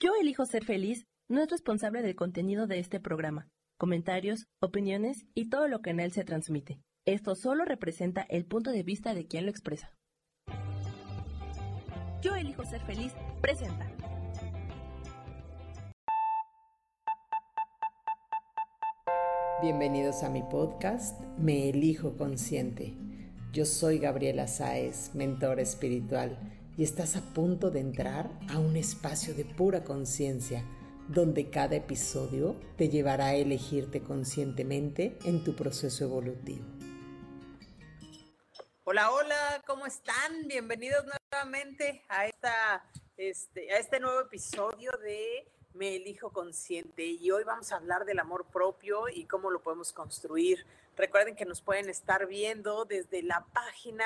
Yo 0.00 0.12
elijo 0.20 0.44
ser 0.44 0.64
feliz 0.64 1.06
no 1.28 1.40
es 1.40 1.48
responsable 1.48 2.02
del 2.02 2.16
contenido 2.16 2.66
de 2.66 2.78
este 2.78 3.00
programa, 3.00 3.48
comentarios, 3.78 4.46
opiniones 4.60 5.24
y 5.34 5.48
todo 5.48 5.68
lo 5.68 5.80
que 5.80 5.90
en 5.90 6.00
él 6.00 6.12
se 6.12 6.24
transmite. 6.24 6.80
Esto 7.06 7.34
solo 7.34 7.64
representa 7.64 8.22
el 8.28 8.44
punto 8.44 8.70
de 8.72 8.82
vista 8.82 9.14
de 9.14 9.26
quien 9.26 9.44
lo 9.44 9.50
expresa. 9.50 9.94
Yo 12.22 12.34
elijo 12.34 12.64
ser 12.64 12.80
feliz 12.82 13.12
presenta. 13.40 13.90
Bienvenidos 19.62 20.24
a 20.24 20.28
mi 20.28 20.42
podcast 20.42 21.20
Me 21.38 21.70
Elijo 21.70 22.16
Consciente. 22.16 22.94
Yo 23.52 23.64
soy 23.64 23.98
Gabriela 23.98 24.48
Sáez, 24.48 25.14
mentor 25.14 25.60
espiritual, 25.60 26.36
y 26.76 26.82
estás 26.82 27.16
a 27.16 27.20
punto 27.20 27.70
de 27.70 27.80
entrar 27.80 28.30
a 28.50 28.58
un 28.58 28.76
espacio 28.76 29.34
de 29.34 29.44
pura 29.44 29.84
conciencia, 29.84 30.64
donde 31.08 31.50
cada 31.50 31.76
episodio 31.76 32.56
te 32.76 32.88
llevará 32.88 33.26
a 33.26 33.34
elegirte 33.34 34.02
conscientemente 34.02 35.16
en 35.24 35.44
tu 35.44 35.54
proceso 35.54 36.04
evolutivo. 36.04 36.64
Hola, 38.84 39.10
hola, 39.12 39.62
¿cómo 39.66 39.86
están? 39.86 40.48
Bienvenidos 40.48 41.04
nuevamente 41.04 42.02
a, 42.08 42.26
esta, 42.26 42.84
este, 43.16 43.72
a 43.72 43.78
este 43.78 44.00
nuevo 44.00 44.20
episodio 44.20 44.90
de 45.02 45.46
Me 45.74 45.96
Elijo 45.96 46.30
Consciente. 46.30 47.04
Y 47.04 47.30
hoy 47.30 47.44
vamos 47.44 47.70
a 47.72 47.76
hablar 47.76 48.04
del 48.04 48.18
amor 48.18 48.46
propio 48.46 49.08
y 49.08 49.26
cómo 49.26 49.50
lo 49.50 49.62
podemos 49.62 49.92
construir. 49.92 50.66
Recuerden 50.96 51.34
que 51.34 51.44
nos 51.44 51.60
pueden 51.60 51.88
estar 51.88 52.26
viendo 52.26 52.84
desde 52.84 53.22
la 53.22 53.44
página 53.52 54.04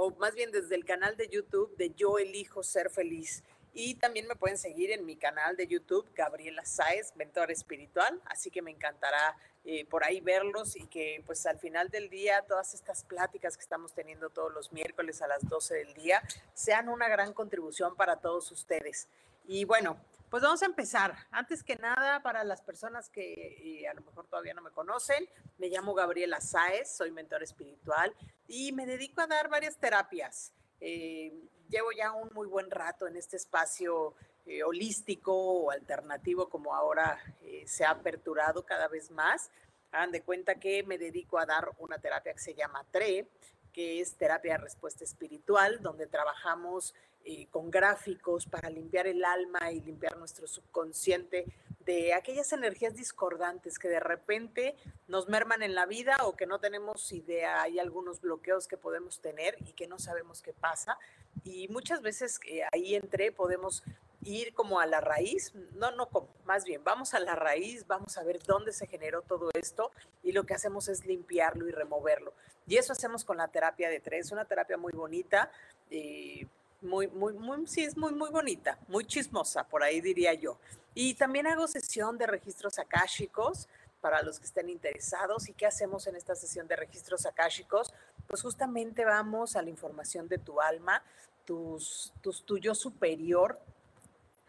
o 0.00 0.12
más 0.12 0.32
bien 0.32 0.52
desde 0.52 0.76
el 0.76 0.84
canal 0.84 1.16
de 1.16 1.26
YouTube 1.26 1.76
de 1.76 1.90
Yo 1.90 2.18
Elijo 2.18 2.62
Ser 2.62 2.88
Feliz. 2.88 3.42
Y 3.74 3.96
también 3.96 4.28
me 4.28 4.36
pueden 4.36 4.56
seguir 4.56 4.92
en 4.92 5.04
mi 5.04 5.16
canal 5.16 5.56
de 5.56 5.66
YouTube, 5.66 6.08
Gabriela 6.14 6.64
Sáez, 6.64 7.16
mentor 7.16 7.50
espiritual. 7.50 8.22
Así 8.26 8.48
que 8.48 8.62
me 8.62 8.70
encantará 8.70 9.36
eh, 9.64 9.86
por 9.86 10.04
ahí 10.04 10.20
verlos 10.20 10.76
y 10.76 10.86
que 10.86 11.20
pues 11.26 11.44
al 11.46 11.58
final 11.58 11.88
del 11.88 12.10
día 12.10 12.44
todas 12.46 12.74
estas 12.74 13.02
pláticas 13.02 13.56
que 13.56 13.62
estamos 13.62 13.92
teniendo 13.92 14.30
todos 14.30 14.52
los 14.52 14.72
miércoles 14.72 15.20
a 15.20 15.26
las 15.26 15.48
12 15.48 15.74
del 15.74 15.94
día 15.94 16.22
sean 16.54 16.88
una 16.88 17.08
gran 17.08 17.32
contribución 17.32 17.96
para 17.96 18.20
todos 18.20 18.52
ustedes. 18.52 19.08
Y 19.48 19.64
bueno, 19.64 19.98
pues 20.30 20.42
vamos 20.42 20.62
a 20.62 20.66
empezar. 20.66 21.16
Antes 21.30 21.62
que 21.62 21.76
nada, 21.76 22.22
para 22.22 22.44
las 22.44 22.60
personas 22.60 23.08
que 23.08 23.80
eh, 23.82 23.88
a 23.88 23.94
lo 23.94 24.02
mejor 24.02 24.26
todavía 24.26 24.54
no 24.54 24.62
me 24.62 24.70
conocen, 24.70 25.28
me 25.56 25.68
llamo 25.68 25.94
Gabriela 25.94 26.40
Sáez, 26.40 26.90
soy 26.96 27.10
mentor 27.10 27.42
espiritual 27.42 28.14
y 28.46 28.72
me 28.72 28.86
dedico 28.86 29.20
a 29.20 29.26
dar 29.26 29.48
varias 29.48 29.78
terapias. 29.78 30.52
Eh, 30.80 31.32
llevo 31.68 31.92
ya 31.92 32.12
un 32.12 32.30
muy 32.34 32.46
buen 32.46 32.70
rato 32.70 33.06
en 33.06 33.16
este 33.16 33.36
espacio 33.36 34.14
eh, 34.46 34.62
holístico 34.62 35.34
o 35.34 35.70
alternativo 35.70 36.48
como 36.48 36.74
ahora 36.74 37.18
se 37.66 37.84
ha 37.84 37.90
aperturado 37.90 38.64
cada 38.64 38.88
vez 38.88 39.10
más. 39.10 39.50
Hagan 39.90 40.12
de 40.12 40.22
cuenta 40.22 40.56
que 40.56 40.82
me 40.82 40.98
dedico 40.98 41.38
a 41.38 41.46
dar 41.46 41.70
una 41.78 41.98
terapia 41.98 42.34
que 42.34 42.40
se 42.40 42.54
llama 42.54 42.84
TRE, 42.90 43.26
que 43.72 44.00
es 44.00 44.14
terapia 44.16 44.52
de 44.52 44.58
respuesta 44.58 45.04
espiritual, 45.04 45.80
donde 45.82 46.06
trabajamos 46.06 46.94
eh, 47.24 47.46
con 47.50 47.70
gráficos 47.70 48.46
para 48.46 48.70
limpiar 48.70 49.06
el 49.06 49.24
alma 49.24 49.70
y 49.70 49.80
limpiar 49.80 50.16
nuestro 50.16 50.46
subconsciente 50.46 51.44
de 51.84 52.12
aquellas 52.12 52.52
energías 52.52 52.94
discordantes 52.94 53.78
que 53.78 53.88
de 53.88 54.00
repente 54.00 54.76
nos 55.06 55.28
merman 55.28 55.62
en 55.62 55.74
la 55.74 55.86
vida 55.86 56.16
o 56.24 56.36
que 56.36 56.46
no 56.46 56.58
tenemos 56.58 57.12
idea, 57.12 57.62
hay 57.62 57.78
algunos 57.78 58.20
bloqueos 58.20 58.68
que 58.68 58.76
podemos 58.76 59.20
tener 59.20 59.56
y 59.60 59.72
que 59.72 59.86
no 59.86 59.98
sabemos 59.98 60.42
qué 60.42 60.52
pasa. 60.52 60.98
Y 61.44 61.68
muchas 61.68 62.02
veces 62.02 62.40
eh, 62.46 62.62
ahí 62.72 62.94
entre 62.94 63.32
podemos 63.32 63.82
ir 64.24 64.52
como 64.54 64.80
a 64.80 64.86
la 64.86 65.00
raíz, 65.00 65.52
no, 65.74 65.90
no, 65.92 66.08
más 66.44 66.64
bien, 66.64 66.82
vamos 66.82 67.14
a 67.14 67.20
la 67.20 67.34
raíz, 67.34 67.86
vamos 67.86 68.18
a 68.18 68.24
ver 68.24 68.42
dónde 68.42 68.72
se 68.72 68.86
generó 68.86 69.22
todo 69.22 69.50
esto 69.54 69.90
y 70.22 70.32
lo 70.32 70.44
que 70.44 70.54
hacemos 70.54 70.88
es 70.88 71.06
limpiarlo 71.06 71.68
y 71.68 71.72
removerlo. 71.72 72.32
Y 72.66 72.76
eso 72.76 72.92
hacemos 72.92 73.24
con 73.24 73.36
la 73.38 73.48
terapia 73.48 73.88
de 73.88 74.00
tres, 74.00 74.30
una 74.32 74.44
terapia 74.44 74.76
muy 74.76 74.92
bonita. 74.92 75.50
Eh, 75.90 76.46
muy, 76.80 77.08
muy, 77.08 77.32
muy, 77.34 77.66
sí, 77.66 77.82
es 77.82 77.96
muy, 77.96 78.12
muy 78.12 78.30
bonita, 78.30 78.78
muy 78.86 79.04
chismosa, 79.04 79.64
por 79.64 79.82
ahí 79.82 80.00
diría 80.00 80.32
yo. 80.34 80.58
Y 80.94 81.14
también 81.14 81.46
hago 81.46 81.66
sesión 81.66 82.18
de 82.18 82.26
registros 82.26 82.78
akáshicos 82.78 83.68
para 84.00 84.22
los 84.22 84.38
que 84.38 84.46
estén 84.46 84.68
interesados. 84.68 85.48
¿Y 85.48 85.54
qué 85.54 85.66
hacemos 85.66 86.06
en 86.06 86.16
esta 86.16 86.34
sesión 86.34 86.68
de 86.68 86.76
registros 86.76 87.26
akáshicos? 87.26 87.92
Pues 88.26 88.42
justamente 88.42 89.04
vamos 89.04 89.56
a 89.56 89.62
la 89.62 89.70
información 89.70 90.28
de 90.28 90.38
tu 90.38 90.60
alma, 90.60 91.02
tus, 91.44 92.12
tus, 92.20 92.44
tu 92.44 92.58
yo 92.58 92.74
superior, 92.74 93.58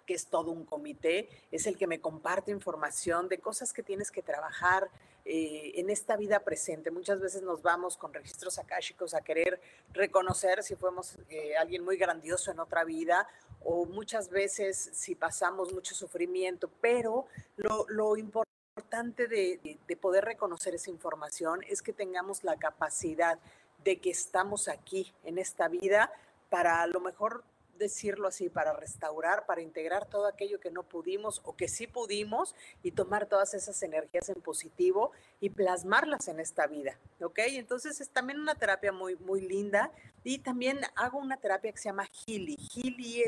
que 0.10 0.16
es 0.16 0.26
todo 0.26 0.50
un 0.50 0.66
comité, 0.66 1.30
es 1.52 1.68
el 1.68 1.78
que 1.78 1.86
me 1.86 2.02
comparte 2.02 2.50
información 2.50 3.30
de 3.30 3.38
cosas 3.38 3.72
que 3.74 3.84
tienes 3.84 4.10
que 4.10 4.24
trabajar, 4.24 4.90
eh, 5.24 5.74
en 5.76 5.92
esta 5.92 6.18
vida 6.18 6.40
presente. 6.40 6.90
Muchas 6.90 7.20
veces 7.20 7.44
nos 7.44 7.62
vamos 7.62 7.96
con 7.96 8.12
registros 8.12 8.58
akáshicos 8.58 9.14
a 9.14 9.22
querer 9.22 9.62
reconocer 9.94 10.64
si 10.64 10.76
fuimos 10.76 11.20
eh, 11.30 11.56
alguien 11.58 11.84
muy 11.84 11.96
grandioso 11.98 12.50
en 12.50 12.60
otra 12.60 12.84
vida 12.84 13.28
o 13.64 13.86
muchas 13.86 14.32
veces 14.32 14.90
si 14.94 15.14
pasamos 15.14 15.72
mucho 15.72 15.94
sufrimiento, 15.94 16.72
pero 16.82 17.28
lo, 17.58 18.18
importante 18.18 19.28
de, 19.28 19.78
de 19.88 19.96
poder 19.96 20.26
reconocer 20.26 20.74
esa 20.74 20.90
información 20.90 21.60
es 21.70 21.84
que 21.84 21.94
tengamos 21.94 22.44
la 22.44 22.56
capacidad 22.56 23.38
de 23.84 24.00
que 24.00 24.10
estamos 24.10 24.68
aquí 24.68 25.14
en 25.24 25.38
esta 25.38 25.68
vida 25.68 26.12
para 26.50 26.82
a 26.82 26.88
lo 26.88 27.00
mejor 27.00 27.44
decirlo 27.80 28.28
así, 28.28 28.50
para 28.50 28.74
restaurar, 28.74 29.48
para 29.48 29.62
integrar 29.62 30.06
todo 30.06 30.28
aquello 30.28 30.60
que 30.60 30.70
no 30.70 30.84
pudimos 30.84 31.42
o 31.44 31.56
que 31.56 31.68
sí 31.68 31.88
pudimos 31.88 32.54
y 32.84 32.92
tomar 32.92 33.26
todas 33.26 33.56
esas 33.56 33.82
energías 33.82 34.30
en 34.30 34.42
positivo 34.42 35.12
y 35.40 35.50
plasmarlas 35.50 36.28
en 36.28 36.40
esta 36.40 36.68
vida, 36.68 37.00
¿ok? 37.22 37.40
Entonces 37.48 38.00
es 38.02 38.10
también 38.10 38.40
una 38.40 38.54
terapia 38.54 38.92
muy, 38.92 39.16
muy 39.16 39.42
linda 39.42 39.92
y 40.24 40.40
también 40.40 40.82
hago 40.96 41.18
una 41.18 41.38
terapia 41.38 41.72
que 41.72 41.80
se 41.80 41.90
llama 41.90 42.08
Healy. 42.28 42.58
Healy 42.76 43.24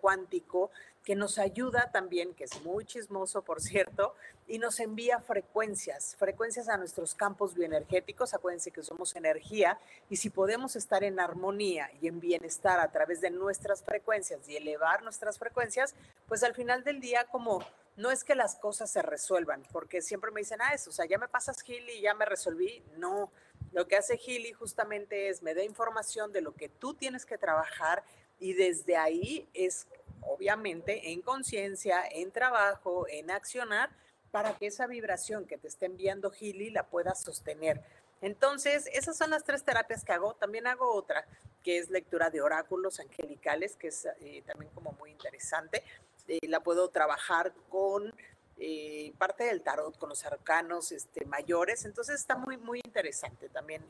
cuántico 0.00 0.70
que 1.04 1.14
nos 1.14 1.38
ayuda 1.38 1.90
también, 1.92 2.34
que 2.34 2.44
es 2.44 2.62
muy 2.62 2.86
chismoso, 2.86 3.42
por 3.42 3.60
cierto, 3.60 4.14
y 4.46 4.58
nos 4.58 4.80
envía 4.80 5.20
frecuencias, 5.20 6.16
frecuencias 6.16 6.70
a 6.70 6.78
nuestros 6.78 7.14
campos 7.14 7.54
bioenergéticos. 7.54 8.32
Acuérdense 8.32 8.70
que 8.70 8.82
somos 8.82 9.14
energía 9.14 9.78
y 10.08 10.16
si 10.16 10.30
podemos 10.30 10.74
estar 10.74 11.04
en 11.04 11.20
armonía 11.20 11.90
y 12.00 12.08
en 12.08 12.18
bienestar 12.18 12.80
a 12.80 12.90
través 12.90 13.20
de 13.20 13.30
nuestras 13.30 13.82
frecuencias 13.82 14.48
y 14.48 14.56
elevar 14.56 15.02
nuestras 15.02 15.38
frecuencias, 15.38 15.94
pues 16.26 16.42
al 16.42 16.54
final 16.54 16.82
del 16.82 17.00
día 17.00 17.24
como 17.24 17.62
no 17.96 18.10
es 18.10 18.24
que 18.24 18.34
las 18.34 18.56
cosas 18.56 18.90
se 18.90 19.02
resuelvan, 19.02 19.64
porque 19.72 20.00
siempre 20.00 20.30
me 20.30 20.40
dicen, 20.40 20.60
ah, 20.62 20.72
eso, 20.72 20.90
o 20.90 20.92
sea, 20.92 21.04
ya 21.04 21.18
me 21.18 21.28
pasas 21.28 21.60
Gili 21.62 21.94
y 21.94 22.02
ya 22.02 22.14
me 22.14 22.24
resolví. 22.24 22.82
No, 22.96 23.30
lo 23.72 23.86
que 23.86 23.96
hace 23.96 24.16
Gili 24.16 24.52
justamente 24.52 25.28
es 25.28 25.42
me 25.42 25.54
da 25.54 25.62
información 25.62 26.32
de 26.32 26.40
lo 26.40 26.54
que 26.54 26.68
tú 26.68 26.94
tienes 26.94 27.26
que 27.26 27.36
trabajar 27.36 28.04
y 28.38 28.54
desde 28.54 28.96
ahí 28.96 29.48
es 29.54 29.86
obviamente 30.22 31.12
en 31.12 31.22
conciencia, 31.22 32.02
en 32.10 32.30
trabajo, 32.30 33.06
en 33.08 33.30
accionar, 33.30 33.90
para 34.30 34.56
que 34.56 34.66
esa 34.66 34.86
vibración 34.86 35.46
que 35.46 35.56
te 35.56 35.68
esté 35.68 35.86
enviando 35.86 36.30
Gili 36.30 36.70
la 36.70 36.86
puedas 36.86 37.22
sostener. 37.22 37.82
Entonces, 38.20 38.88
esas 38.92 39.16
son 39.16 39.30
las 39.30 39.44
tres 39.44 39.64
terapias 39.64 40.04
que 40.04 40.12
hago. 40.12 40.34
También 40.34 40.66
hago 40.66 40.92
otra, 40.92 41.26
que 41.62 41.78
es 41.78 41.88
lectura 41.88 42.30
de 42.30 42.42
oráculos 42.42 43.00
angelicales, 43.00 43.76
que 43.76 43.88
es 43.88 44.06
eh, 44.20 44.42
también 44.46 44.70
como 44.72 44.92
muy 44.92 45.10
interesante. 45.10 45.82
Eh, 46.26 46.38
la 46.48 46.60
puedo 46.60 46.88
trabajar 46.88 47.54
con 47.70 48.12
eh, 48.58 49.12
parte 49.18 49.44
del 49.44 49.62
tarot, 49.62 49.96
con 49.98 50.08
los 50.08 50.24
arcanos 50.24 50.92
este, 50.92 51.24
mayores. 51.24 51.84
Entonces, 51.84 52.16
está 52.16 52.36
muy, 52.36 52.56
muy 52.56 52.80
interesante 52.84 53.48
también 53.48 53.82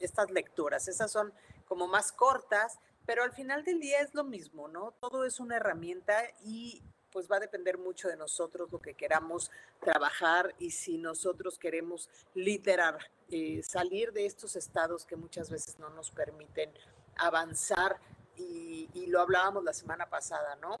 estas 0.00 0.30
lecturas. 0.30 0.88
Esas 0.88 1.12
son 1.12 1.32
como 1.68 1.86
más 1.86 2.10
cortas, 2.10 2.78
pero 3.10 3.24
al 3.24 3.32
final 3.32 3.64
del 3.64 3.80
día 3.80 4.02
es 4.02 4.14
lo 4.14 4.22
mismo, 4.22 4.68
¿no? 4.68 4.92
Todo 5.00 5.24
es 5.24 5.40
una 5.40 5.56
herramienta 5.56 6.22
y 6.44 6.80
pues 7.10 7.28
va 7.28 7.38
a 7.38 7.40
depender 7.40 7.76
mucho 7.76 8.06
de 8.06 8.16
nosotros 8.16 8.70
lo 8.70 8.78
que 8.78 8.94
queramos 8.94 9.50
trabajar 9.80 10.54
y 10.60 10.70
si 10.70 10.96
nosotros 10.96 11.58
queremos 11.58 12.08
literar, 12.34 13.10
eh, 13.28 13.64
salir 13.64 14.12
de 14.12 14.26
estos 14.26 14.54
estados 14.54 15.06
que 15.06 15.16
muchas 15.16 15.50
veces 15.50 15.76
no 15.80 15.90
nos 15.90 16.12
permiten 16.12 16.70
avanzar 17.16 17.96
y, 18.36 18.88
y 18.94 19.06
lo 19.08 19.20
hablábamos 19.20 19.64
la 19.64 19.72
semana 19.72 20.08
pasada, 20.08 20.54
¿no? 20.62 20.78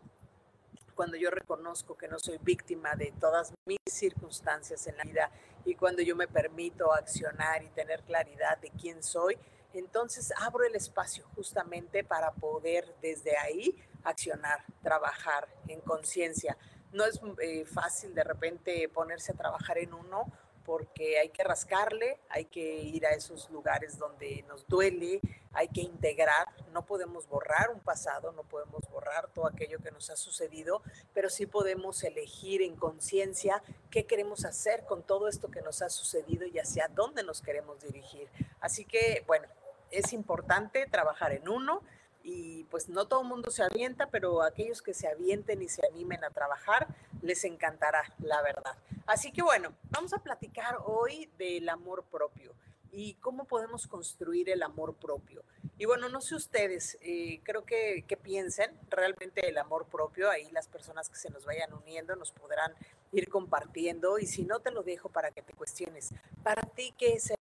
Cuando 0.94 1.16
yo 1.16 1.32
reconozco 1.32 1.96
que 1.96 2.06
no 2.06 2.20
soy 2.20 2.38
víctima 2.38 2.94
de 2.94 3.12
todas 3.18 3.52
mis 3.66 3.80
circunstancias 3.90 4.86
en 4.86 4.96
la 4.98 5.02
vida 5.02 5.32
y 5.64 5.74
cuando 5.74 6.00
yo 6.00 6.14
me 6.14 6.28
permito 6.28 6.92
accionar 6.92 7.64
y 7.64 7.70
tener 7.70 8.04
claridad 8.04 8.56
de 8.58 8.70
quién 8.70 9.02
soy, 9.02 9.36
entonces 9.78 10.32
abro 10.38 10.64
el 10.64 10.74
espacio 10.74 11.24
justamente 11.34 12.04
para 12.04 12.32
poder 12.32 12.94
desde 13.00 13.36
ahí 13.36 13.76
accionar, 14.04 14.64
trabajar 14.82 15.48
en 15.68 15.80
conciencia. 15.80 16.56
No 16.92 17.04
es 17.04 17.20
eh, 17.40 17.64
fácil 17.66 18.14
de 18.14 18.24
repente 18.24 18.88
ponerse 18.88 19.32
a 19.32 19.36
trabajar 19.36 19.78
en 19.78 19.94
uno 19.94 20.26
porque 20.64 21.18
hay 21.18 21.30
que 21.30 21.42
rascarle, 21.42 22.20
hay 22.28 22.44
que 22.44 22.82
ir 22.82 23.06
a 23.06 23.10
esos 23.10 23.50
lugares 23.50 23.98
donde 23.98 24.44
nos 24.46 24.68
duele, 24.68 25.20
hay 25.52 25.68
que 25.68 25.80
integrar, 25.80 26.46
no 26.72 26.86
podemos 26.86 27.28
borrar 27.28 27.70
un 27.70 27.80
pasado, 27.80 28.32
no 28.32 28.44
podemos 28.44 28.88
borrar 28.88 29.32
todo 29.32 29.46
aquello 29.46 29.80
que 29.80 29.90
nos 29.90 30.10
ha 30.10 30.16
sucedido, 30.16 30.82
pero 31.12 31.28
sí 31.28 31.46
podemos 31.46 32.04
elegir 32.04 32.62
en 32.62 32.76
conciencia 32.76 33.62
qué 33.90 34.06
queremos 34.06 34.44
hacer 34.44 34.84
con 34.84 35.02
todo 35.02 35.28
esto 35.28 35.50
que 35.50 35.62
nos 35.62 35.82
ha 35.82 35.90
sucedido 35.90 36.46
y 36.46 36.58
hacia 36.58 36.88
dónde 36.88 37.24
nos 37.24 37.42
queremos 37.42 37.82
dirigir. 37.82 38.28
Así 38.60 38.84
que, 38.84 39.24
bueno, 39.26 39.48
es 39.90 40.12
importante 40.12 40.86
trabajar 40.86 41.32
en 41.32 41.48
uno 41.48 41.82
y 42.22 42.64
pues 42.64 42.88
no 42.88 43.06
todo 43.06 43.22
el 43.22 43.28
mundo 43.28 43.50
se 43.50 43.62
avienta, 43.62 44.08
pero 44.08 44.42
aquellos 44.42 44.82
que 44.82 44.94
se 44.94 45.08
avienten 45.08 45.62
y 45.62 45.68
se 45.68 45.86
animen 45.86 46.22
a 46.24 46.30
trabajar, 46.30 46.86
les 47.22 47.44
encantará, 47.44 48.02
la 48.18 48.42
verdad. 48.42 48.76
Así 49.06 49.32
que 49.32 49.42
bueno, 49.42 49.74
vamos 49.90 50.12
a 50.12 50.18
platicar 50.18 50.78
hoy 50.84 51.30
del 51.38 51.68
amor 51.68 52.04
propio 52.04 52.54
y 52.92 53.14
cómo 53.14 53.44
podemos 53.44 53.86
construir 53.86 54.50
el 54.50 54.62
amor 54.62 54.94
propio. 54.94 55.42
Y 55.78 55.86
bueno, 55.86 56.08
no 56.08 56.20
sé 56.20 56.34
ustedes, 56.34 56.98
eh, 57.00 57.40
creo 57.42 57.64
que, 57.64 58.04
que, 58.06 58.16
piensen 58.16 58.76
realmente 58.90 59.48
el 59.48 59.56
amor 59.56 59.86
propio, 59.86 60.28
ahí 60.28 60.50
las 60.50 60.68
personas 60.68 61.08
que 61.08 61.16
se 61.16 61.30
nos 61.30 61.46
vayan 61.46 61.72
uniendo 61.72 62.14
nos 62.16 62.32
podrán 62.32 62.74
ir 63.12 63.28
compartiendo 63.30 64.18
y 64.18 64.26
si 64.26 64.44
no 64.44 64.60
te 64.60 64.70
lo 64.70 64.82
dejo 64.82 65.08
para 65.08 65.30
que 65.30 65.42
te 65.42 65.54
cuestiones, 65.54 66.10
para 66.42 66.62
ti, 66.62 66.92
¿qué 66.98 67.14
es? 67.14 67.32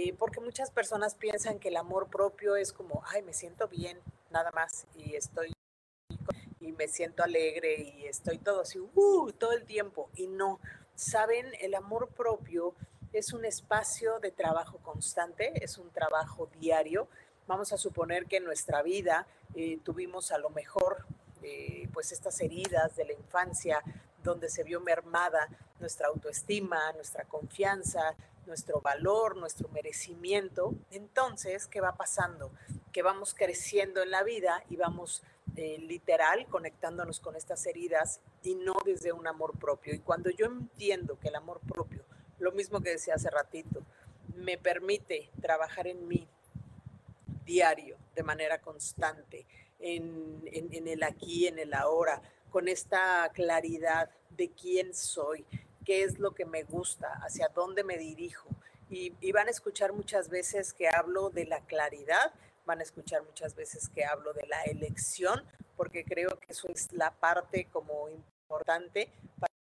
Eh, 0.00 0.14
porque 0.16 0.38
muchas 0.38 0.70
personas 0.70 1.16
piensan 1.16 1.58
que 1.58 1.70
el 1.70 1.76
amor 1.76 2.06
propio 2.08 2.54
es 2.54 2.72
como, 2.72 3.02
ay, 3.08 3.20
me 3.22 3.34
siento 3.34 3.66
bien, 3.66 3.98
nada 4.30 4.52
más, 4.52 4.86
y 4.94 5.16
estoy 5.16 5.52
y 6.60 6.70
me 6.70 6.86
siento 6.86 7.24
alegre 7.24 7.80
y 7.80 8.06
estoy 8.06 8.38
todo 8.38 8.60
así, 8.60 8.78
uh, 8.78 9.32
todo 9.32 9.50
el 9.50 9.64
tiempo. 9.64 10.08
Y 10.14 10.28
no, 10.28 10.60
saben, 10.94 11.46
el 11.60 11.74
amor 11.74 12.10
propio 12.10 12.76
es 13.12 13.32
un 13.32 13.44
espacio 13.44 14.20
de 14.20 14.30
trabajo 14.30 14.78
constante, 14.78 15.64
es 15.64 15.78
un 15.78 15.90
trabajo 15.90 16.48
diario. 16.60 17.08
Vamos 17.48 17.72
a 17.72 17.76
suponer 17.76 18.26
que 18.26 18.36
en 18.36 18.44
nuestra 18.44 18.82
vida 18.82 19.26
eh, 19.56 19.80
tuvimos 19.82 20.30
a 20.30 20.38
lo 20.38 20.50
mejor 20.50 21.06
eh, 21.42 21.88
pues 21.92 22.12
estas 22.12 22.40
heridas 22.40 22.94
de 22.94 23.04
la 23.04 23.14
infancia 23.14 23.82
donde 24.22 24.48
se 24.48 24.62
vio 24.62 24.80
mermada 24.80 25.48
nuestra 25.80 26.06
autoestima, 26.06 26.92
nuestra 26.92 27.24
confianza, 27.24 28.14
nuestro 28.48 28.80
valor, 28.80 29.36
nuestro 29.36 29.68
merecimiento. 29.68 30.74
Entonces, 30.90 31.68
¿qué 31.68 31.80
va 31.80 31.96
pasando? 31.96 32.50
Que 32.92 33.02
vamos 33.02 33.34
creciendo 33.34 34.02
en 34.02 34.10
la 34.10 34.24
vida 34.24 34.64
y 34.68 34.76
vamos 34.76 35.22
eh, 35.56 35.78
literal 35.78 36.46
conectándonos 36.46 37.20
con 37.20 37.36
estas 37.36 37.64
heridas 37.66 38.20
y 38.42 38.56
no 38.56 38.74
desde 38.84 39.12
un 39.12 39.28
amor 39.28 39.56
propio. 39.58 39.94
Y 39.94 40.00
cuando 40.00 40.30
yo 40.30 40.46
entiendo 40.46 41.18
que 41.20 41.28
el 41.28 41.36
amor 41.36 41.60
propio 41.60 42.04
lo 42.38 42.52
mismo 42.52 42.80
que 42.80 42.90
decía 42.90 43.14
hace 43.14 43.30
ratito, 43.30 43.82
me 44.34 44.58
permite 44.58 45.30
trabajar 45.40 45.86
en 45.86 46.06
mí 46.06 46.28
diario, 47.44 47.96
de 48.14 48.22
manera 48.22 48.60
constante, 48.60 49.46
en, 49.80 50.42
el 50.44 51.02
aquí, 51.02 51.46
en 51.46 51.58
el 51.58 51.74
ahora, 51.74 52.20
con 52.50 52.68
esta 52.68 53.30
claridad 53.32 54.10
de 54.30 54.50
quién 54.50 54.94
soy, 54.94 55.44
qué 55.88 56.02
es 56.02 56.18
lo 56.18 56.32
que 56.32 56.44
me 56.44 56.64
gusta, 56.64 57.14
hacia 57.22 57.48
dónde 57.48 57.82
me 57.82 57.96
dirijo. 57.96 58.46
Y, 58.90 59.32
van 59.32 59.48
a 59.48 59.50
escuchar 59.50 59.94
muchas 59.94 60.28
veces 60.28 60.74
que 60.74 60.86
hablo 60.86 61.30
de 61.30 61.46
la 61.46 61.64
claridad, 61.64 62.30
van 62.66 62.80
a 62.80 62.82
escuchar 62.82 63.22
muchas 63.22 63.54
veces 63.54 63.88
que 63.88 64.04
hablo 64.04 64.34
de 64.34 64.46
la 64.48 64.64
elección, 64.64 65.42
porque 65.78 66.04
creo 66.04 66.38
que 66.40 66.52
eso 66.52 66.68
es 66.68 66.92
la 66.92 67.10
parte 67.10 67.68
como 67.72 68.10
importante 68.10 69.10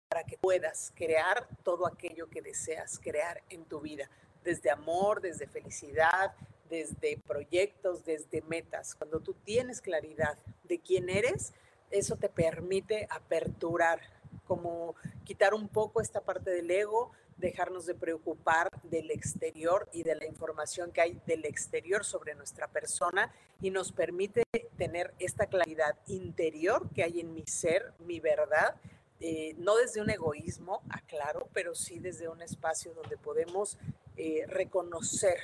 para 0.08 0.24
que 0.24 0.36
puedas 0.36 0.92
crear 0.96 1.46
todo 1.62 1.86
aquello 1.86 2.28
que 2.28 2.42
deseas 2.42 2.98
crear 2.98 3.40
en 3.48 3.64
tu 3.64 3.80
vida, 3.80 4.10
desde 4.42 4.72
amor, 4.72 5.20
desde 5.20 5.46
felicidad, 5.46 6.34
desde 6.68 7.18
proyectos, 7.18 8.04
desde 8.04 8.42
metas. 8.42 8.96
Cuando 8.96 9.20
tú 9.20 9.34
tienes 9.44 9.80
claridad 9.80 10.36
de 10.64 10.80
quién 10.80 11.08
eres, 11.08 11.52
eso 11.92 12.16
te 12.16 12.28
permite 12.28 13.06
aperturar, 13.10 14.00
como 14.46 14.94
quitar 15.24 15.54
un 15.54 15.68
poco 15.68 16.00
esta 16.00 16.20
parte 16.20 16.50
del 16.50 16.70
ego, 16.70 17.12
dejarnos 17.36 17.86
de 17.86 17.94
preocupar 17.94 18.70
del 18.84 19.10
exterior 19.10 19.88
y 19.92 20.02
de 20.02 20.14
la 20.16 20.26
información 20.26 20.90
que 20.92 21.02
hay 21.02 21.20
del 21.26 21.44
exterior 21.44 22.04
sobre 22.04 22.34
nuestra 22.34 22.68
persona 22.68 23.32
y 23.60 23.70
nos 23.70 23.92
permite 23.92 24.44
tener 24.76 25.12
esta 25.18 25.46
claridad 25.46 25.96
interior 26.06 26.88
que 26.94 27.02
hay 27.02 27.20
en 27.20 27.34
mi 27.34 27.46
ser, 27.46 27.92
mi 27.98 28.20
verdad, 28.20 28.76
eh, 29.20 29.54
no 29.58 29.76
desde 29.76 30.00
un 30.00 30.10
egoísmo, 30.10 30.82
aclaro, 30.90 31.48
pero 31.52 31.74
sí 31.74 31.98
desde 31.98 32.28
un 32.28 32.42
espacio 32.42 32.94
donde 32.94 33.16
podemos 33.16 33.78
eh, 34.16 34.44
reconocer 34.48 35.38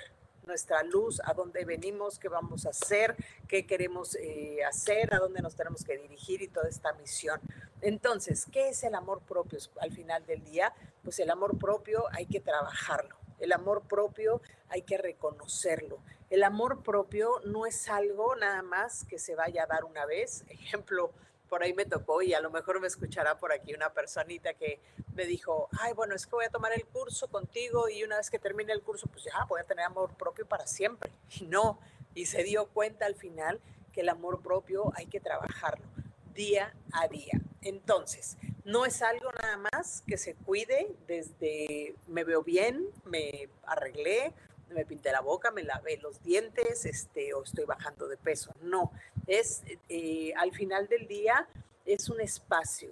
nuestra 0.47 0.83
luz, 0.83 1.21
a 1.25 1.35
dónde 1.35 1.65
venimos, 1.65 2.19
qué 2.19 2.29
vamos 2.29 2.67
a 2.67 2.71
hacer, 2.71 3.17
qué 3.49 3.67
queremos 3.67 4.17
eh, 4.17 4.65
hacer, 4.65 5.15
a 5.15 5.19
dónde 5.19 5.43
nos 5.43 5.55
tenemos 5.55 5.85
que 5.85 5.99
dirigir 5.99 6.43
y 6.43 6.49
toda 6.49 6.69
esta 6.69 6.93
misión. 6.95 7.41
Entonces, 7.81 8.47
¿qué 8.51 8.69
es 8.69 8.83
el 8.85 8.95
amor 8.95 9.23
propio 9.23 9.59
al 9.81 9.93
final 9.93 10.25
del 10.27 10.45
día? 10.45 10.75
Pues 11.03 11.19
el 11.19 11.31
amor 11.31 11.59
propio 11.59 12.05
hay 12.13 12.27
que 12.27 12.41
trabajarlo. 12.41 13.17
El 13.39 13.53
amor 13.53 13.83
propio 13.89 14.41
hay 14.69 14.83
que 14.83 14.99
reconocerlo. 14.99 15.99
El 16.31 16.45
amor 16.45 16.83
propio 16.83 17.41
no 17.45 17.67
es 17.67 17.89
algo 17.89 18.37
nada 18.37 18.63
más 18.63 19.05
que 19.05 19.19
se 19.19 19.35
vaya 19.35 19.65
a 19.65 19.67
dar 19.67 19.85
una 19.85 20.07
vez. 20.07 20.45
Ejemplo, 20.49 21.13
por 21.53 21.63
ahí 21.63 21.75
me 21.75 21.85
tocó 21.85 22.23
y 22.23 22.33
a 22.33 22.41
lo 22.41 22.51
mejor 22.51 22.81
me 22.81 22.87
escuchará 22.87 23.37
por 23.37 23.53
aquí 23.53 23.75
una 23.75 23.93
personita 23.93 24.55
que 24.55 24.81
me 25.15 25.27
dijo, 25.27 25.69
ay, 25.79 25.93
bueno, 25.93 26.15
es 26.15 26.25
que 26.25 26.35
voy 26.35 26.47
a 26.47 26.49
tomar 26.49 26.73
el 26.73 26.87
curso 26.87 27.29
contigo 27.29 27.91
y 27.91 28.05
una 28.05 28.17
vez 28.17 28.31
que 28.31 28.39
termine 28.39 28.73
el 28.73 28.81
curso, 28.81 29.07
pues 29.09 29.25
ya 29.25 29.45
voy 29.51 29.61
a 29.61 29.65
tener 29.65 29.85
amor 29.85 30.17
propio 30.17 30.47
para 30.47 30.67
siempre. 30.67 31.13
Y 31.39 31.45
no, 31.45 31.79
y 32.15 32.25
se 32.25 32.43
dio 32.43 32.69
cuenta 32.69 33.05
al 33.05 33.17
final 33.17 33.61
que 33.93 34.01
el 34.01 34.09
amor 34.09 34.41
propio 34.41 34.95
hay 34.97 35.05
que 35.09 35.21
trabajarlo 35.21 35.85
día 36.33 36.75
a 36.91 37.07
día. 37.09 37.39
Entonces, 37.61 38.39
no 38.65 38.87
es 38.87 39.03
algo 39.03 39.31
nada 39.33 39.59
más 39.59 40.03
que 40.07 40.17
se 40.17 40.35
cuide 40.35 40.97
desde 41.07 41.95
me 42.07 42.25
veo 42.25 42.43
bien, 42.43 42.87
me 43.05 43.51
arreglé, 43.65 44.33
me 44.73 44.87
pinté 44.87 45.13
la 45.13 45.21
boca, 45.21 45.51
me 45.51 45.65
lavé 45.65 45.99
los 45.99 46.23
dientes, 46.23 46.87
este, 46.87 47.35
o 47.35 47.43
estoy 47.43 47.67
bajando 47.67 48.09
de 48.09 48.17
peso. 48.17 48.55
No, 48.63 48.91
es 49.39 49.63
eh, 49.89 50.33
al 50.37 50.53
final 50.53 50.89
del 50.89 51.07
día 51.07 51.49
es 51.87 52.09
un 52.09 52.21
espacio 52.21 52.91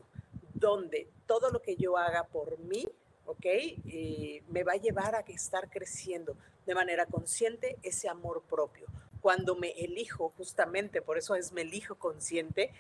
donde 0.55 1.09
todo 1.27 1.51
lo 1.51 1.61
que 1.61 1.77
yo 1.77 1.97
haga 1.97 2.25
por 2.25 2.59
mí, 2.59 2.87
¿ok? 3.27 3.45
Eh, 3.45 4.43
me 4.49 4.65
va 4.65 4.73
a 4.73 4.77
llevar 4.77 5.15
a 5.15 5.21
estar 5.21 5.71
creciendo 5.71 6.37
de 6.67 6.75
manera 6.75 7.07
consciente 7.07 7.77
ese 7.83 8.09
amor 8.09 8.43
propio. 8.49 8.87
Cuando 9.21 9.55
me 9.55 9.71
elijo, 9.73 10.33
justamente, 10.37 11.03
por 11.03 11.19
eso 11.19 11.35
es 11.35 11.53
me 11.53 11.63
elijo 11.63 11.95
consciente, 11.97 12.73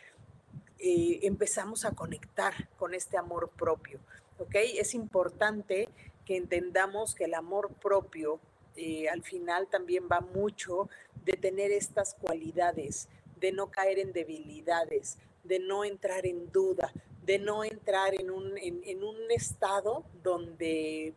eh, 0.78 1.20
empezamos 1.22 1.84
a 1.84 1.92
conectar 1.92 2.68
con 2.78 2.94
este 2.94 3.18
amor 3.18 3.50
propio, 3.50 4.00
¿ok? 4.38 4.54
Es 4.54 4.94
importante 4.94 5.88
que 6.24 6.36
entendamos 6.36 7.14
que 7.14 7.24
el 7.24 7.34
amor 7.34 7.70
propio 7.74 8.40
eh, 8.76 9.08
al 9.08 9.22
final 9.22 9.66
también 9.66 10.04
va 10.10 10.20
mucho 10.20 10.88
de 11.24 11.34
tener 11.34 11.70
estas 11.70 12.14
cualidades, 12.14 13.08
de 13.40 13.52
no 13.52 13.70
caer 13.70 13.98
en 13.98 14.12
debilidades, 14.12 15.18
de 15.44 15.58
no 15.58 15.84
entrar 15.84 16.26
en 16.26 16.50
duda, 16.52 16.92
de 17.24 17.38
no 17.38 17.64
entrar 17.64 18.14
en 18.14 18.30
un, 18.30 18.56
en, 18.58 19.02
un 19.02 19.16
estado 19.30 20.04
donde 20.22 21.14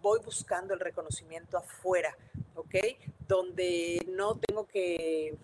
voy 0.00 0.20
buscando 0.24 0.74
el 0.74 0.80
reconocimiento 0.80 1.58
afuera, 1.58 2.16
¿ok? 2.54 2.74
Donde 3.26 4.04
no 4.08 4.36
tengo 4.36 4.66
que 4.66 5.36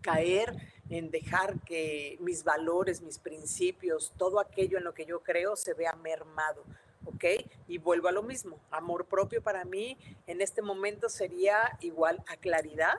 caer 0.00 0.54
en 0.88 1.10
dejar 1.10 1.60
que 1.60 2.16
mis 2.20 2.44
valores, 2.44 3.02
mis 3.02 3.18
principios, 3.18 4.12
todo 4.16 4.38
aquello 4.38 4.78
en 4.78 4.84
lo 4.84 4.94
que 4.94 5.04
yo 5.04 5.20
creo 5.20 5.56
se 5.56 5.74
vea 5.74 5.94
mermado. 5.94 6.64
¿ok? 7.06 7.24
Y 7.68 7.78
vuelvo 7.78 8.08
a 8.08 8.12
lo 8.12 8.22
mismo, 8.22 8.58
amor 8.70 9.06
propio 9.06 9.42
para 9.42 9.64
mí 9.64 9.96
en 10.26 10.40
este 10.40 10.62
momento 10.62 11.08
sería 11.08 11.76
igual 11.80 12.22
a 12.26 12.36
claridad, 12.36 12.94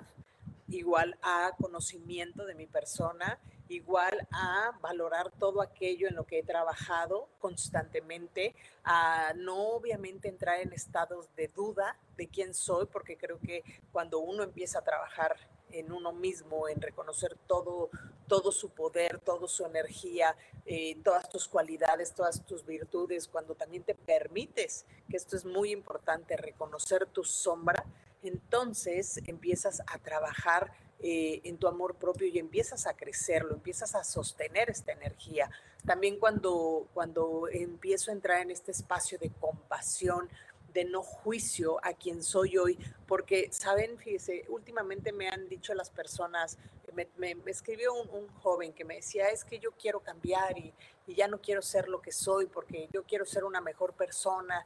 igual 0.70 1.18
a 1.22 1.52
conocimiento 1.60 2.46
de 2.46 2.56
mi 2.56 2.68
persona, 2.68 3.40
igual 3.70 4.28
a 4.32 4.78
valorar 4.82 5.32
todo 5.32 5.62
aquello 5.62 6.08
en 6.08 6.16
lo 6.16 6.26
que 6.26 6.40
he 6.40 6.44
trabajado 6.44 7.30
constantemente, 7.40 8.56
a 8.84 9.34
no 9.36 9.70
obviamente 9.70 10.30
entrar 10.30 10.60
en 10.60 10.74
estados 10.74 11.34
de 11.36 11.48
duda 11.50 11.98
de 12.16 12.28
quién 12.28 12.54
soy, 12.54 12.86
porque 12.86 13.18
creo 13.18 13.40
que 13.40 13.64
cuando 13.92 14.20
uno 14.20 14.44
empieza 14.44 14.80
a 14.80 14.84
trabajar 14.84 15.38
en 15.72 15.92
uno 15.92 16.14
mismo, 16.14 16.68
en 16.70 16.82
reconocer 16.82 17.38
todo, 17.46 17.90
todo 18.28 18.52
su 18.52 18.70
poder, 18.70 19.20
toda 19.20 19.48
su 19.48 19.66
energía, 19.66 20.36
eh, 20.66 20.98
todas 21.04 21.30
tus 21.30 21.48
cualidades, 21.48 22.14
todas 22.14 22.46
tus 22.46 22.66
virtudes, 22.66 23.28
cuando 23.28 23.56
también 23.56 23.84
te 23.84 23.96
permites, 23.96 24.86
que 25.10 25.18
esto 25.18 25.36
es 25.36 25.46
muy 25.46 25.72
importante, 25.72 26.38
reconocer 26.38 27.06
tu 27.08 27.24
sombra, 27.24 27.84
entonces 28.24 29.20
empiezas 29.26 29.82
a 29.88 29.98
trabajar 30.00 30.72
eh, 31.00 31.42
en 31.44 31.58
tu 31.58 31.68
amor 31.68 31.96
propio 31.96 32.28
y 32.28 32.40
empiezas 32.40 32.88
a 32.88 32.96
crecerlo, 32.96 33.54
empiezas 33.54 33.94
a 33.94 34.04
sostener 34.04 34.70
esta 34.70 34.92
energía. 34.92 35.50
También 35.86 36.18
cuando, 36.18 36.88
cuando 36.94 37.48
empiezo 37.52 38.10
a 38.10 38.16
entrar 38.16 38.42
en 38.42 38.50
este 38.50 38.72
espacio 38.72 39.20
de 39.20 39.30
compasión, 39.30 40.28
de 40.74 40.86
no 40.86 41.04
juicio 41.04 41.78
a 41.84 41.94
quien 41.94 42.24
soy 42.24 42.58
hoy, 42.58 42.80
porque, 43.08 43.50
saben, 43.52 43.98
fíjese, 43.98 44.46
últimamente 44.50 45.12
me 45.12 45.30
han 45.30 45.48
dicho 45.48 45.74
las 45.74 45.90
personas, 45.90 46.58
me, 46.94 47.38
escribió 47.46 47.94
un, 47.94 48.28
joven 48.40 48.74
que 48.74 48.84
me 48.84 48.96
decía, 48.96 49.30
es 49.30 49.44
que 49.46 49.60
yo 49.60 49.72
quiero 49.72 50.00
cambiar 50.00 50.58
y, 50.58 50.74
y 51.06 51.16
ya 51.16 51.28
no 51.28 51.40
quiero 51.40 51.62
ser 51.62 51.88
lo 51.90 52.02
que 52.02 52.12
soy, 52.12 52.48
porque 52.48 52.90
yo 52.92 53.04
quiero 53.04 53.26
ser 53.26 53.44
una 53.44 53.62
mejor 53.62 53.94
persona, 53.94 54.66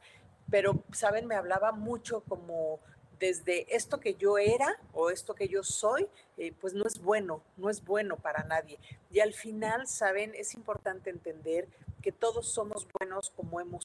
pero, 0.50 0.82
saben, 0.92 1.26
me 1.26 1.34
hablaba 1.34 1.72
mucho 1.72 2.22
como 2.28 2.80
desde 3.22 3.72
esto 3.72 4.00
que 4.00 4.14
yo 4.14 4.36
era 4.36 4.76
o 4.92 5.08
esto 5.08 5.36
que 5.36 5.46
yo 5.46 5.62
soy, 5.62 6.08
eh, 6.36 6.52
pues 6.60 6.74
no 6.74 6.84
es 6.84 7.00
bueno, 7.00 7.40
no 7.56 7.70
es 7.70 7.84
bueno 7.84 8.16
para 8.16 8.42
nadie. 8.42 8.80
Y 9.12 9.20
al 9.20 9.32
final, 9.32 9.86
saben, 9.86 10.34
es 10.34 10.54
importante 10.54 11.08
entender 11.08 11.68
que 12.02 12.10
todos 12.10 12.48
somos 12.48 12.84
buenos 12.98 13.30
como 13.30 13.60
hemos 13.60 13.84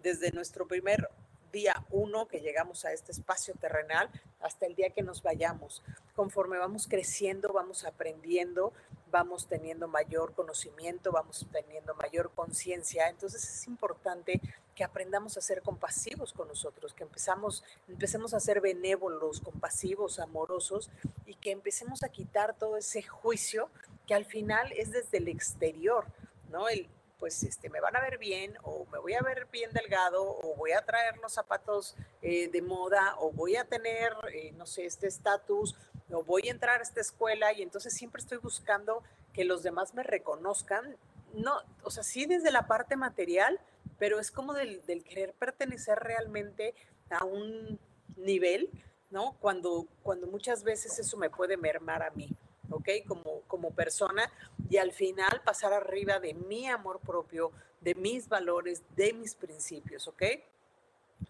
desde 0.00 0.32
nuestro 0.32 0.66
primer 0.66 1.08
día 1.52 1.84
uno 1.90 2.26
que 2.26 2.40
llegamos 2.40 2.84
a 2.84 2.92
este 2.92 3.12
espacio 3.12 3.54
terrenal 3.54 4.10
hasta 4.40 4.66
el 4.66 4.74
día 4.74 4.90
que 4.90 5.02
nos 5.02 5.22
vayamos. 5.22 5.84
Conforme 6.16 6.58
vamos 6.58 6.88
creciendo, 6.88 7.52
vamos 7.52 7.84
aprendiendo, 7.84 8.72
vamos 9.12 9.46
teniendo 9.46 9.86
mayor 9.86 10.34
conocimiento, 10.34 11.12
vamos 11.12 11.46
teniendo 11.52 11.94
mayor 11.94 12.32
conciencia. 12.34 13.08
Entonces 13.08 13.44
es 13.44 13.66
importante 13.68 14.40
que 14.74 14.84
aprendamos 14.84 15.36
a 15.36 15.40
ser 15.40 15.62
compasivos 15.62 16.32
con 16.32 16.48
nosotros, 16.48 16.94
que 16.94 17.02
empezamos, 17.02 17.64
empecemos 17.88 18.34
a 18.34 18.40
ser 18.40 18.60
benévolos, 18.60 19.40
compasivos, 19.40 20.18
amorosos 20.18 20.90
y 21.26 21.34
que 21.34 21.50
empecemos 21.50 22.02
a 22.02 22.08
quitar 22.08 22.56
todo 22.56 22.76
ese 22.76 23.02
juicio 23.02 23.68
que 24.06 24.14
al 24.14 24.24
final 24.24 24.72
es 24.72 24.90
desde 24.90 25.18
el 25.18 25.28
exterior, 25.28 26.06
¿no? 26.50 26.68
El, 26.68 26.88
pues 27.20 27.42
este, 27.42 27.68
me 27.68 27.80
van 27.80 27.94
a 27.94 28.00
ver 28.00 28.18
bien 28.18 28.56
o 28.62 28.86
me 28.90 28.98
voy 28.98 29.12
a 29.12 29.20
ver 29.20 29.46
bien 29.52 29.70
delgado 29.72 30.22
o 30.22 30.56
voy 30.56 30.72
a 30.72 30.84
traer 30.84 31.18
los 31.18 31.34
zapatos 31.34 31.94
eh, 32.22 32.48
de 32.48 32.62
moda 32.62 33.14
o 33.18 33.30
voy 33.30 33.56
a 33.56 33.64
tener, 33.64 34.12
eh, 34.32 34.52
no 34.56 34.66
sé, 34.66 34.86
este 34.86 35.06
estatus 35.06 35.76
o 36.10 36.24
voy 36.24 36.48
a 36.48 36.50
entrar 36.50 36.80
a 36.80 36.82
esta 36.82 37.00
escuela 37.00 37.52
y 37.52 37.62
entonces 37.62 37.92
siempre 37.92 38.20
estoy 38.20 38.38
buscando 38.38 39.04
que 39.34 39.44
los 39.44 39.62
demás 39.62 39.94
me 39.94 40.02
reconozcan. 40.02 40.96
No, 41.34 41.60
o 41.84 41.90
sea, 41.90 42.02
sí 42.02 42.26
desde 42.26 42.50
la 42.50 42.66
parte 42.66 42.96
material, 42.96 43.60
pero 44.00 44.18
es 44.18 44.32
como 44.32 44.54
del, 44.54 44.82
querer 45.04 45.34
pertenecer 45.34 45.98
realmente 45.98 46.74
a 47.10 47.24
un 47.24 47.78
nivel, 48.16 48.70
¿no? 49.10 49.36
Cuando, 49.40 49.86
cuando 50.02 50.26
muchas 50.26 50.64
veces 50.64 50.98
eso 50.98 51.16
me 51.18 51.28
puede 51.30 51.56
mermar 51.56 52.02
a 52.02 52.10
mí. 52.10 52.28
¿ok? 52.70 52.88
Como, 53.06 53.42
como 53.48 53.72
persona 53.72 54.30
y 54.68 54.76
al 54.76 54.92
final 54.92 55.42
pasar 55.44 55.72
arriba 55.72 56.20
de 56.20 56.34
mi 56.34 56.66
amor 56.66 57.00
propio, 57.00 57.50
de 57.80 57.96
mis 57.96 58.28
valores, 58.28 58.82
de 58.94 59.12
mis 59.12 59.34
principios, 59.34 60.06
¿ok? 60.06 60.22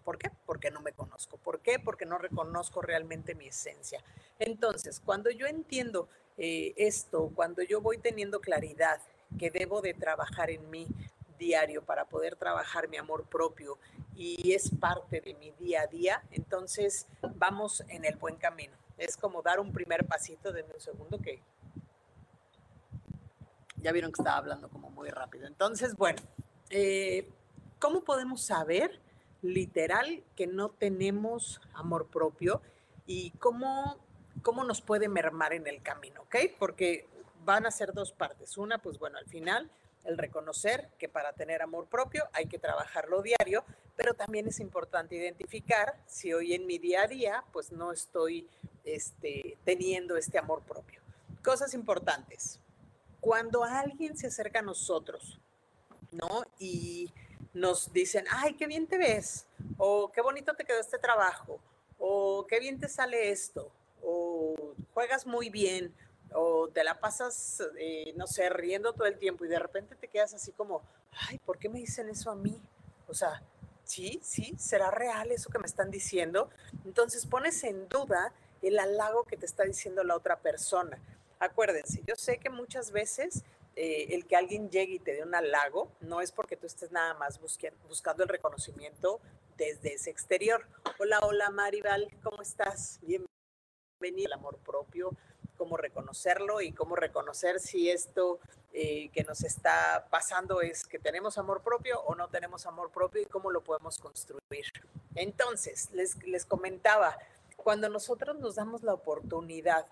¿Por 0.03 0.19
qué? 0.19 0.29
Porque 0.45 0.69
no 0.69 0.81
me 0.81 0.93
conozco. 0.93 1.37
¿Por 1.37 1.59
qué? 1.59 1.79
Porque 1.79 2.05
no 2.05 2.19
reconozco 2.19 2.81
realmente 2.81 3.35
mi 3.35 3.47
esencia. 3.47 4.03
Entonces, 4.39 5.01
cuando 5.03 5.31
yo 5.31 5.47
entiendo 5.47 6.07
eh, 6.37 6.73
esto, 6.77 7.31
cuando 7.35 7.63
yo 7.63 7.81
voy 7.81 7.97
teniendo 7.97 8.39
claridad 8.39 9.01
que 9.37 9.49
debo 9.49 9.81
de 9.81 9.93
trabajar 9.93 10.49
en 10.49 10.69
mí 10.69 10.87
diario 11.45 11.83
para 11.83 12.05
poder 12.05 12.35
trabajar 12.35 12.87
mi 12.87 12.97
amor 12.97 13.25
propio 13.25 13.77
y 14.15 14.53
es 14.53 14.69
parte 14.79 15.19
de 15.19 15.33
mi 15.33 15.51
día 15.51 15.81
a 15.81 15.87
día, 15.87 16.23
entonces 16.31 17.07
vamos 17.35 17.83
en 17.89 18.05
el 18.05 18.15
buen 18.15 18.35
camino 18.35 18.81
es 19.01 19.17
como 19.17 19.41
dar 19.41 19.59
un 19.59 19.73
primer 19.73 20.05
pasito 20.05 20.51
de 20.51 20.63
un 20.63 20.79
segundo 20.79 21.19
que 21.19 21.41
ya 23.77 23.91
vieron 23.91 24.11
que 24.11 24.21
estaba 24.21 24.37
hablando 24.37 24.69
como 24.69 24.91
muy 24.91 25.09
rápido. 25.09 25.47
Entonces, 25.47 25.95
bueno, 25.95 26.21
eh, 26.69 27.27
¿cómo 27.79 28.03
podemos 28.03 28.43
saber 28.43 28.99
literal 29.41 30.23
que 30.35 30.45
no 30.45 30.69
tenemos 30.69 31.59
amor 31.73 32.07
propio 32.07 32.61
y 33.07 33.31
cómo, 33.31 33.97
cómo 34.43 34.63
nos 34.63 34.81
puede 34.81 35.09
mermar 35.09 35.53
en 35.53 35.65
el 35.65 35.81
camino, 35.81 36.21
¿ok? 36.21 36.35
Porque 36.59 37.07
van 37.43 37.65
a 37.65 37.71
ser 37.71 37.93
dos 37.93 38.11
partes. 38.11 38.55
Una, 38.55 38.77
pues 38.77 38.99
bueno, 38.99 39.17
al 39.17 39.25
final 39.25 39.71
el 40.03 40.17
reconocer 40.17 40.89
que 40.97 41.09
para 41.09 41.33
tener 41.33 41.61
amor 41.61 41.87
propio 41.87 42.23
hay 42.33 42.47
que 42.47 42.59
trabajarlo 42.59 43.21
diario, 43.21 43.63
pero 43.95 44.13
también 44.13 44.47
es 44.47 44.59
importante 44.59 45.15
identificar 45.15 45.95
si 46.07 46.33
hoy 46.33 46.53
en 46.53 46.65
mi 46.65 46.77
día 46.79 47.03
a 47.03 47.07
día 47.07 47.43
pues 47.53 47.71
no 47.71 47.91
estoy 47.91 48.47
este, 48.83 49.57
teniendo 49.63 50.17
este 50.17 50.37
amor 50.37 50.63
propio. 50.63 51.01
Cosas 51.43 51.73
importantes. 51.73 52.59
Cuando 53.19 53.63
alguien 53.63 54.17
se 54.17 54.27
acerca 54.27 54.59
a 54.59 54.63
nosotros, 54.63 55.39
¿no? 56.11 56.43
Y 56.57 57.11
nos 57.53 57.91
dicen, 57.93 58.25
ay, 58.31 58.53
qué 58.55 58.65
bien 58.67 58.87
te 58.87 58.97
ves, 58.97 59.45
o 59.77 60.11
qué 60.11 60.21
bonito 60.21 60.55
te 60.55 60.65
quedó 60.65 60.79
este 60.79 60.97
trabajo, 60.97 61.59
o 61.99 62.45
qué 62.47 62.59
bien 62.59 62.79
te 62.79 62.87
sale 62.87 63.31
esto, 63.31 63.71
o 64.01 64.55
juegas 64.93 65.25
muy 65.27 65.49
bien, 65.49 65.93
o 66.33 66.69
te 66.69 66.83
la 66.83 66.99
pasas, 66.99 67.61
eh, 67.77 68.13
no 68.15 68.27
sé, 68.27 68.49
riendo 68.49 68.93
todo 68.93 69.07
el 69.07 69.17
tiempo 69.17 69.45
y 69.45 69.47
de 69.47 69.59
repente 69.59 69.95
te 69.95 70.07
quedas 70.07 70.33
así 70.33 70.51
como, 70.51 70.81
ay, 71.27 71.37
¿por 71.39 71.57
qué 71.57 71.69
me 71.69 71.79
dicen 71.79 72.09
eso 72.09 72.31
a 72.31 72.35
mí? 72.35 72.59
O 73.07 73.13
sea, 73.13 73.41
sí, 73.83 74.19
sí, 74.23 74.55
será 74.57 74.91
real 74.91 75.31
eso 75.31 75.49
que 75.49 75.59
me 75.59 75.65
están 75.65 75.91
diciendo. 75.91 76.49
Entonces 76.85 77.25
pones 77.25 77.63
en 77.63 77.87
duda 77.89 78.33
el 78.61 78.79
halago 78.79 79.23
que 79.23 79.37
te 79.37 79.45
está 79.45 79.63
diciendo 79.63 80.03
la 80.03 80.15
otra 80.15 80.39
persona. 80.39 80.97
Acuérdense, 81.39 82.01
yo 82.05 82.15
sé 82.15 82.37
que 82.37 82.49
muchas 82.49 82.91
veces 82.91 83.43
eh, 83.75 84.13
el 84.13 84.25
que 84.27 84.35
alguien 84.35 84.69
llegue 84.69 84.95
y 84.95 84.99
te 84.99 85.13
dé 85.13 85.23
un 85.23 85.33
halago 85.33 85.91
no 86.01 86.21
es 86.21 86.31
porque 86.31 86.55
tú 86.55 86.67
estés 86.67 86.91
nada 86.91 87.13
más 87.15 87.39
buscando 87.39 88.23
el 88.23 88.29
reconocimiento 88.29 89.19
desde 89.57 89.95
ese 89.95 90.09
exterior. 90.09 90.65
Hola, 90.99 91.19
hola 91.21 91.49
Maribal, 91.49 92.07
¿cómo 92.23 92.41
estás? 92.41 92.99
Bienvenido 93.01 94.27
al 94.27 94.33
amor 94.33 94.57
propio 94.59 95.11
cómo 95.61 95.77
reconocerlo 95.77 96.59
y 96.59 96.71
cómo 96.71 96.95
reconocer 96.95 97.59
si 97.59 97.91
esto 97.91 98.39
eh, 98.73 99.09
que 99.13 99.23
nos 99.23 99.43
está 99.43 100.07
pasando 100.09 100.59
es 100.61 100.87
que 100.87 100.97
tenemos 100.97 101.37
amor 101.37 101.61
propio 101.61 102.01
o 102.01 102.15
no 102.15 102.29
tenemos 102.29 102.65
amor 102.65 102.89
propio 102.89 103.21
y 103.21 103.25
cómo 103.25 103.51
lo 103.51 103.61
podemos 103.61 103.99
construir. 103.99 104.65
Entonces, 105.13 105.91
les, 105.91 106.17
les 106.23 106.47
comentaba, 106.47 107.15
cuando 107.57 107.89
nosotros 107.89 108.39
nos 108.39 108.55
damos 108.55 108.81
la 108.81 108.95
oportunidad 108.95 109.85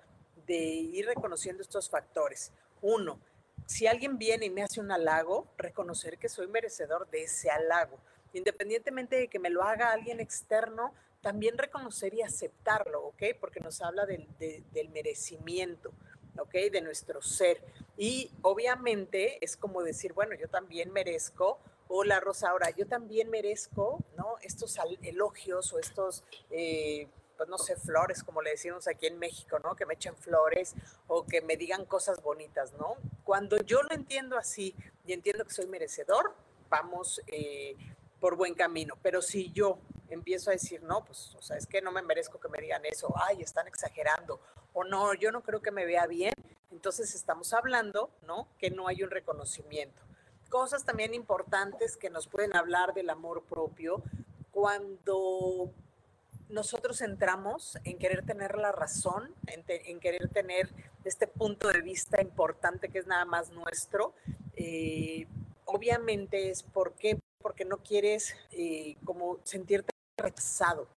de 0.48 0.58
ir 0.58 1.06
reconociendo 1.06 1.62
estos 1.62 1.88
factores, 1.88 2.52
uno, 2.82 3.20
si 3.68 3.86
alguien 3.86 4.18
viene 4.18 4.48
y 4.48 4.50
me 4.50 4.64
hace 4.64 4.80
un 4.80 4.92
halago, 4.92 5.46
reconocer 5.56 6.18
que 6.18 6.30
soy 6.30 6.48
merecedor 6.48 7.08
de 7.12 7.26
ese 7.26 7.52
halago. 7.52 8.00
Independientemente 8.34 9.18
de 9.18 9.28
que 9.28 9.38
me 9.38 9.52
lo 9.52 9.62
haga 9.62 9.92
alguien 9.92 10.20
externo, 10.20 10.96
también 11.22 11.58
reconocer 11.58 12.14
y 12.14 12.22
aceptarlo, 12.22 13.04
¿ok? 13.08 13.24
Porque 13.40 13.60
nos 13.60 13.82
habla 13.82 14.06
del, 14.06 14.28
del 14.38 14.90
merecimiento, 14.90 15.92
¿ok? 16.38 16.54
De 16.72 16.82
nuestro 16.82 17.22
ser. 17.22 17.62
Y 17.98 18.32
obviamente 18.42 19.44
es 19.44 19.58
como 19.58 19.84
decir, 19.84 20.14
bueno, 20.14 20.36
yo 20.36 20.48
también 20.48 20.92
merezco, 20.92 21.60
hola 21.88 22.20
Rosa, 22.20 22.50
ahora 22.50 22.70
yo 22.70 22.88
también 22.88 23.30
merezco, 23.30 24.04
¿no? 24.18 24.36
Estos 24.42 24.78
elogios 25.02 25.74
o 25.74 25.80
estos... 25.80 26.24
Eh, 26.52 27.08
pues 27.36 27.48
no 27.48 27.58
sé, 27.58 27.78
flores, 27.78 28.22
como 28.22 28.42
le 28.42 28.50
decimos 28.50 28.86
aquí 28.90 29.08
en 29.08 29.18
México, 29.18 29.60
¿no? 29.60 29.74
Que 29.74 29.86
me 29.86 29.94
echen 29.94 30.14
flores 30.18 30.76
o 31.08 31.26
que 31.26 31.40
me 31.40 31.56
digan 31.56 31.86
cosas 31.86 32.22
bonitas, 32.22 32.74
¿no? 32.74 32.98
Cuando 33.24 33.56
yo 33.64 33.82
lo 33.82 33.96
entiendo 33.96 34.38
así 34.38 34.76
y 35.06 35.14
entiendo 35.14 35.46
que 35.46 35.52
soy 35.52 35.66
merecedor, 35.66 36.36
vamos 36.70 37.22
eh, 37.28 37.78
por 38.20 38.36
buen 38.36 38.56
camino. 38.56 38.98
Pero 39.02 39.22
si 39.22 39.54
yo 39.54 39.80
empiezo 40.10 40.50
a 40.50 40.54
decir, 40.54 40.82
no, 40.84 41.04
pues, 41.04 41.36
o 41.36 41.42
sea, 41.42 41.58
es 41.58 41.66
que 41.66 41.82
no 41.82 41.92
me 41.92 42.02
merezco 42.02 42.40
que 42.40 42.50
me 42.50 42.60
digan 42.60 42.86
eso, 42.86 43.14
ay, 43.16 43.42
están 43.42 43.68
exagerando, 43.68 44.40
o 44.74 44.84
no, 44.84 45.14
yo 45.14 45.32
no 45.32 45.42
creo 45.42 45.62
que 45.62 45.72
me 45.72 45.86
vea 45.86 46.08
bien, 46.08 46.34
entonces 46.72 47.16
estamos 47.16 47.54
hablando, 47.54 48.10
¿no? 48.26 48.48
Que 48.58 48.70
no 48.70 48.88
hay 48.88 49.04
un 49.04 49.10
reconocimiento. 49.10 50.02
Cosas 50.50 50.84
también 50.84 51.14
importantes 51.14 51.98
que 51.98 52.10
nos 52.10 52.28
pueden 52.28 52.56
hablar 52.56 52.94
del 52.94 53.10
amor 53.10 53.44
propio 53.44 54.02
cuando 54.52 55.72
nosotros 56.50 57.02
entramos 57.02 57.78
en 57.84 57.98
querer 57.98 58.26
tener 58.26 58.58
la 58.58 58.72
razón, 58.72 59.34
en, 59.48 60.00
querer 60.00 60.30
tener 60.30 60.70
este 61.04 61.28
punto 61.28 61.68
de 61.68 61.82
vista 61.82 62.22
importante 62.22 62.90
que 62.90 63.00
es 63.00 63.08
nada 63.08 63.26
más 63.26 63.52
nuestro, 63.52 64.14
eh, 64.56 65.28
obviamente 65.66 66.50
es 66.50 66.64
porque 66.64 67.20
porque 67.42 67.66
no 67.66 67.78
quieres 67.78 68.36
eh, 68.52 68.98
como 69.06 69.40
sentirte 69.44 69.94
rechazado, 70.20 70.88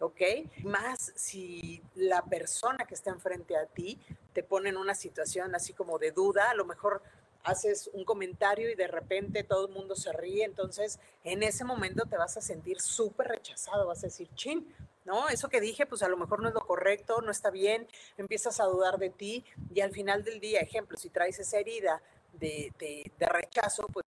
¿ok? 0.00 0.20
Más 0.64 1.12
si 1.14 1.82
la 1.94 2.22
persona 2.22 2.84
que 2.86 2.94
está 2.94 3.10
enfrente 3.10 3.56
a 3.56 3.66
ti 3.66 3.98
te 4.32 4.42
pone 4.42 4.68
en 4.70 4.76
una 4.76 4.94
situación 4.94 5.54
así 5.54 5.72
como 5.72 5.98
de 5.98 6.12
duda, 6.12 6.50
a 6.50 6.54
lo 6.54 6.64
mejor 6.64 7.02
haces 7.42 7.88
un 7.92 8.04
comentario 8.04 8.70
y 8.70 8.74
de 8.74 8.86
repente 8.86 9.44
todo 9.44 9.66
el 9.66 9.72
mundo 9.72 9.94
se 9.96 10.12
ríe, 10.12 10.44
entonces 10.44 10.98
en 11.24 11.42
ese 11.42 11.64
momento 11.64 12.04
te 12.06 12.16
vas 12.16 12.36
a 12.36 12.42
sentir 12.42 12.80
súper 12.80 13.28
rechazado, 13.28 13.86
vas 13.86 14.04
a 14.04 14.08
decir, 14.08 14.28
chin, 14.34 14.74
¿no? 15.04 15.28
Eso 15.28 15.48
que 15.48 15.60
dije, 15.60 15.86
pues 15.86 16.02
a 16.02 16.08
lo 16.08 16.16
mejor 16.16 16.42
no 16.42 16.48
es 16.48 16.54
lo 16.54 16.60
correcto, 16.60 17.22
no 17.22 17.30
está 17.30 17.50
bien, 17.50 17.88
empiezas 18.18 18.60
a 18.60 18.64
dudar 18.64 18.98
de 18.98 19.10
ti 19.10 19.44
y 19.74 19.80
al 19.80 19.92
final 19.92 20.22
del 20.22 20.40
día, 20.40 20.60
ejemplo, 20.60 20.98
si 20.98 21.08
traes 21.08 21.38
esa 21.38 21.58
herida 21.58 22.02
de, 22.34 22.72
de 22.78 23.26
rechazo, 23.26 23.86
pues 23.92 24.04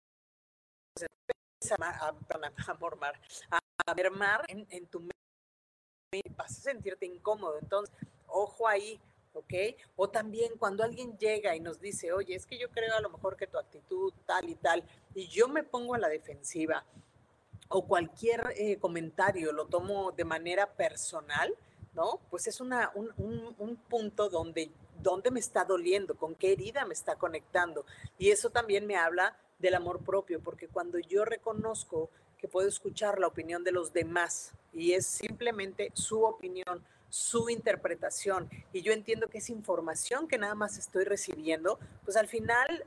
a, 1.71 2.09
a, 2.09 2.09
a, 3.51 3.62
mermar 3.97 4.45
en, 4.49 4.67
en 4.71 4.87
tu 4.87 5.01
mente, 5.01 5.17
vas 6.37 6.59
a 6.59 6.63
sentirte 6.63 7.07
incómodo. 7.07 7.59
Entonces, 7.61 7.95
ojo 8.27 8.69
ahí, 8.69 9.01
¿ok? 9.33 9.55
O 9.97 10.09
también 10.09 10.53
cuando 10.59 10.85
alguien 10.85 11.17
llega 11.19 11.55
y 11.57 11.61
nos 11.61 11.81
dice, 11.81 12.13
oye, 12.13 12.35
es 12.35 12.47
que 12.47 12.59
yo 12.59 12.71
creo 12.71 12.97
a 12.97 13.01
lo 13.01 13.11
mejor 13.11 13.37
que 13.37 13.47
tu 13.47 13.59
actitud 13.59 14.13
tal 14.27 14.49
y 14.49 14.55
tal, 14.55 14.85
y 15.15 15.29
yo 15.29 15.49
me 15.49 15.63
pongo 15.63 15.95
a 15.95 15.99
la 15.99 16.09
defensiva, 16.09 16.85
o 17.69 17.87
cualquier 17.87 18.53
eh, 18.57 18.77
comentario 18.79 19.53
lo 19.53 19.67
tomo 19.67 20.13
de 20.13 20.25
manera 20.25 20.71
personal, 20.75 21.55
¿no? 21.95 22.21
Pues 22.31 22.47
es 22.47 22.61
una, 22.61 22.91
un, 22.95 23.11
un, 23.59 23.77
punto 23.77 24.29
donde, 24.29 24.71
donde 25.01 25.31
me 25.31 25.41
está 25.41 25.65
doliendo, 25.65 26.17
con 26.17 26.35
qué 26.35 26.53
herida 26.53 26.85
me 26.85 26.95
está 26.95 27.17
conectando. 27.17 27.87
Y 28.19 28.31
eso 28.31 28.51
también 28.51 28.87
me 28.87 28.97
habla 28.97 29.37
del 29.59 29.75
amor 29.75 30.05
propio, 30.05 30.41
porque 30.43 30.69
cuando 30.69 30.99
yo 30.99 31.25
reconozco 31.25 32.11
que 32.43 32.49
puedo 32.49 32.69
escuchar 32.69 33.21
la 33.21 33.29
opinión 33.29 33.63
de 33.63 33.71
los 33.71 33.93
demás 33.93 34.51
y 34.73 34.95
es 34.95 35.07
simplemente 35.07 35.93
su 35.95 36.25
opinión, 36.25 36.85
su 37.09 37.49
interpretación, 37.49 38.51
y 38.73 38.83
yo 38.83 38.93
entiendo 38.93 39.29
que 39.29 39.39
es 39.39 39.49
información 39.49 40.27
que 40.27 40.39
nada 40.39 40.57
más 40.57 40.77
estoy 40.77 41.05
recibiendo, 41.05 41.79
pues 42.05 42.17
al 42.17 42.27
final 42.27 42.85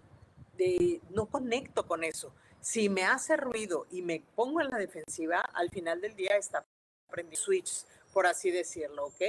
de, 0.58 1.00
no 1.10 1.28
conecto 1.28 1.88
con 1.88 2.04
eso. 2.04 2.34
Si 2.60 2.90
me 2.90 3.06
hace 3.06 3.38
ruido 3.38 3.88
y 3.92 4.02
me 4.02 4.22
pongo 4.36 4.60
en 4.60 4.70
la 4.70 4.78
defensiva, 4.78 5.40
al 5.40 5.70
final 5.70 6.02
del 6.02 6.18
día 6.18 6.36
está 6.36 6.66
prendiendo 7.10 7.40
switch, 7.40 7.86
por 8.12 8.28
así 8.28 8.52
decirlo, 8.52 9.06
¿ok? 9.06 9.22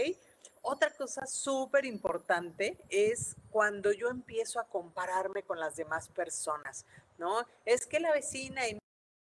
Otra 0.62 0.90
cosa 0.90 1.24
súper 1.26 1.84
importante 1.84 2.78
es 2.88 3.36
cuando 3.50 3.92
yo 3.92 4.08
empiezo 4.08 4.58
a 4.58 4.66
compararme 4.66 5.44
con 5.44 5.60
las 5.60 5.76
demás 5.76 6.08
personas, 6.08 6.84
¿no? 7.16 7.46
Es 7.64 7.86
que 7.86 8.00
la 8.00 8.10
vecina 8.10 8.66
y 8.66 8.76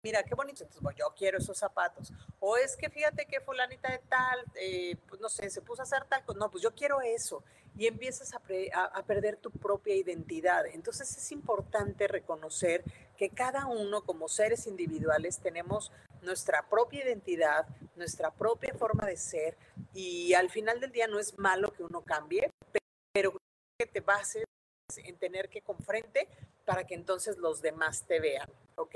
mira, 0.03 0.23
qué 0.23 0.35
bonito, 0.35 0.63
entonces 0.63 0.81
bueno, 0.81 0.97
yo 0.97 1.13
quiero 1.15 1.37
esos 1.37 1.57
zapatos. 1.57 2.11
O 2.39 2.57
es 2.57 2.75
que 2.75 2.89
fíjate 2.89 3.25
que 3.25 3.41
fulanita 3.41 3.91
de 3.91 3.99
tal, 3.99 4.43
eh, 4.55 4.95
pues 5.07 5.19
no 5.21 5.29
sé, 5.29 5.49
se 5.49 5.61
puso 5.61 5.81
a 5.81 5.83
hacer 5.83 6.05
tal, 6.05 6.23
no, 6.35 6.49
pues 6.49 6.63
yo 6.63 6.73
quiero 6.73 7.01
eso. 7.01 7.43
Y 7.77 7.87
empiezas 7.87 8.33
a, 8.33 8.41
a, 8.83 9.03
perder 9.05 9.37
tu 9.37 9.51
propia 9.51 9.95
identidad. 9.95 10.65
Entonces 10.65 11.15
es 11.15 11.31
importante 11.31 12.07
reconocer 12.07 12.83
que 13.15 13.29
cada 13.29 13.67
uno 13.67 14.03
como 14.03 14.27
seres 14.27 14.67
individuales 14.67 15.39
tenemos 15.39 15.91
nuestra 16.21 16.67
propia 16.67 17.03
identidad, 17.05 17.67
nuestra 17.95 18.31
propia 18.31 18.73
forma 18.73 19.05
de 19.05 19.17
ser 19.17 19.57
y 19.93 20.33
al 20.33 20.49
final 20.49 20.79
del 20.79 20.91
día 20.91 21.07
no 21.07 21.19
es 21.19 21.37
malo 21.37 21.71
que 21.71 21.83
uno 21.83 22.01
cambie, 22.01 22.51
pero 23.13 23.33
que 23.77 23.85
te 23.85 24.01
bases 24.01 24.43
en 24.97 25.17
tener 25.17 25.49
que 25.49 25.61
confrente 25.61 26.27
para 26.65 26.85
que 26.85 26.95
entonces 26.95 27.37
los 27.37 27.61
demás 27.61 28.05
te 28.05 28.19
vean, 28.19 28.49
¿ok? 28.75 28.95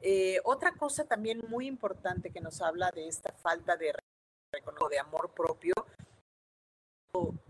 Eh, 0.00 0.40
otra 0.44 0.72
cosa 0.72 1.04
también 1.04 1.40
muy 1.48 1.66
importante 1.66 2.30
que 2.30 2.40
nos 2.40 2.60
habla 2.60 2.90
de 2.92 3.08
esta 3.08 3.32
falta 3.32 3.76
de, 3.76 3.92
de 4.90 4.98
amor 4.98 5.32
propio, 5.34 5.74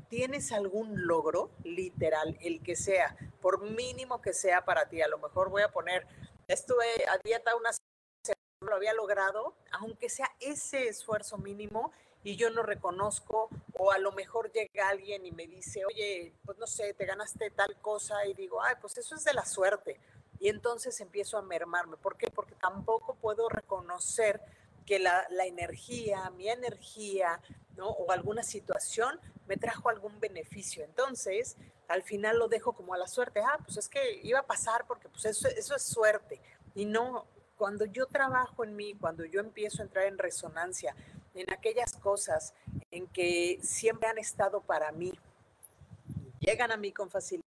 tienes 0.08 0.52
algún 0.52 1.06
logro, 1.06 1.50
literal, 1.64 2.38
el 2.40 2.62
que 2.62 2.74
sea, 2.74 3.16
por 3.42 3.60
mínimo 3.70 4.22
que 4.22 4.32
sea 4.32 4.64
para 4.64 4.88
ti, 4.88 5.02
a 5.02 5.08
lo 5.08 5.18
mejor 5.18 5.50
voy 5.50 5.62
a 5.62 5.70
poner, 5.70 6.06
estuve 6.46 6.86
a 7.08 7.18
dieta 7.22 7.54
una 7.54 7.72
semana, 7.72 8.40
lo 8.60 8.74
había 8.74 8.94
logrado, 8.94 9.54
aunque 9.72 10.08
sea 10.08 10.30
ese 10.40 10.88
esfuerzo 10.88 11.36
mínimo 11.36 11.92
y 12.24 12.36
yo 12.36 12.48
no 12.50 12.62
reconozco, 12.62 13.50
o 13.78 13.92
a 13.92 13.98
lo 13.98 14.12
mejor 14.12 14.50
llega 14.52 14.88
alguien 14.88 15.26
y 15.26 15.32
me 15.32 15.46
dice, 15.46 15.84
oye, 15.84 16.32
pues 16.44 16.56
no 16.56 16.66
sé, 16.66 16.94
te 16.94 17.04
ganaste 17.04 17.50
tal 17.50 17.78
cosa 17.80 18.26
y 18.26 18.32
digo, 18.32 18.62
ay, 18.62 18.76
pues 18.80 18.96
eso 18.96 19.14
es 19.14 19.24
de 19.24 19.34
la 19.34 19.44
suerte 19.44 20.00
y 20.40 20.48
entonces 20.48 21.00
empiezo 21.00 21.38
a 21.38 21.42
mermarme. 21.42 21.96
¿Por 21.96 22.16
qué? 22.16 22.30
Porque 22.30 22.54
tampoco 22.54 23.14
puedo 23.14 23.48
reconocer 23.48 24.40
que 24.86 24.98
la, 24.98 25.26
energía, 25.46 26.30
mi 26.30 26.48
energía, 26.48 27.40
¿no? 27.76 27.88
O 27.88 28.10
alguna 28.10 28.42
situación 28.42 29.20
me 29.46 29.56
trajo 29.56 29.90
algún 29.90 30.18
beneficio. 30.18 30.84
Entonces, 30.84 31.56
al 31.88 32.02
final 32.02 32.38
lo 32.38 32.48
dejo 32.48 32.72
como 32.72 32.94
a 32.94 32.98
la 32.98 33.06
suerte. 33.06 33.40
Ah, 33.40 33.58
pues 33.64 33.76
es 33.76 33.88
que 33.88 34.20
iba 34.22 34.38
a 34.38 34.46
pasar 34.46 34.86
porque 34.86 35.08
pues 35.08 35.26
eso, 35.26 35.48
eso 35.48 35.76
es 35.76 35.82
suerte. 35.82 36.40
Y 36.74 36.86
no, 36.86 37.26
cuando 37.56 37.84
yo 37.84 38.06
trabajo 38.06 38.64
en 38.64 38.76
mí, 38.76 38.94
cuando 38.94 39.24
yo 39.24 39.40
empiezo 39.40 39.82
a 39.82 39.84
entrar 39.84 40.06
en 40.06 40.16
resonancia 40.16 40.94
en 41.34 41.52
aquellas 41.52 41.92
cosas 41.96 42.54
en 42.90 43.06
que 43.08 43.58
siempre 43.62 44.08
han 44.08 44.18
estado 44.18 44.60
para 44.60 44.90
mí, 44.92 45.12
llegan 46.40 46.72
a 46.72 46.76
mí 46.76 46.92
con 46.92 47.10
facilidad, 47.10 47.44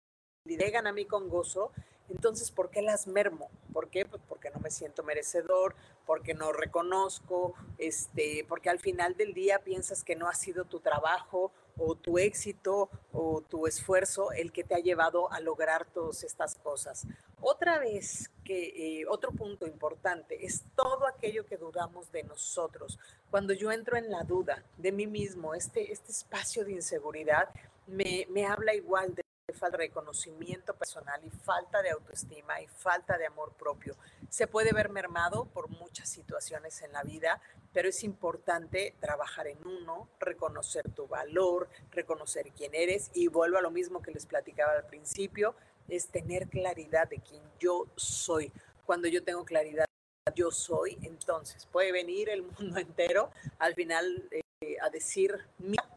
llegan 0.44 0.86
a 0.86 0.92
mí 0.92 1.04
con 1.04 1.28
gozo, 1.28 1.72
entonces, 2.08 2.50
¿por 2.50 2.70
qué 2.70 2.82
las 2.82 3.06
mermo? 3.06 3.50
¿Por 3.72 3.88
qué? 3.90 4.04
Pues 4.04 4.22
porque 4.28 4.50
no 4.50 4.60
me 4.60 4.70
siento 4.70 5.02
merecedor, 5.02 5.74
porque 6.06 6.34
no 6.34 6.52
reconozco, 6.52 7.54
este, 7.78 8.44
porque 8.48 8.70
al 8.70 8.78
final 8.78 9.16
del 9.16 9.34
día 9.34 9.58
piensas 9.64 10.04
que 10.04 10.16
no 10.16 10.28
ha 10.28 10.34
sido 10.34 10.64
tu 10.64 10.80
trabajo 10.80 11.52
o 11.78 11.94
tu 11.94 12.18
éxito 12.18 12.88
o 13.12 13.42
tu 13.42 13.66
esfuerzo 13.66 14.32
el 14.32 14.52
que 14.52 14.64
te 14.64 14.74
ha 14.74 14.78
llevado 14.78 15.30
a 15.30 15.40
lograr 15.40 15.84
todas 15.86 16.22
estas 16.24 16.54
cosas. 16.54 17.06
Otra 17.40 17.78
vez 17.78 18.30
que 18.44 19.00
eh, 19.00 19.06
otro 19.08 19.32
punto 19.32 19.66
importante 19.66 20.46
es 20.46 20.64
todo 20.74 21.06
aquello 21.06 21.44
que 21.44 21.56
dudamos 21.56 22.10
de 22.12 22.22
nosotros. 22.22 22.98
Cuando 23.30 23.52
yo 23.52 23.72
entro 23.72 23.96
en 23.96 24.10
la 24.10 24.22
duda 24.22 24.62
de 24.78 24.92
mí 24.92 25.06
mismo, 25.06 25.54
este, 25.54 25.92
este 25.92 26.12
espacio 26.12 26.64
de 26.64 26.72
inseguridad 26.72 27.50
me, 27.86 28.26
me 28.30 28.46
habla 28.46 28.74
igual 28.74 29.14
de 29.14 29.25
falta 29.52 29.76
de 29.76 29.84
reconocimiento 29.84 30.74
personal 30.74 31.20
y 31.24 31.30
falta 31.30 31.80
de 31.80 31.90
autoestima 31.90 32.60
y 32.60 32.66
falta 32.66 33.16
de 33.16 33.26
amor 33.26 33.52
propio. 33.52 33.96
Se 34.28 34.48
puede 34.48 34.72
ver 34.72 34.88
mermado 34.88 35.44
por 35.46 35.68
muchas 35.68 36.08
situaciones 36.08 36.82
en 36.82 36.92
la 36.92 37.04
vida, 37.04 37.40
pero 37.72 37.88
es 37.88 38.02
importante 38.02 38.96
trabajar 39.00 39.46
en 39.46 39.58
uno, 39.64 40.08
reconocer 40.18 40.90
tu 40.90 41.06
valor, 41.06 41.68
reconocer 41.92 42.50
quién 42.56 42.74
eres 42.74 43.10
y 43.14 43.28
vuelvo 43.28 43.58
a 43.58 43.62
lo 43.62 43.70
mismo 43.70 44.02
que 44.02 44.10
les 44.10 44.26
platicaba 44.26 44.72
al 44.72 44.86
principio, 44.86 45.54
es 45.88 46.08
tener 46.08 46.48
claridad 46.48 47.08
de 47.08 47.20
quién 47.20 47.42
yo 47.60 47.86
soy. 47.94 48.52
Cuando 48.84 49.06
yo 49.06 49.22
tengo 49.22 49.44
claridad 49.44 49.86
yo 50.34 50.50
soy, 50.50 50.98
entonces 51.02 51.66
puede 51.66 51.92
venir 51.92 52.28
el 52.30 52.42
mundo 52.58 52.78
entero 52.78 53.30
al 53.60 53.74
final 53.74 54.28
eh, 54.32 54.76
a 54.82 54.90
decir, 54.90 55.32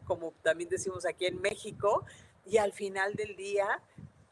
como 0.04 0.32
también 0.42 0.70
decimos 0.70 1.04
aquí 1.04 1.26
en 1.26 1.40
México, 1.40 2.04
y 2.50 2.58
al 2.58 2.72
final 2.72 3.14
del 3.14 3.36
día 3.36 3.80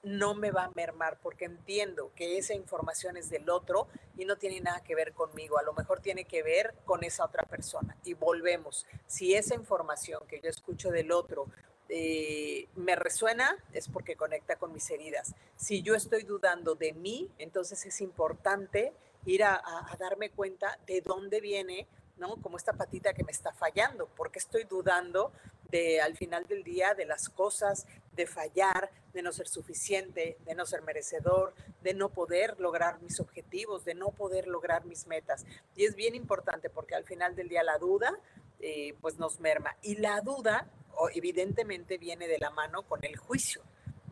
no 0.02 0.34
me 0.34 0.50
va 0.50 0.64
a 0.64 0.70
mermar 0.74 1.18
porque 1.22 1.44
entiendo 1.44 2.12
que 2.16 2.36
esa 2.36 2.54
información 2.54 3.16
es 3.16 3.30
del 3.30 3.48
otro 3.48 3.86
y 4.16 4.24
no 4.24 4.36
tiene 4.36 4.60
nada 4.60 4.82
que 4.82 4.96
ver 4.96 5.12
conmigo, 5.12 5.58
a 5.58 5.62
lo 5.62 5.72
mejor 5.72 6.00
tiene 6.00 6.24
que 6.24 6.42
ver 6.42 6.74
con 6.84 7.04
esa 7.04 7.24
otra 7.24 7.44
persona. 7.44 7.96
Y 8.04 8.14
volvemos, 8.14 8.86
si 9.06 9.34
esa 9.34 9.54
información 9.54 10.26
que 10.26 10.40
yo 10.40 10.50
escucho 10.50 10.90
del 10.90 11.12
otro 11.12 11.46
eh, 11.88 12.68
me 12.74 12.96
resuena, 12.96 13.56
es 13.72 13.88
porque 13.88 14.16
conecta 14.16 14.56
con 14.56 14.72
mis 14.72 14.90
heridas. 14.90 15.34
Si 15.56 15.82
yo 15.82 15.94
estoy 15.94 16.24
dudando 16.24 16.74
de 16.74 16.94
mí, 16.94 17.30
entonces 17.38 17.86
es 17.86 18.00
importante 18.00 18.92
ir 19.26 19.44
a, 19.44 19.54
a 19.54 19.96
darme 19.96 20.30
cuenta 20.30 20.78
de 20.86 21.02
dónde 21.02 21.40
viene 21.40 21.86
¿no? 22.18 22.36
Como 22.42 22.56
esta 22.56 22.72
patita 22.72 23.14
que 23.14 23.24
me 23.24 23.32
está 23.32 23.52
fallando, 23.52 24.08
porque 24.16 24.38
estoy 24.38 24.64
dudando 24.64 25.32
de 25.68 26.00
al 26.00 26.16
final 26.16 26.46
del 26.46 26.64
día 26.64 26.94
de 26.94 27.04
las 27.04 27.28
cosas, 27.28 27.86
de 28.12 28.26
fallar, 28.26 28.90
de 29.12 29.22
no 29.22 29.32
ser 29.32 29.48
suficiente, 29.48 30.38
de 30.44 30.54
no 30.54 30.66
ser 30.66 30.82
merecedor, 30.82 31.54
de 31.82 31.94
no 31.94 32.08
poder 32.08 32.58
lograr 32.58 33.00
mis 33.00 33.20
objetivos, 33.20 33.84
de 33.84 33.94
no 33.94 34.10
poder 34.10 34.46
lograr 34.46 34.84
mis 34.84 35.06
metas. 35.06 35.44
Y 35.76 35.84
es 35.84 35.94
bien 35.94 36.14
importante 36.14 36.70
porque 36.70 36.94
al 36.94 37.04
final 37.04 37.36
del 37.36 37.48
día 37.48 37.62
la 37.62 37.78
duda 37.78 38.18
eh, 38.60 38.94
pues 39.00 39.18
nos 39.18 39.40
merma. 39.40 39.76
Y 39.82 39.96
la 39.96 40.20
duda 40.20 40.68
evidentemente 41.14 41.98
viene 41.98 42.26
de 42.26 42.38
la 42.38 42.50
mano 42.50 42.82
con 42.82 43.04
el 43.04 43.16
juicio, 43.16 43.62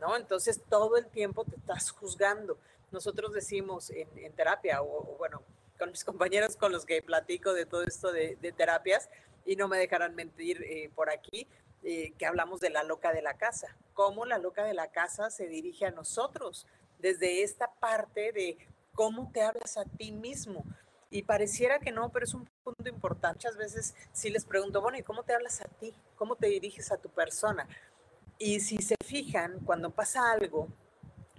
¿no? 0.01 0.17
Entonces 0.17 0.63
todo 0.69 0.97
el 0.97 1.07
tiempo 1.07 1.45
te 1.45 1.57
estás 1.57 1.91
juzgando. 1.91 2.59
Nosotros 2.93 3.33
decimos 3.33 3.91
en, 3.91 4.33
terapia, 4.35 4.83
o, 4.83 5.17
bueno, 5.19 5.43
con 5.79 5.91
mis 5.91 6.05
compañeros 6.05 6.57
con 6.57 6.73
los 6.73 6.87
que 6.87 7.03
platico 7.03 7.53
de 7.53 7.67
todo 7.67 7.83
esto 7.83 8.13
de, 8.13 8.37
terapias, 8.57 9.09
y 9.45 9.57
no 9.57 9.69
me 9.69 9.79
dejarán 9.79 10.15
mentir 10.15 10.63
eh, 10.65 10.91
por 10.95 11.11
aquí, 11.11 11.47
eh, 11.85 12.13
que 12.19 12.27
hablamos 12.27 12.61
de 12.61 12.71
la 12.71 12.83
loca 12.83 13.13
de 13.13 13.23
la 13.23 13.35
casa, 13.35 13.77
cómo 13.95 14.25
la 14.25 14.39
loca 14.39 14.65
de 14.65 14.75
la 14.75 14.91
casa 14.91 15.31
se 15.31 15.47
dirige 15.47 15.87
a 15.87 15.93
nosotros, 15.93 16.67
desde 16.99 17.43
esta 17.43 17.73
parte 17.75 18.33
de 18.33 18.59
cómo 18.93 19.31
te 19.33 19.43
hablas 19.43 19.77
a 19.77 19.85
ti 19.85 20.11
mismo. 20.11 20.65
Y 21.09 21.23
pareciera 21.23 21.79
que 21.79 21.93
no, 21.93 22.11
pero 22.11 22.25
es 22.25 22.35
un 22.35 22.49
punto 22.65 22.89
importante. 22.89 23.39
Muchas 23.39 23.57
veces 23.57 23.95
sí 24.13 24.31
les 24.31 24.45
pregunto, 24.45 24.81
bueno, 24.81 24.99
¿y 24.99 25.03
cómo 25.03 25.23
te 25.23 25.35
hablas 25.35 25.61
a 25.61 25.69
ti? 25.69 25.95
¿Cómo 26.17 26.35
te 26.35 26.49
diriges 26.49 26.91
a 26.91 26.97
tu 26.97 27.09
persona? 27.11 27.69
Y 28.39 28.61
si 28.61 28.79
se 28.79 28.97
fijan, 29.05 29.61
cuando 29.61 29.91
pasa 29.91 30.33
algo, 30.33 30.69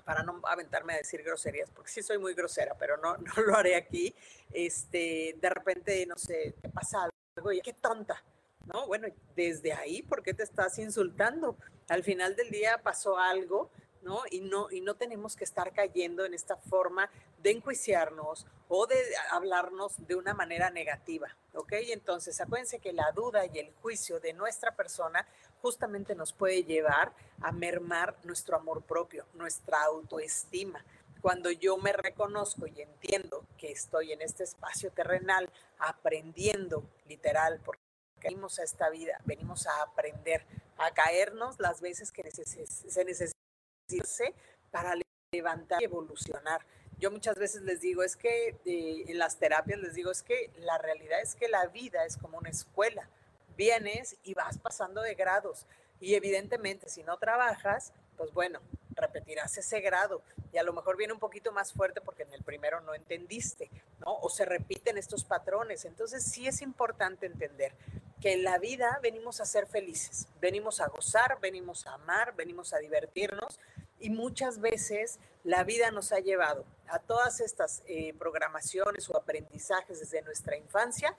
para 0.08 0.24
no 0.24 0.40
aventarme 0.46 0.94
a 0.94 0.98
decir 0.98 1.22
groserías, 1.22 1.70
porque 1.70 1.92
sí 1.92 2.02
soy 2.02 2.18
muy 2.18 2.34
grosera, 2.34 2.74
pero 2.80 2.96
no, 2.96 3.18
no 3.36 3.42
lo 3.46 3.58
haré 3.58 3.76
aquí, 3.76 4.16
este, 4.54 5.36
de 5.38 5.50
repente, 5.50 6.06
no 6.06 6.16
sé, 6.16 6.56
te 6.62 6.70
pasa 6.70 7.04
algo 7.04 7.52
qué 7.62 7.74
tonta, 7.74 8.24
¿no? 8.66 8.88
Bueno, 8.88 9.10
desde 9.36 9.74
ahí, 9.74 10.02
¿por 10.04 10.24
qué 10.24 10.34
te 10.34 10.44
estás 10.44 10.80
insultando? 10.80 11.58
Al 11.90 12.04
final 12.04 12.38
del 12.38 12.50
día 12.50 12.82
pasó 12.82 13.20
algo, 13.20 13.70
¿no? 14.08 14.22
Y, 14.32 14.40
no, 14.40 14.72
y 14.72 14.80
no 14.80 14.96
tenemos 14.96 15.36
que 15.36 15.44
estar 15.44 15.74
cayendo 15.74 16.24
en 16.24 16.34
esta 16.34 16.56
forma 16.56 17.10
de 17.40 17.52
enjuiciarnos 17.52 18.48
o 18.70 18.88
de 18.88 18.96
hablarnos 19.32 19.96
de 20.08 20.16
una 20.16 20.34
manera 20.34 20.70
negativa, 20.70 21.28
¿ok? 21.54 21.74
Entonces, 21.90 22.40
acuérdense 22.40 22.80
que 22.80 22.94
la 22.94 23.12
duda 23.12 23.46
y 23.46 23.60
el 23.60 23.74
juicio 23.82 24.22
de 24.22 24.32
nuestra 24.32 24.76
persona 24.76 25.28
justamente 25.62 26.16
nos 26.16 26.32
puede 26.32 26.64
llevar 26.64 27.12
a 27.42 27.52
mermar 27.52 28.16
nuestro 28.24 28.56
amor 28.56 28.82
propio, 28.82 29.26
nuestra 29.34 29.84
autoestima. 29.84 30.84
Cuando 31.22 31.52
yo 31.52 31.76
me 31.76 31.92
reconozco 31.92 32.66
y 32.66 32.82
entiendo 32.82 33.44
que 33.58 33.74
estoy 33.74 34.14
en 34.14 34.22
este 34.22 34.46
espacio 34.46 34.90
terrenal 34.92 35.52
aprendiendo, 35.80 36.84
literal, 37.10 37.60
porque 37.66 37.82
venimos 38.24 38.58
a 38.60 38.64
esta 38.64 38.90
vida, 38.90 39.20
venimos 39.26 39.68
a 39.68 39.82
aprender, 39.82 40.46
a 40.78 40.92
caernos 40.92 41.60
las 41.60 41.82
veces 41.82 42.14
que 42.14 42.24
se 42.32 43.04
necesita 43.04 43.38
para 44.72 44.96
levantar 45.32 45.82
y 45.82 45.86
evolucionar. 45.86 46.66
Yo 47.00 47.12
muchas 47.12 47.38
veces 47.38 47.62
les 47.62 47.82
digo, 47.82 48.04
es 48.04 48.16
que 48.16 48.56
eh, 48.66 49.06
en 49.08 49.18
las 49.18 49.38
terapias 49.38 49.80
les 49.80 49.94
digo, 49.94 50.12
es 50.12 50.24
que 50.24 50.52
la 50.58 50.78
realidad 50.78 51.22
es 51.22 51.36
que 51.36 51.48
la 51.48 51.68
vida 51.68 52.06
es 52.06 52.18
como 52.18 52.38
una 52.38 52.50
escuela. 52.50 53.08
Vienes 53.56 54.18
y 54.24 54.34
vas 54.34 54.58
pasando 54.58 55.02
de 55.02 55.16
grados. 55.16 55.66
Y 56.00 56.16
evidentemente, 56.16 56.90
si 56.90 57.04
no 57.04 57.18
trabajas, 57.18 57.94
pues 58.18 58.32
bueno, 58.34 58.60
repetirás 58.92 59.58
ese 59.58 59.80
grado 59.80 60.22
y 60.52 60.58
a 60.58 60.64
lo 60.64 60.74
mejor 60.74 60.98
viene 60.98 61.14
un 61.14 61.20
poquito 61.20 61.52
más 61.52 61.72
fuerte 61.72 62.02
porque 62.02 62.24
en 62.24 62.34
el 62.34 62.44
primero 62.44 62.82
no 62.82 62.96
entendiste, 62.96 63.70
¿no? 64.00 64.18
O 64.20 64.30
se 64.30 64.46
repiten 64.46 64.98
estos 64.98 65.24
patrones. 65.24 65.86
Entonces 65.86 66.24
sí 66.24 66.48
es 66.48 66.62
importante 66.62 67.28
entender 67.28 67.74
que 68.20 68.34
en 68.34 68.44
la 68.44 68.58
vida 68.58 69.00
venimos 69.02 69.40
a 69.40 69.46
ser 69.46 69.68
felices, 69.68 70.28
venimos 70.42 70.80
a 70.82 70.88
gozar, 70.88 71.40
venimos 71.40 71.86
a 71.86 71.94
amar, 71.94 72.36
venimos 72.36 72.74
a 72.74 72.80
divertirnos 72.80 73.60
y 74.00 74.10
muchas 74.10 74.60
veces 74.60 75.20
la 75.44 75.64
vida 75.64 75.92
nos 75.92 76.12
ha 76.12 76.20
llevado 76.20 76.66
a 76.88 77.00
todas 77.00 77.40
estas 77.40 77.84
eh, 77.88 78.14
programaciones 78.18 79.10
o 79.10 79.18
aprendizajes 79.18 80.00
desde 80.00 80.22
nuestra 80.22 80.58
infancia 80.58 81.16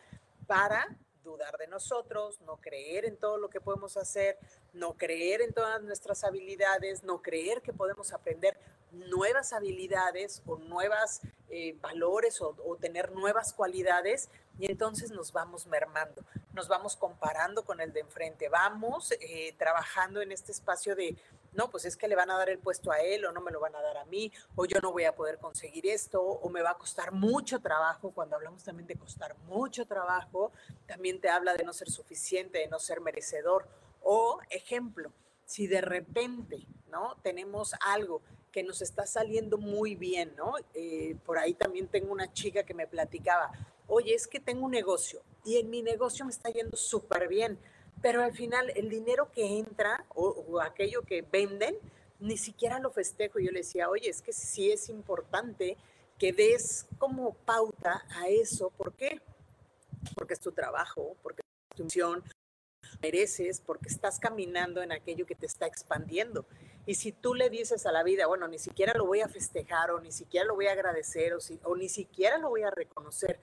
para 0.47 0.87
dudar 1.25 1.59
de 1.59 1.67
nosotros, 1.67 2.41
no 2.43 2.57
creer 2.57 3.05
en 3.05 3.17
todo 3.17 3.37
lo 3.37 3.51
que 3.51 3.61
podemos 3.61 3.97
hacer, 3.97 4.39
no 4.73 4.95
creer 4.95 5.43
en 5.43 5.53
todas 5.53 5.83
nuestras 5.83 6.25
habilidades, 6.25 7.05
no 7.05 7.21
creer 7.21 7.61
que 7.61 7.73
podemos 7.73 8.13
aprender 8.13 8.59
nuevas 8.93 9.53
habilidades 9.53 10.43
o 10.47 10.57
nuevos 10.57 11.21
eh, 11.51 11.77
valores 11.81 12.41
o, 12.41 12.77
tener 12.81 13.13
nuevas 13.13 13.53
cualidades 13.53 14.31
y 14.59 14.71
entonces 14.71 15.11
nos 15.11 15.33
vamos 15.33 15.67
mermando, 15.67 16.23
nos 16.55 16.69
vamos 16.69 16.97
comparando 16.97 17.65
con 17.65 17.81
el 17.81 17.93
de 17.93 18.01
enfrente, 18.01 18.49
vamos 18.49 19.13
eh, 19.21 19.55
trabajando 19.59 20.23
en 20.23 20.33
este 20.33 20.53
espacio 20.53 20.97
de 20.97 21.17
no, 21.53 21.71
pues 21.71 21.85
es 21.85 21.97
que 21.97 22.09
le 22.09 22.17
van 22.17 22.31
a 22.31 22.39
dar 22.39 22.49
el 22.49 22.59
puesto 22.59 22.91
a 22.91 23.01
él 23.01 23.25
o 23.25 23.33
no 23.33 23.41
me 23.41 23.51
lo 23.51 23.61
van 23.61 23.75
a 23.75 23.83
dar 23.83 23.97
a 23.99 24.05
mí, 24.05 24.33
o 24.57 24.65
yo 24.65 24.81
no 24.81 24.93
voy 24.93 25.05
a 25.05 25.15
poder 25.15 25.39
conseguir 25.39 25.87
esto, 25.87 26.23
o 26.23 26.49
me 26.49 26.63
va 26.63 26.71
a 26.71 26.79
costar 26.79 27.13
mucho 27.13 27.61
trabajo. 27.61 28.11
Cuando 28.11 28.37
hablamos 28.37 28.65
también 28.65 28.87
de 28.87 28.97
costar 28.97 29.37
mucho 29.47 29.87
trabajo, 29.87 30.53
también 30.87 31.21
te 31.21 31.29
habla 31.29 31.55
de 31.55 31.65
no 31.65 31.73
ser 31.73 31.91
suficiente, 31.91 32.59
de 32.59 32.69
no 32.69 32.79
ser 32.79 33.01
merecedor. 33.01 33.67
O, 34.03 34.41
ejemplo, 34.51 35.13
si 35.45 35.67
de 35.67 35.81
repente, 35.81 36.67
¿no? 36.91 37.17
Tenemos 37.23 37.75
algo 37.81 38.23
que 38.53 38.63
nos 38.63 38.83
está 38.83 39.07
saliendo 39.07 39.59
muy 39.59 39.95
bien, 39.95 40.35
¿no? 40.37 40.55
Eh, 40.75 41.17
por 41.25 41.39
ahí 41.39 41.55
también 41.55 41.89
tengo 41.89 42.13
una 42.13 42.33
chica 42.33 42.63
que 42.63 42.75
me 42.75 42.87
platicaba, 42.87 43.51
oye, 43.87 44.15
es 44.15 44.27
que 44.27 44.41
tengo 44.41 44.65
un 44.67 44.73
negocio 44.73 45.23
y 45.45 45.57
en 45.57 45.71
mi 45.71 45.83
negocio 45.83 46.25
me 46.25 46.31
está 46.31 46.51
yendo 46.51 46.77
súper 46.77 47.29
bien 47.29 47.59
pero 48.03 48.23
al 48.23 48.33
final 48.33 48.71
el 48.77 48.89
dinero 48.89 49.31
que 49.33 49.59
entra 49.59 50.05
o, 50.15 50.61
aquello 50.61 51.03
que 51.03 51.23
venden, 51.23 51.77
ni 52.21 52.37
siquiera 52.37 52.79
lo 52.79 52.91
festejo. 52.91 53.39
Yo 53.39 53.51
le 53.51 53.61
decía, 53.61 53.89
oye, 53.89 54.09
es 54.09 54.23
que 54.23 54.33
sí 54.33 54.71
es 54.71 54.89
importante 54.89 55.77
que 56.19 56.33
des 56.33 56.87
como 56.99 57.35
pauta 57.35 58.05
a 58.11 58.29
eso. 58.29 58.71
¿Por 58.71 58.93
qué? 58.95 59.21
Porque 60.17 60.35
es 60.35 60.41
tu 60.41 60.53
trabajo, 60.53 61.17
porque 61.23 61.43
es 61.43 61.77
tu 61.77 61.85
misión, 61.85 62.23
mereces, 63.01 63.61
porque 63.61 63.89
estás 63.89 64.19
caminando 64.19 64.83
en 64.83 64.93
aquello 64.93 65.27
que 65.27 65.35
te 65.35 65.47
está 65.47 65.67
expandiendo. 65.67 66.45
Y 66.87 66.95
si 66.95 67.13
tú 67.13 67.35
le 67.35 67.51
dices 67.51 67.85
a 67.87 67.93
la 67.93 68.03
vida, 68.03 68.27
bueno, 68.27 68.49
ni 68.49 68.59
siquiera 68.59 68.95
lo 68.95 69.07
voy 69.07 69.21
a 69.21 69.29
festejar 69.29 69.91
o 69.91 70.01
ni 70.01 70.11
siquiera 70.11 70.47
lo 70.47 70.55
voy 70.55 70.69
a 70.69 70.73
agradecer 70.73 71.35
o, 71.35 71.41
si, 71.41 71.61
o 71.65 71.77
ni 71.77 71.89
siquiera 71.89 72.39
lo 72.39 72.49
voy 72.49 72.63
a 72.63 72.71
reconocer, 72.71 73.41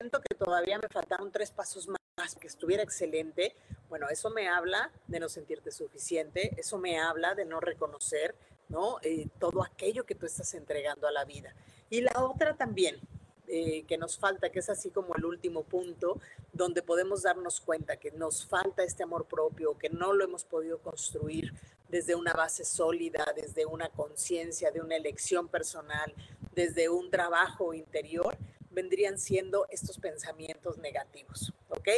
siento 0.00 0.20
que 0.20 0.34
todavía 0.34 0.78
me 0.78 0.88
faltaron 0.88 1.30
tres 1.30 1.52
pasos 1.52 1.86
más 1.86 2.03
que 2.40 2.46
estuviera 2.46 2.84
excelente, 2.84 3.56
bueno, 3.88 4.08
eso 4.08 4.30
me 4.30 4.48
habla 4.48 4.92
de 5.08 5.18
no 5.18 5.28
sentirte 5.28 5.72
suficiente, 5.72 6.54
eso 6.56 6.78
me 6.78 7.00
habla 7.00 7.34
de 7.34 7.44
no 7.44 7.58
reconocer, 7.58 8.36
¿no? 8.68 8.98
Eh, 9.02 9.26
todo 9.40 9.64
aquello 9.64 10.06
que 10.06 10.14
tú 10.14 10.24
estás 10.24 10.54
entregando 10.54 11.08
a 11.08 11.12
la 11.12 11.24
vida. 11.24 11.54
Y 11.90 12.02
la 12.02 12.12
otra 12.22 12.56
también, 12.56 13.00
eh, 13.48 13.82
que 13.88 13.98
nos 13.98 14.16
falta, 14.16 14.50
que 14.50 14.60
es 14.60 14.70
así 14.70 14.90
como 14.90 15.16
el 15.16 15.24
último 15.24 15.64
punto, 15.64 16.20
donde 16.52 16.82
podemos 16.82 17.22
darnos 17.22 17.60
cuenta 17.60 17.96
que 17.96 18.12
nos 18.12 18.46
falta 18.46 18.84
este 18.84 19.02
amor 19.02 19.26
propio, 19.26 19.76
que 19.76 19.90
no 19.90 20.12
lo 20.12 20.24
hemos 20.24 20.44
podido 20.44 20.78
construir 20.78 21.52
desde 21.88 22.14
una 22.14 22.32
base 22.32 22.64
sólida, 22.64 23.26
desde 23.34 23.66
una 23.66 23.88
conciencia, 23.88 24.70
de 24.70 24.80
una 24.80 24.94
elección 24.94 25.48
personal, 25.48 26.14
desde 26.54 26.88
un 26.88 27.10
trabajo 27.10 27.74
interior, 27.74 28.38
vendrían 28.74 29.18
siendo 29.18 29.66
estos 29.70 29.98
pensamientos 29.98 30.78
negativos, 30.78 31.52
¿ok? 31.68 31.88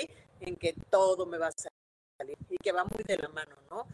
En 0.41 0.57
que 0.57 0.75
todo 0.91 1.27
me 1.27 1.39
va 1.39 1.49
a 1.49 1.53
salir 1.53 2.37
y 2.49 2.57
que 2.59 2.73
va 2.73 2.85
muy 2.85 3.03
de 3.05 3.17
la 3.17 3.29
mano, 3.29 3.57
¿no? 3.71 3.87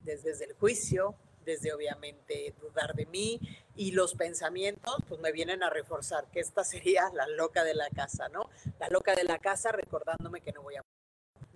Desde, 0.00 0.44
el 0.44 0.54
juicio, 0.54 1.16
desde 1.44 1.72
obviamente 1.72 2.54
dudar 2.60 2.94
de 2.94 3.06
mí 3.06 3.40
y 3.74 3.92
los 3.92 4.14
pensamientos 4.14 4.96
pues 5.08 5.20
me 5.20 5.32
vienen 5.32 5.62
a 5.62 5.70
reforzar 5.70 6.30
que 6.30 6.40
esta 6.40 6.64
sería 6.64 7.10
la 7.12 7.26
loca 7.28 7.64
de 7.64 7.74
la 7.74 7.90
casa, 7.90 8.28
¿no? 8.28 8.48
La 8.78 8.88
loca 8.88 9.14
de 9.14 9.24
la 9.24 9.38
casa 9.38 9.72
recordándome 9.72 10.40
que 10.40 10.52
no 10.52 10.62
voy 10.62 10.76
a 10.76 10.82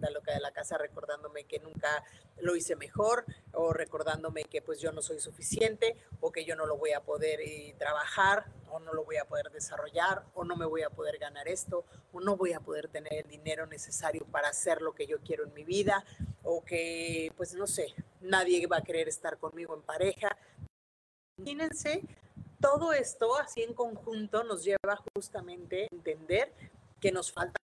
la 0.03 0.11
loca 0.11 0.33
de 0.33 0.41
la 0.41 0.53
casa 0.53 0.77
recordándome 0.77 1.45
que 1.45 1.59
nunca 1.61 2.05
lo 2.39 2.57
hice 2.57 2.77
mejor 2.77 3.25
o 3.53 3.73
recordándome 3.73 4.45
que 4.45 4.61
pues 4.61 4.81
yo 4.81 4.93
no 4.93 5.01
soy 5.01 5.21
suficiente 5.21 5.97
o 6.21 6.33
que 6.33 6.45
yo 6.45 6.57
no 6.57 6.67
lo 6.67 6.77
voy 6.77 6.93
a 6.93 7.01
poder 7.01 7.41
eh, 7.41 7.75
trabajar 7.79 8.47
o 8.71 8.81
no 8.81 8.93
lo 8.93 9.05
voy 9.05 9.17
a 9.17 9.25
poder 9.25 9.51
desarrollar 9.51 10.25
o 10.35 10.45
no 10.45 10.57
me 10.57 10.67
voy 10.67 10.83
a 10.83 10.91
poder 10.91 11.19
ganar 11.19 11.47
esto 11.49 11.85
o 12.13 12.21
no 12.21 12.37
voy 12.37 12.53
a 12.53 12.61
poder 12.61 12.89
tener 12.89 13.15
el 13.15 13.29
dinero 13.29 13.67
necesario 13.67 14.27
para 14.27 14.49
hacer 14.49 14.83
lo 14.83 14.95
que 14.95 15.07
yo 15.07 15.21
quiero 15.21 15.45
en 15.45 15.55
mi 15.55 15.65
vida 15.65 16.05
o 16.43 16.65
que 16.65 17.33
pues 17.37 17.55
no 17.55 17.67
sé, 17.67 17.95
nadie 18.21 18.67
va 18.67 18.79
a 18.79 18.83
querer 18.83 19.09
estar 19.09 19.39
conmigo 19.39 19.75
en 19.75 19.83
pareja. 19.83 20.37
Imagínense, 21.39 22.03
todo 22.61 22.93
esto 22.93 23.37
así 23.37 23.63
en 23.63 23.75
conjunto 23.75 24.45
nos 24.45 24.65
lleva 24.65 25.03
justamente 25.15 25.85
a 25.85 25.95
entender 25.95 26.53
que 27.01 27.13
nos 27.13 27.33
falta 27.33 27.62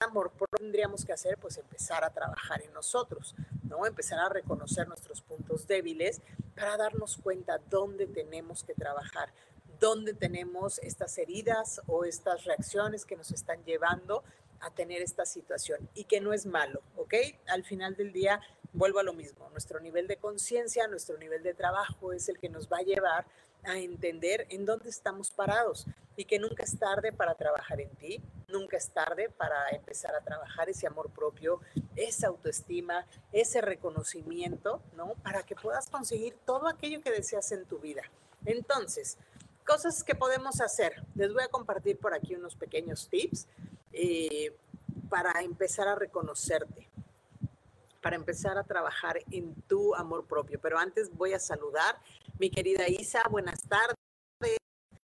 amor 0.00 0.32
tendríamos 0.56 1.04
que 1.04 1.12
hacer 1.12 1.36
pues 1.38 1.58
empezar 1.58 2.04
a 2.04 2.10
trabajar 2.10 2.62
en 2.62 2.72
nosotros, 2.72 3.34
¿no? 3.64 3.86
Empezar 3.86 4.18
a 4.18 4.28
reconocer 4.28 4.88
nuestros 4.88 5.20
puntos 5.20 5.66
débiles 5.66 6.22
para 6.54 6.76
darnos 6.76 7.18
cuenta 7.18 7.58
dónde 7.68 8.06
tenemos 8.06 8.64
que 8.64 8.74
trabajar, 8.74 9.32
dónde 9.78 10.14
tenemos 10.14 10.78
estas 10.78 11.16
heridas 11.18 11.82
o 11.86 12.04
estas 12.04 12.44
reacciones 12.44 13.04
que 13.04 13.16
nos 13.16 13.30
están 13.30 13.62
llevando 13.64 14.24
a 14.60 14.70
tener 14.70 15.02
esta 15.02 15.26
situación 15.26 15.88
y 15.94 16.04
que 16.04 16.20
no 16.20 16.32
es 16.32 16.46
malo, 16.46 16.82
¿ok? 16.96 17.14
Al 17.46 17.64
final 17.64 17.96
del 17.96 18.12
día 18.12 18.40
vuelvo 18.72 19.00
a 19.00 19.02
lo 19.02 19.12
mismo, 19.12 19.48
nuestro 19.50 19.80
nivel 19.80 20.06
de 20.06 20.16
conciencia, 20.16 20.86
nuestro 20.86 21.18
nivel 21.18 21.42
de 21.42 21.54
trabajo 21.54 22.12
es 22.12 22.28
el 22.28 22.38
que 22.38 22.48
nos 22.48 22.68
va 22.68 22.78
a 22.78 22.82
llevar 22.82 23.24
a 23.24 23.49
entender 23.64 24.46
en 24.50 24.64
dónde 24.64 24.88
estamos 24.88 25.30
parados 25.30 25.86
y 26.16 26.24
que 26.24 26.38
nunca 26.38 26.64
es 26.64 26.78
tarde 26.78 27.12
para 27.12 27.34
trabajar 27.34 27.80
en 27.80 27.90
ti, 27.96 28.22
nunca 28.48 28.76
es 28.76 28.90
tarde 28.90 29.30
para 29.30 29.68
empezar 29.70 30.14
a 30.14 30.20
trabajar 30.20 30.68
ese 30.68 30.86
amor 30.86 31.10
propio, 31.10 31.60
esa 31.96 32.28
autoestima, 32.28 33.06
ese 33.32 33.60
reconocimiento, 33.60 34.82
¿no? 34.96 35.14
Para 35.22 35.42
que 35.44 35.54
puedas 35.54 35.88
conseguir 35.88 36.36
todo 36.44 36.68
aquello 36.68 37.00
que 37.00 37.10
deseas 37.10 37.50
en 37.52 37.64
tu 37.64 37.78
vida. 37.78 38.02
Entonces, 38.44 39.18
cosas 39.66 40.02
que 40.02 40.14
podemos 40.14 40.60
hacer. 40.60 41.04
Les 41.14 41.32
voy 41.32 41.42
a 41.42 41.48
compartir 41.48 41.98
por 41.98 42.14
aquí 42.14 42.34
unos 42.34 42.56
pequeños 42.56 43.08
tips 43.08 43.46
eh, 43.92 44.54
para 45.08 45.40
empezar 45.42 45.88
a 45.88 45.94
reconocerte 45.94 46.90
para 48.00 48.16
empezar 48.16 48.56
a 48.58 48.64
trabajar 48.64 49.20
en 49.30 49.54
tu 49.62 49.94
amor 49.94 50.24
propio. 50.24 50.58
Pero 50.60 50.78
antes 50.78 51.14
voy 51.14 51.34
a 51.34 51.38
saludar 51.38 51.98
mi 52.40 52.50
querida 52.50 52.88
Isa, 52.88 53.22
buenas 53.30 53.60
tardes. 53.68 53.94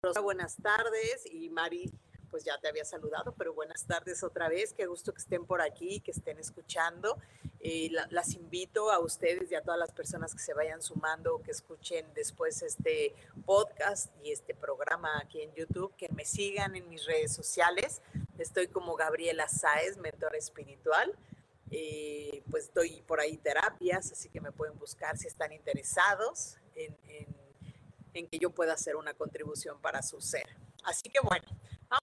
Rosa, 0.00 0.20
buenas 0.20 0.54
tardes. 0.54 1.26
Y 1.26 1.50
Mari, 1.50 1.90
pues 2.30 2.44
ya 2.44 2.60
te 2.60 2.68
había 2.68 2.84
saludado, 2.84 3.34
pero 3.36 3.52
buenas 3.52 3.84
tardes 3.88 4.22
otra 4.22 4.48
vez. 4.48 4.72
Qué 4.72 4.86
gusto 4.86 5.12
que 5.12 5.20
estén 5.20 5.44
por 5.44 5.60
aquí, 5.60 5.98
que 5.98 6.12
estén 6.12 6.38
escuchando. 6.38 7.18
Eh, 7.58 7.90
las 8.10 8.34
invito 8.34 8.92
a 8.92 9.00
ustedes 9.00 9.50
y 9.50 9.56
a 9.56 9.62
todas 9.62 9.80
las 9.80 9.90
personas 9.90 10.32
que 10.32 10.38
se 10.38 10.54
vayan 10.54 10.80
sumando, 10.80 11.42
que 11.42 11.50
escuchen 11.50 12.06
después 12.14 12.62
este 12.62 13.16
podcast 13.44 14.12
y 14.22 14.30
este 14.30 14.54
programa 14.54 15.18
aquí 15.18 15.42
en 15.42 15.52
YouTube, 15.54 15.92
que 15.96 16.08
me 16.10 16.24
sigan 16.24 16.76
en 16.76 16.88
mis 16.88 17.04
redes 17.04 17.32
sociales. 17.32 18.00
Estoy 18.38 18.68
como 18.68 18.94
Gabriela 18.94 19.48
Sáez, 19.48 19.96
mentora 19.96 20.38
espiritual. 20.38 21.18
Eh, 21.72 22.44
pues 22.48 22.72
doy 22.72 23.02
por 23.02 23.18
ahí 23.18 23.38
terapias, 23.38 24.12
así 24.12 24.28
que 24.28 24.40
me 24.40 24.52
pueden 24.52 24.78
buscar 24.78 25.18
si 25.18 25.26
están 25.26 25.50
interesados 25.50 26.58
en 26.76 28.28
que 28.28 28.38
yo 28.38 28.50
pueda 28.50 28.74
hacer 28.74 28.96
una 28.96 29.14
contribución 29.14 29.80
para 29.80 30.02
su 30.02 30.20
ser. 30.20 30.46
Así 30.84 31.08
que 31.08 31.18
bueno, 31.22 31.46
vamos 31.88 32.02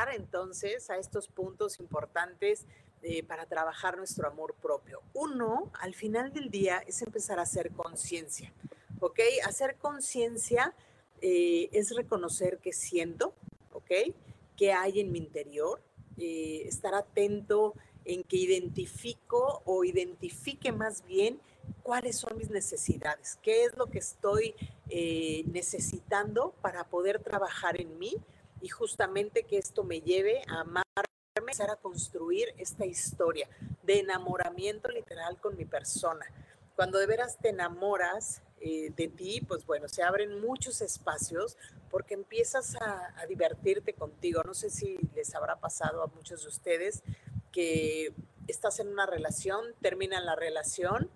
a 0.00 0.14
entonces 0.14 0.90
a 0.90 0.96
estos 0.96 1.28
puntos 1.28 1.80
importantes 1.80 2.66
eh, 3.02 3.22
para 3.22 3.46
trabajar 3.46 3.96
nuestro 3.96 4.26
amor 4.26 4.54
propio. 4.60 5.02
Uno, 5.14 5.70
al 5.80 5.94
final 5.94 6.32
del 6.32 6.50
día, 6.50 6.82
es 6.86 7.00
empezar 7.00 7.38
a 7.38 7.42
hacer 7.42 7.70
conciencia, 7.70 8.52
¿ok? 9.00 9.20
Hacer 9.46 9.76
conciencia 9.76 10.74
eh, 11.20 11.68
es 11.72 11.94
reconocer 11.94 12.58
que 12.58 12.72
siento, 12.72 13.34
¿ok? 13.72 13.90
¿Qué 14.56 14.72
hay 14.72 14.98
en 14.98 15.12
mi 15.12 15.18
interior? 15.18 15.80
Eh, 16.16 16.62
estar 16.66 16.94
atento 16.94 17.74
en 18.04 18.24
que 18.24 18.36
identifico 18.36 19.62
o 19.64 19.84
identifique 19.84 20.72
más 20.72 21.06
bien 21.06 21.40
cuáles 21.82 22.16
son 22.16 22.36
mis 22.36 22.50
necesidades, 22.50 23.38
qué 23.42 23.64
es 23.64 23.76
lo 23.76 23.86
que 23.86 23.98
estoy 23.98 24.54
necesitando 25.46 26.54
para 26.62 26.84
poder 26.84 27.20
trabajar 27.22 27.80
en 27.80 27.98
mí 27.98 28.16
y 28.60 28.68
justamente 28.68 29.44
que 29.44 29.58
esto 29.58 29.84
me 29.84 30.00
lleve 30.00 30.42
a 30.48 30.64
empezar 31.38 31.70
a 31.70 31.76
construir 31.76 32.48
esta 32.58 32.84
historia 32.84 33.48
de 33.82 34.00
enamoramiento 34.00 34.88
literal 34.88 35.40
con 35.40 35.56
mi 35.56 35.64
persona. 35.64 36.26
Cuando 36.76 36.98
de 36.98 37.06
veras 37.06 37.38
te 37.38 37.50
enamoras 37.50 38.42
eh, 38.60 38.92
de 38.96 39.08
ti, 39.08 39.40
pues 39.46 39.64
bueno, 39.64 39.88
se 39.88 40.02
abren 40.02 40.40
muchos 40.40 40.80
espacios 40.80 41.56
porque 41.90 42.14
empiezas 42.14 42.76
a, 42.76 43.14
a, 43.16 43.26
divertirte 43.26 43.94
contigo. 43.94 44.42
No 44.44 44.54
sé 44.54 44.68
si 44.68 44.98
les 45.14 45.34
habrá 45.34 45.56
pasado 45.56 46.02
a 46.02 46.06
muchos 46.08 46.42
de 46.42 46.48
ustedes 46.48 47.02
que 47.52 48.12
estás 48.46 48.80
en 48.80 48.88
una 48.88 49.06
relación, 49.06 49.64
terminan 49.80 50.26
la 50.26 50.36
relación. 50.36 51.10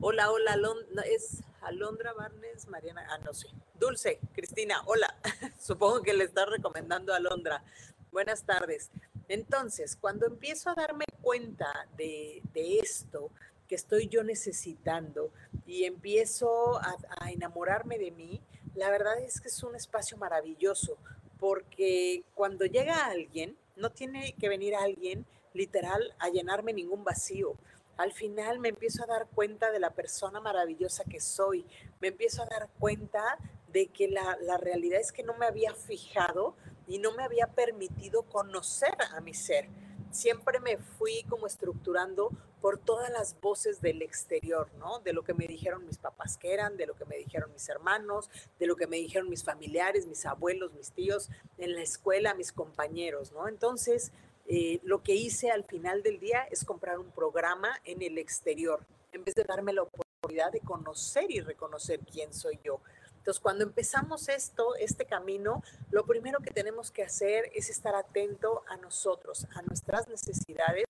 Hola, 0.00 0.30
hola, 0.30 0.52
Alondra, 0.52 1.02
es 1.02 1.42
Alondra 1.60 2.12
Barnes, 2.12 2.68
Mariana, 2.68 3.04
ah, 3.10 3.18
no 3.18 3.34
sé. 3.34 3.48
Dulce, 3.80 4.20
Cristina, 4.32 4.80
hola. 4.86 5.12
Supongo 5.58 6.02
que 6.02 6.14
le 6.14 6.22
estás 6.22 6.48
recomendando 6.48 7.12
a 7.12 7.16
Alondra. 7.16 7.64
Buenas 8.12 8.44
tardes. 8.44 8.92
Entonces, 9.26 9.96
cuando 10.00 10.26
empiezo 10.26 10.70
a 10.70 10.76
darme 10.76 11.04
cuenta 11.20 11.88
de, 11.96 12.42
esto 12.54 13.32
que 13.66 13.74
estoy 13.74 14.06
yo 14.06 14.22
necesitando 14.22 15.32
y 15.66 15.82
empiezo 15.82 16.78
a, 16.78 16.96
a 17.18 17.32
enamorarme 17.32 17.98
de 17.98 18.12
mí, 18.12 18.40
la 18.76 18.90
verdad 18.90 19.18
es 19.18 19.40
que 19.40 19.48
es 19.48 19.60
un 19.64 19.74
espacio 19.74 20.16
maravilloso, 20.16 20.96
porque 21.40 22.22
cuando 22.34 22.66
llega 22.66 23.06
alguien, 23.06 23.56
no 23.74 23.90
tiene 23.90 24.36
que 24.38 24.48
venir 24.48 24.76
alguien 24.76 25.26
literal 25.54 26.14
a 26.20 26.28
llenarme 26.28 26.72
ningún 26.72 27.02
vacío. 27.02 27.56
Al 27.98 28.12
final 28.12 28.60
me 28.60 28.70
empiezo 28.70 29.02
a 29.02 29.06
dar 29.06 29.26
cuenta 29.28 29.70
de 29.70 29.80
la 29.80 29.90
persona 29.90 30.40
maravillosa 30.40 31.04
que 31.04 31.20
soy, 31.20 31.66
me 32.00 32.08
empiezo 32.08 32.42
a 32.42 32.46
dar 32.46 32.70
cuenta 32.78 33.38
de 33.68 33.88
que 33.88 34.08
la, 34.08 34.38
la 34.40 34.56
realidad 34.56 35.00
es 35.00 35.12
que 35.12 35.22
no 35.22 35.34
me 35.34 35.46
había 35.46 35.74
fijado 35.74 36.56
y 36.86 36.98
no 36.98 37.12
me 37.12 37.22
había 37.24 37.48
permitido 37.48 38.22
conocer 38.22 38.96
a 39.12 39.20
mi 39.20 39.34
ser. 39.34 39.68
Siempre 40.10 40.58
me 40.60 40.78
fui 40.78 41.24
como 41.28 41.46
estructurando 41.46 42.30
por 42.60 42.78
todas 42.78 43.10
las 43.10 43.38
voces 43.40 43.80
del 43.80 44.02
exterior, 44.02 44.72
¿no? 44.78 45.00
De 45.00 45.12
lo 45.12 45.22
que 45.22 45.34
me 45.34 45.46
dijeron 45.46 45.84
mis 45.84 45.98
papás 45.98 46.36
que 46.36 46.52
eran, 46.52 46.76
de 46.76 46.86
lo 46.86 46.94
que 46.94 47.04
me 47.04 47.16
dijeron 47.16 47.52
mis 47.52 47.68
hermanos, 47.68 48.30
de 48.58 48.66
lo 48.66 48.76
que 48.76 48.86
me 48.86 48.96
dijeron 48.96 49.28
mis 49.28 49.44
familiares, 49.44 50.06
mis 50.06 50.26
abuelos, 50.26 50.72
mis 50.72 50.92
tíos, 50.92 51.30
en 51.56 51.74
la 51.74 51.82
escuela, 51.82 52.34
mis 52.34 52.52
compañeros, 52.52 53.32
¿no? 53.32 53.48
Entonces, 53.48 54.12
eh, 54.50 54.80
lo 54.82 55.02
que 55.02 55.14
hice 55.14 55.50
al 55.50 55.64
final 55.64 56.02
del 56.02 56.18
día 56.18 56.44
es 56.50 56.64
comprar 56.64 56.98
un 56.98 57.10
programa 57.10 57.68
en 57.84 58.00
el 58.00 58.16
exterior, 58.16 58.80
en 59.12 59.22
vez 59.22 59.34
de 59.34 59.44
darme 59.44 59.74
la 59.74 59.82
oportunidad 59.82 60.50
de 60.50 60.60
conocer 60.60 61.30
y 61.30 61.40
reconocer 61.40 62.00
quién 62.00 62.32
soy 62.32 62.58
yo. 62.64 62.80
Entonces, 63.18 63.40
cuando 63.42 63.64
empezamos 63.64 64.30
esto, 64.30 64.74
este 64.76 65.04
camino, 65.04 65.62
lo 65.90 66.06
primero 66.06 66.38
que 66.40 66.50
tenemos 66.50 66.90
que 66.90 67.02
hacer 67.02 67.50
es 67.54 67.68
estar 67.68 67.94
atento 67.94 68.62
a 68.68 68.78
nosotros, 68.78 69.46
a 69.54 69.60
nuestras 69.62 70.08
necesidades, 70.08 70.86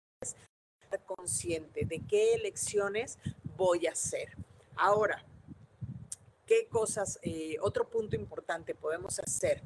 estar 0.80 1.04
consciente 1.04 1.84
de 1.84 2.00
qué 2.06 2.34
elecciones 2.34 3.18
voy 3.56 3.88
a 3.88 3.90
hacer. 3.90 4.36
Ahora, 4.76 5.24
¿qué 6.46 6.68
cosas, 6.68 7.18
eh, 7.22 7.56
otro 7.60 7.88
punto 7.88 8.14
importante 8.14 8.72
podemos 8.76 9.18
hacer? 9.18 9.64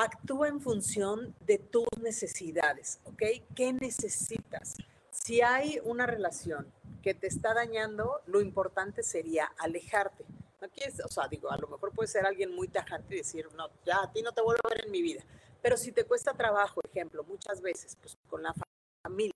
Actúa 0.00 0.46
en 0.46 0.60
función 0.60 1.34
de 1.40 1.58
tus 1.58 1.88
necesidades, 2.00 3.00
¿ok? 3.02 3.22
¿Qué 3.56 3.72
necesitas? 3.72 4.76
Si 5.10 5.42
hay 5.42 5.80
una 5.82 6.06
relación 6.06 6.72
que 7.02 7.14
te 7.14 7.26
está 7.26 7.52
dañando, 7.52 8.20
lo 8.26 8.40
importante 8.40 9.02
sería 9.02 9.46
alejarte 9.58 10.24
no 10.60 10.68
quieres, 10.68 11.00
o 11.04 11.08
sea, 11.08 11.28
digo, 11.28 11.50
a 11.50 11.56
lo 11.56 11.68
mejor 11.68 11.92
puede 11.92 12.08
ser 12.08 12.26
alguien 12.26 12.54
muy 12.54 12.68
tajante 12.68 13.14
y 13.14 13.18
decir, 13.18 13.48
no, 13.56 13.68
ya 13.84 14.02
a 14.02 14.12
ti 14.12 14.22
no 14.22 14.32
te 14.32 14.42
vuelvo 14.42 14.60
a 14.64 14.68
ver 14.70 14.84
en 14.86 14.90
mi 14.90 15.02
vida. 15.02 15.22
Pero 15.62 15.76
si 15.76 15.92
te 15.92 16.04
cuesta 16.04 16.32
trabajo, 16.32 16.80
ejemplo, 16.84 17.24
muchas 17.24 17.60
veces, 17.60 17.96
pues 18.00 18.16
con 18.28 18.42
la 18.42 18.54
familia, 19.02 19.34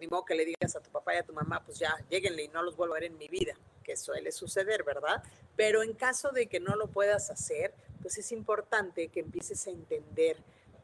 ni 0.00 0.06
modo 0.06 0.24
que 0.24 0.34
le 0.34 0.44
digas 0.44 0.74
a 0.76 0.80
tu 0.80 0.90
papá 0.90 1.14
y 1.14 1.18
a 1.18 1.22
tu 1.22 1.32
mamá, 1.32 1.62
pues 1.64 1.78
ya, 1.78 1.96
lleguenle 2.08 2.44
y 2.44 2.48
no 2.48 2.62
los 2.62 2.76
vuelvo 2.76 2.94
a 2.94 3.00
ver 3.00 3.10
en 3.10 3.18
mi 3.18 3.28
vida, 3.28 3.54
que 3.82 3.96
suele 3.96 4.32
suceder, 4.32 4.82
¿verdad? 4.82 5.22
Pero 5.56 5.82
en 5.82 5.92
caso 5.94 6.30
de 6.30 6.46
que 6.46 6.60
no 6.60 6.74
lo 6.76 6.88
puedas 6.88 7.30
hacer, 7.30 7.74
pues 8.04 8.18
es 8.18 8.32
importante 8.32 9.08
que 9.08 9.20
empieces 9.20 9.66
a 9.66 9.70
entender, 9.70 10.36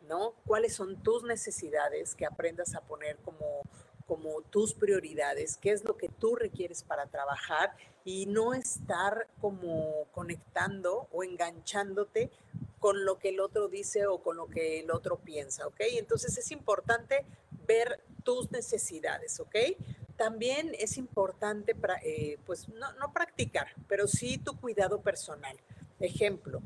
¿no? 0.09 0.33
¿Cuáles 0.47 0.75
son 0.75 1.03
tus 1.03 1.23
necesidades 1.23 2.15
que 2.15 2.25
aprendas 2.25 2.75
a 2.75 2.81
poner 2.81 3.19
como 3.19 3.63
como 4.11 4.43
tus 4.43 4.75
prioridades, 4.75 5.57
qué 5.57 5.71
es 5.71 5.85
lo 5.85 5.97
que 5.97 6.09
tú 6.09 6.35
requieres 6.35 6.83
para 6.83 7.07
trabajar 7.07 7.77
y 8.05 8.27
no 8.27 8.55
estar 8.55 9.29
como 9.41 10.09
conectando 10.11 11.07
o 11.13 11.23
enganchándote 11.23 12.29
con 12.81 13.05
lo 13.05 13.21
que 13.21 13.29
el 13.29 13.39
otro 13.39 13.69
dice 13.69 14.09
o 14.09 14.21
con 14.21 14.37
lo 14.37 14.49
que 14.49 14.81
el 14.81 14.91
otro 14.91 15.21
piensa, 15.21 15.65
¿ok? 15.69 15.83
Entonces 15.93 16.37
es 16.39 16.51
importante 16.51 17.25
ver 17.69 18.03
tus 18.25 18.51
necesidades, 18.51 19.39
¿ok? 19.39 19.55
También 20.17 20.73
es 20.77 20.99
importante, 20.99 21.77
eh, 22.03 22.37
pues 22.45 22.69
no, 22.69 22.93
no, 22.95 23.13
practicar, 23.13 23.69
pero 23.87 24.09
sí 24.09 24.39
tu 24.39 24.59
cuidado 24.59 25.03
personal. 25.03 25.57
Ejemplo, 26.01 26.63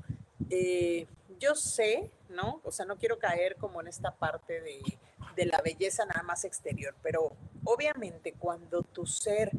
eh, 0.55 1.07
yo 1.39 1.55
sé, 1.55 2.11
¿no? 2.29 2.61
O 2.65 2.71
sea, 2.71 2.87
no 2.87 2.97
quiero 2.97 3.19
caer 3.19 3.57
como 3.57 3.81
en 3.81 3.89
esta 3.89 4.15
parte 4.15 4.61
de 4.61 4.81
de 5.35 5.47
la 5.47 5.61
belleza 5.63 6.05
nada 6.07 6.23
más 6.23 6.45
exterior, 6.45 6.95
pero 7.03 7.33
obviamente 7.65 8.33
cuando 8.35 8.83
tu 8.83 9.07
ser 9.07 9.51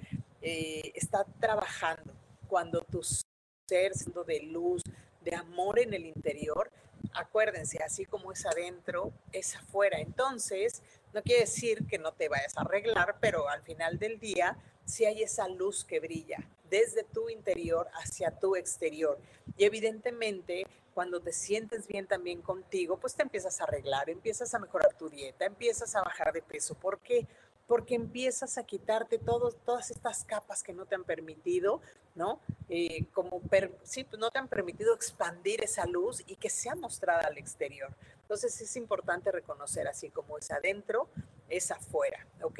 eh, 0.42 0.92
está 0.96 1.26
trabajando, 1.40 2.14
cuando 2.48 2.82
tu 2.82 3.02
ser 3.04 3.94
siendo 3.94 4.24
de 4.24 4.42
luz, 4.42 4.84
de 5.22 5.36
amor 5.36 5.80
en 5.80 5.94
el 5.94 6.06
interior, 6.06 6.72
acuérdense, 7.14 7.84
así 7.84 8.06
como 8.06 8.32
es 8.32 8.46
adentro, 8.46 9.12
es 9.32 9.56
afuera. 9.56 10.00
Entonces, 10.00 10.82
no 11.14 11.22
quiere 11.24 11.42
decir 11.42 11.86
que 11.88 11.98
no 11.98 12.14
te 12.14 12.30
vayas 12.30 12.58
a 12.58 12.62
arreglar, 12.62 13.18
pero 13.20 13.50
al 13.50 13.62
final 13.64 13.98
del 13.98 14.20
día, 14.20 14.58
si 14.86 15.06
hay 15.06 15.24
esa 15.24 15.48
luz 15.48 15.84
que 15.84 16.00
brilla 16.00 16.48
desde 16.70 17.04
tu 17.04 17.30
interior 17.30 17.88
hacia 17.94 18.32
tu 18.32 18.56
exterior. 18.56 19.20
Y 19.58 19.66
evidentemente 19.66 20.68
cuando 20.96 21.20
te 21.20 21.34
sientes 21.34 21.88
bien 21.88 22.08
también 22.08 22.42
contigo, 22.42 22.96
pues 22.96 23.16
te 23.16 23.24
empiezas 23.24 23.60
a 23.60 23.66
arreglar, 23.66 24.10
empiezas 24.10 24.54
a 24.54 24.60
mejorar 24.60 24.98
tu 24.98 25.10
dieta, 25.10 25.46
empiezas 25.46 25.94
a 25.94 26.02
bajar 26.02 26.32
de 26.32 26.42
peso. 26.42 26.74
¿Por 26.74 27.00
qué? 27.00 27.28
Porque 27.68 27.96
empiezas 27.96 28.58
a 28.58 28.64
quitarte 28.64 29.20
todas 29.20 29.92
estas 29.92 30.24
capas 30.24 30.64
que 30.64 30.72
no 30.72 30.86
te 30.86 30.96
han 30.96 31.04
permitido, 31.04 31.82
¿no? 32.16 32.40
Eh, 32.70 33.08
como, 33.12 33.42
sí, 33.84 34.06
pues 34.06 34.22
no 34.22 34.32
te 34.32 34.40
han 34.40 34.48
permitido 34.48 34.96
expandir 34.96 35.62
esa 35.66 35.86
luz 35.86 36.24
y 36.28 36.38
que 36.38 36.50
sea 36.50 36.76
mostrada 36.76 37.28
al 37.28 37.38
exterior. 37.38 37.94
Entonces 38.22 38.62
es 38.62 38.78
importante 38.78 39.34
reconocer 39.34 39.90
así 39.90 40.10
como 40.10 40.38
es 40.38 40.50
adentro, 40.50 41.10
es 41.50 41.72
afuera, 41.72 42.26
¿ok? 42.42 42.60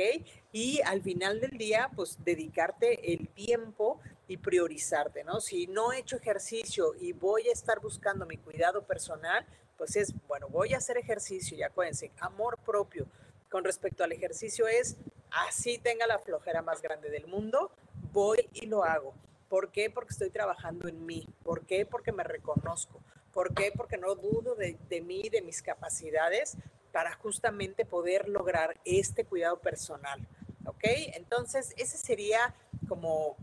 Y 0.52 0.82
al 0.82 1.02
final 1.02 1.40
del 1.40 1.58
día, 1.58 1.90
pues 1.96 2.18
dedicarte 2.26 3.14
el 3.14 3.30
tiempo 3.30 4.02
y 4.28 4.38
priorizarte, 4.38 5.24
¿no? 5.24 5.40
Si 5.40 5.68
no 5.68 5.92
he 5.92 6.00
hecho 6.00 6.18
ejercicio 6.18 6.94
y 7.00 7.14
voy 7.14 7.48
a 7.48 7.52
estar 7.52 7.80
buscando 7.80 8.26
mi 8.26 8.38
cuidado 8.38 8.84
personal, 8.84 9.46
pues 9.78 9.96
es, 9.96 10.14
bueno, 10.28 10.48
voy 10.50 10.74
a 10.74 10.78
hacer 10.78 10.98
ejercicio 10.98 11.58
y 11.58 11.64
acuérdense, 11.64 12.12
amor 12.20 12.58
propio 12.66 13.08
con 13.50 13.64
respecto 13.64 14.04
al 14.04 14.12
ejercicio 14.12 14.68
es, 14.68 14.98
así 15.32 15.78
tenga 15.78 16.08
la 16.08 16.20
flojera 16.20 16.62
más 16.62 16.82
grande 16.82 17.10
del 17.10 17.28
mundo, 17.28 17.72
voy 18.12 18.50
y 18.54 18.66
lo 18.66 18.84
hago. 18.84 19.14
¿Por 19.48 19.72
qué? 19.72 19.90
Porque 19.90 20.12
estoy 20.12 20.30
trabajando 20.30 20.88
en 20.88 21.06
mí. 21.06 21.28
¿Por 21.44 21.66
qué? 21.66 21.86
Porque 21.86 22.12
me 22.12 22.24
reconozco. 22.24 23.00
¿Por 23.32 23.54
qué? 23.54 23.72
Porque 23.76 23.98
no 23.98 24.16
dudo 24.16 24.56
de, 24.56 24.78
de 24.90 25.02
mí, 25.02 25.30
de 25.30 25.42
mis 25.42 25.62
capacidades 25.62 26.58
para 26.92 27.14
justamente 27.16 27.86
poder 27.86 28.28
lograr 28.28 28.80
este 28.86 29.24
cuidado 29.24 29.60
personal. 29.60 30.28
¿Ok? 30.66 30.84
Entonces, 31.14 31.74
ese 31.78 31.98
sería 31.98 32.56
como 32.88 33.38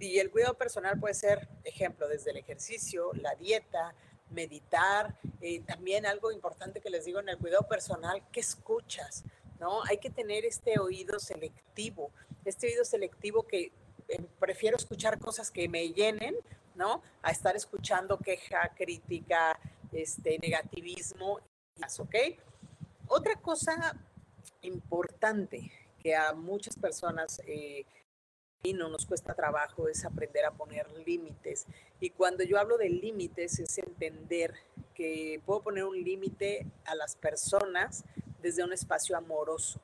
y 0.00 0.18
el 0.18 0.30
cuidado 0.30 0.54
personal 0.54 0.98
puede 0.98 1.14
ser, 1.14 1.48
ejemplo, 1.64 2.08
desde 2.08 2.30
el 2.30 2.38
ejercicio, 2.38 3.10
la 3.14 3.34
dieta, 3.34 3.94
meditar, 4.30 5.18
eh, 5.40 5.60
también 5.60 6.06
algo 6.06 6.32
importante 6.32 6.80
que 6.80 6.90
les 6.90 7.04
digo 7.04 7.20
en 7.20 7.28
el 7.28 7.38
cuidado 7.38 7.66
personal, 7.68 8.22
que 8.32 8.40
escuchas, 8.40 9.24
¿no? 9.60 9.82
Hay 9.84 9.98
que 9.98 10.10
tener 10.10 10.44
este 10.44 10.78
oído 10.78 11.18
selectivo, 11.18 12.10
este 12.44 12.68
oído 12.68 12.84
selectivo 12.84 13.46
que 13.46 13.72
eh, 14.08 14.20
prefiero 14.40 14.76
escuchar 14.76 15.18
cosas 15.18 15.50
que 15.50 15.68
me 15.68 15.90
llenen 15.90 16.36
¿no? 16.74 17.02
A 17.22 17.30
estar 17.30 17.56
escuchando 17.56 18.18
queja, 18.18 18.72
crítica, 18.76 19.58
este, 19.92 20.38
negativismo, 20.38 21.40
¿ok? 21.98 22.14
Otra 23.08 23.36
cosa 23.36 23.96
importante 24.62 25.70
que 26.00 26.14
a 26.14 26.32
muchas 26.32 26.76
personas 26.76 27.40
eh, 27.46 27.84
y 28.64 28.74
no 28.74 28.88
nos 28.88 29.06
cuesta 29.06 29.34
trabajo 29.34 29.88
es 29.88 30.04
aprender 30.04 30.44
a 30.44 30.52
poner 30.52 30.86
límites. 31.04 31.66
Y 32.00 32.10
cuando 32.10 32.44
yo 32.44 32.60
hablo 32.60 32.78
de 32.78 32.88
límites 32.88 33.58
es 33.58 33.76
entender 33.78 34.54
que 34.94 35.40
puedo 35.44 35.62
poner 35.62 35.84
un 35.84 36.00
límite 36.00 36.64
a 36.84 36.94
las 36.94 37.16
personas 37.16 38.04
desde 38.40 38.62
un 38.62 38.72
espacio 38.72 39.16
amoroso, 39.16 39.80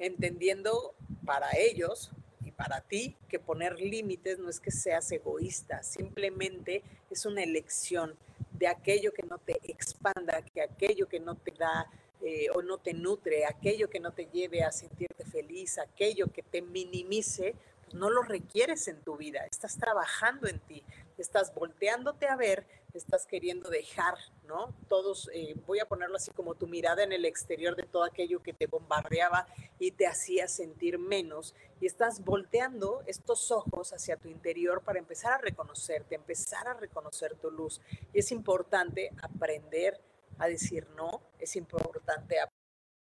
entendiendo 0.00 0.94
para 1.24 1.46
ellos 1.56 2.10
y 2.44 2.50
para 2.50 2.80
ti 2.80 3.16
que 3.28 3.38
poner 3.38 3.78
límites 3.78 4.40
no 4.40 4.50
es 4.50 4.58
que 4.58 4.72
seas 4.72 5.10
egoísta, 5.12 5.84
simplemente 5.84 6.82
es 7.10 7.26
una 7.26 7.44
elección 7.44 8.16
de 8.52 8.66
aquello 8.66 9.12
que 9.12 9.22
no 9.22 9.38
te 9.38 9.60
expanda, 9.62 10.42
que 10.42 10.62
aquello 10.62 11.06
que 11.06 11.20
no 11.20 11.36
te 11.36 11.52
da 11.52 11.88
eh, 12.22 12.48
o 12.54 12.62
no 12.62 12.78
te 12.78 12.92
nutre, 12.92 13.44
aquello 13.44 13.88
que 13.88 14.00
no 14.00 14.10
te 14.12 14.26
lleve 14.32 14.64
a 14.64 14.72
sentirte 14.72 15.24
feliz, 15.24 15.78
aquello 15.78 16.26
que 16.32 16.42
te 16.42 16.62
minimice, 16.62 17.54
no 17.92 18.10
lo 18.10 18.22
requieres 18.22 18.88
en 18.88 19.00
tu 19.02 19.16
vida, 19.16 19.46
estás 19.50 19.78
trabajando 19.78 20.48
en 20.48 20.60
ti, 20.60 20.82
estás 21.18 21.54
volteándote 21.54 22.28
a 22.28 22.36
ver, 22.36 22.66
estás 22.94 23.26
queriendo 23.26 23.68
dejar, 23.70 24.14
¿no? 24.46 24.74
Todos, 24.88 25.30
eh, 25.32 25.54
voy 25.66 25.80
a 25.80 25.86
ponerlo 25.86 26.16
así 26.16 26.30
como 26.32 26.54
tu 26.54 26.66
mirada 26.66 27.02
en 27.02 27.12
el 27.12 27.24
exterior 27.24 27.76
de 27.76 27.84
todo 27.84 28.04
aquello 28.04 28.42
que 28.42 28.52
te 28.52 28.66
bombardeaba 28.66 29.46
y 29.78 29.92
te 29.92 30.06
hacía 30.06 30.48
sentir 30.48 30.98
menos, 30.98 31.54
y 31.80 31.86
estás 31.86 32.24
volteando 32.24 33.02
estos 33.06 33.50
ojos 33.50 33.92
hacia 33.92 34.16
tu 34.16 34.28
interior 34.28 34.82
para 34.82 34.98
empezar 34.98 35.34
a 35.34 35.38
reconocerte, 35.38 36.14
empezar 36.14 36.66
a 36.68 36.74
reconocer 36.74 37.34
tu 37.36 37.50
luz. 37.50 37.80
Y 38.12 38.20
es 38.20 38.32
importante 38.32 39.12
aprender 39.22 40.00
a 40.38 40.48
decir 40.48 40.86
no, 40.96 41.22
es 41.38 41.56
importante 41.56 42.38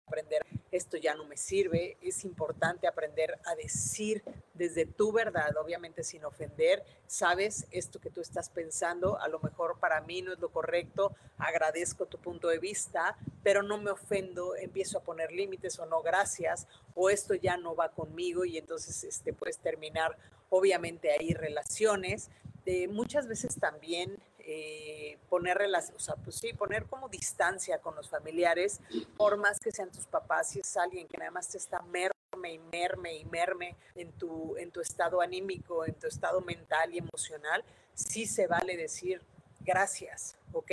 aprender 0.06 0.46
esto 0.72 0.98
ya 0.98 1.14
no 1.14 1.26
me 1.26 1.38
sirve, 1.38 1.98
es 2.02 2.26
importante 2.26 2.88
aprender 2.88 3.40
a 3.46 3.56
decir 3.56 4.24
desde 4.54 4.86
tu 4.86 5.12
verdad, 5.12 5.56
obviamente 5.58 6.04
sin 6.04 6.26
ofender, 6.26 6.84
sabes 7.06 7.68
esto 7.72 8.00
que 8.00 8.10
tú 8.10 8.22
estás 8.22 8.50
pensando, 8.50 9.20
a 9.20 9.28
lo 9.28 9.40
mejor 9.40 9.80
para 9.80 10.02
mí 10.02 10.22
no 10.22 10.34
es 10.34 10.40
lo 10.40 10.50
correcto, 10.50 11.16
agradezco 11.38 12.08
tu 12.08 12.18
punto 12.18 12.48
de 12.48 12.58
vista, 12.58 13.18
pero 13.44 13.62
no 13.62 13.78
me 13.78 13.92
ofendo, 13.92 14.56
empiezo 14.56 14.98
a 14.98 15.04
poner 15.04 15.32
límites 15.32 15.78
o 15.80 15.86
no, 15.86 16.02
gracias, 16.02 16.68
o 16.96 17.10
esto 17.10 17.36
ya 17.36 17.58
no 17.58 17.76
va 17.76 17.90
conmigo 17.90 18.46
y 18.46 18.58
entonces 18.58 19.04
este, 19.04 19.32
puedes 19.32 19.60
terminar 19.60 20.18
obviamente 20.50 21.12
ahí 21.12 21.34
relaciones. 21.34 22.30
Eh, 22.66 22.88
muchas 22.88 23.28
veces 23.28 23.60
también 23.60 24.18
eh, 24.46 25.18
poner 25.30 25.58
relación, 25.58 25.96
o 25.96 26.00
sea, 26.00 26.16
pues 26.16 26.36
sí, 26.36 26.52
poner 26.54 26.86
como 26.86 27.08
distancia 27.08 27.80
con 27.80 27.96
los 27.96 28.10
familiares, 28.10 28.82
por 29.16 29.38
más 29.38 29.60
que 29.60 29.72
sean 29.72 29.90
tus 29.92 30.06
papás, 30.06 30.50
si 30.50 30.60
es 30.60 30.76
alguien 30.78 31.08
que 31.08 31.18
nada 31.18 31.32
más 31.32 31.48
te 31.48 31.58
está 31.58 31.82
merme 31.82 32.14
y 32.52 32.60
merme 32.60 33.16
y 33.16 33.26
merme 33.26 33.76
en 33.96 34.12
tu, 34.12 34.58
en 34.58 34.72
tu 34.72 34.82
estado 34.82 35.22
anímico, 35.22 35.86
en 35.86 35.94
tu 35.94 36.08
estado 36.08 36.42
mental 36.42 36.94
y 36.94 36.98
emocional, 36.98 37.64
sí 37.94 38.26
se 38.26 38.48
vale 38.48 38.76
decir 38.76 39.22
gracias, 39.62 40.36
¿ok? 40.52 40.72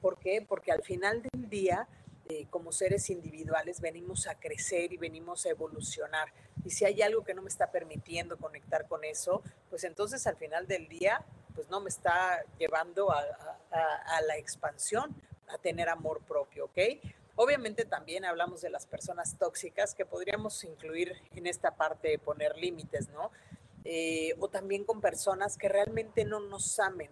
¿Por 0.00 0.18
qué? 0.18 0.44
Porque 0.46 0.72
al 0.72 0.82
final 0.82 1.22
del 1.22 1.50
día, 1.50 1.88
eh, 2.28 2.46
como 2.48 2.72
seres 2.72 3.10
individuales, 3.10 3.80
venimos 3.80 4.26
a 4.28 4.38
crecer 4.38 4.92
y 4.92 4.96
venimos 4.96 5.44
a 5.44 5.50
evolucionar. 5.50 6.32
Y 6.64 6.70
si 6.70 6.84
hay 6.84 7.02
algo 7.02 7.22
que 7.22 7.34
no 7.34 7.42
me 7.42 7.48
está 7.48 7.70
permitiendo 7.70 8.38
conectar 8.38 8.88
con 8.88 9.04
eso, 9.04 9.42
pues 9.68 9.84
entonces 9.84 10.26
al 10.26 10.36
final 10.36 10.66
del 10.66 10.88
día 10.88 11.24
pues 11.54 11.68
no 11.68 11.80
me 11.80 11.88
está 11.88 12.42
llevando 12.58 13.10
a, 13.10 13.22
la 14.26 14.36
expansión, 14.36 15.14
a 15.48 15.58
tener 15.58 15.88
amor 15.88 16.20
propio, 16.22 16.66
¿ok? 16.66 16.78
Obviamente 17.36 17.84
también 17.84 18.24
hablamos 18.24 18.60
de 18.60 18.70
las 18.70 18.86
personas 18.86 19.36
tóxicas 19.38 19.94
que 19.94 20.04
podríamos 20.04 20.62
incluir 20.64 21.14
en 21.34 21.46
esta 21.46 21.76
parte 21.76 22.08
de 22.08 22.18
poner 22.18 22.56
límites, 22.56 23.08
¿no? 23.08 23.30
Eh, 23.84 24.34
o 24.38 24.48
también 24.48 24.84
con 24.84 25.00
personas 25.00 25.56
que 25.56 25.68
realmente 25.68 26.24
no 26.24 26.40
nos 26.40 26.78
amen. 26.78 27.10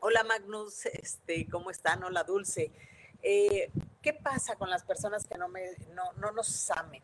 Hola 0.00 0.24
Magnus, 0.24 0.86
este, 0.86 1.46
¿cómo 1.50 1.70
están? 1.70 2.02
Hola 2.04 2.24
Dulce. 2.24 2.72
Eh, 3.22 3.70
¿Qué 4.00 4.14
pasa 4.14 4.56
con 4.56 4.70
las 4.70 4.82
personas 4.82 5.26
que 5.26 5.36
no, 5.36 5.48
me, 5.48 5.72
no, 5.94 6.12
no 6.14 6.32
nos 6.32 6.70
amen? 6.70 7.02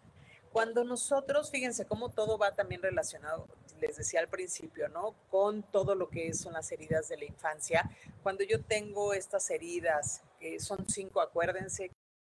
Cuando 0.51 0.85
nosotros, 0.85 1.51
fíjense 1.51 1.85
cómo 1.85 2.09
todo 2.09 2.38
va 2.38 2.55
también 2.55 2.81
relacionado, 2.81 3.46
les 3.80 3.96
decía 3.96 4.20
al 4.20 4.28
principio, 4.28 4.88
¿no? 4.88 5.14
Con 5.30 5.62
todo 5.62 5.94
lo 5.94 6.08
que 6.08 6.32
son 6.34 6.52
las 6.52 6.70
heridas 6.72 7.08
de 7.08 7.16
la 7.16 7.24
infancia. 7.24 7.90
Cuando 8.22 8.44
yo 8.44 8.62
tengo 8.62 9.12
estas 9.12 9.50
heridas, 9.50 10.22
que 10.40 10.60
son 10.60 10.88
cinco, 10.88 11.20
acuérdense, 11.20 11.90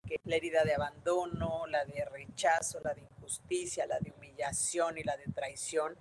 que 0.07 0.21
la 0.25 0.37
herida 0.37 0.65
de 0.65 0.75
abandono, 0.75 1.67
la 1.67 1.85
de 1.85 2.05
rechazo, 2.05 2.81
la 2.81 2.95
de 2.95 3.03
injusticia, 3.03 3.87
la 3.87 3.99
de 3.99 4.13
humillación 4.17 4.99
y 4.99 5.03
la 5.03 5.17
de 5.17 5.27
traición. 5.33 5.97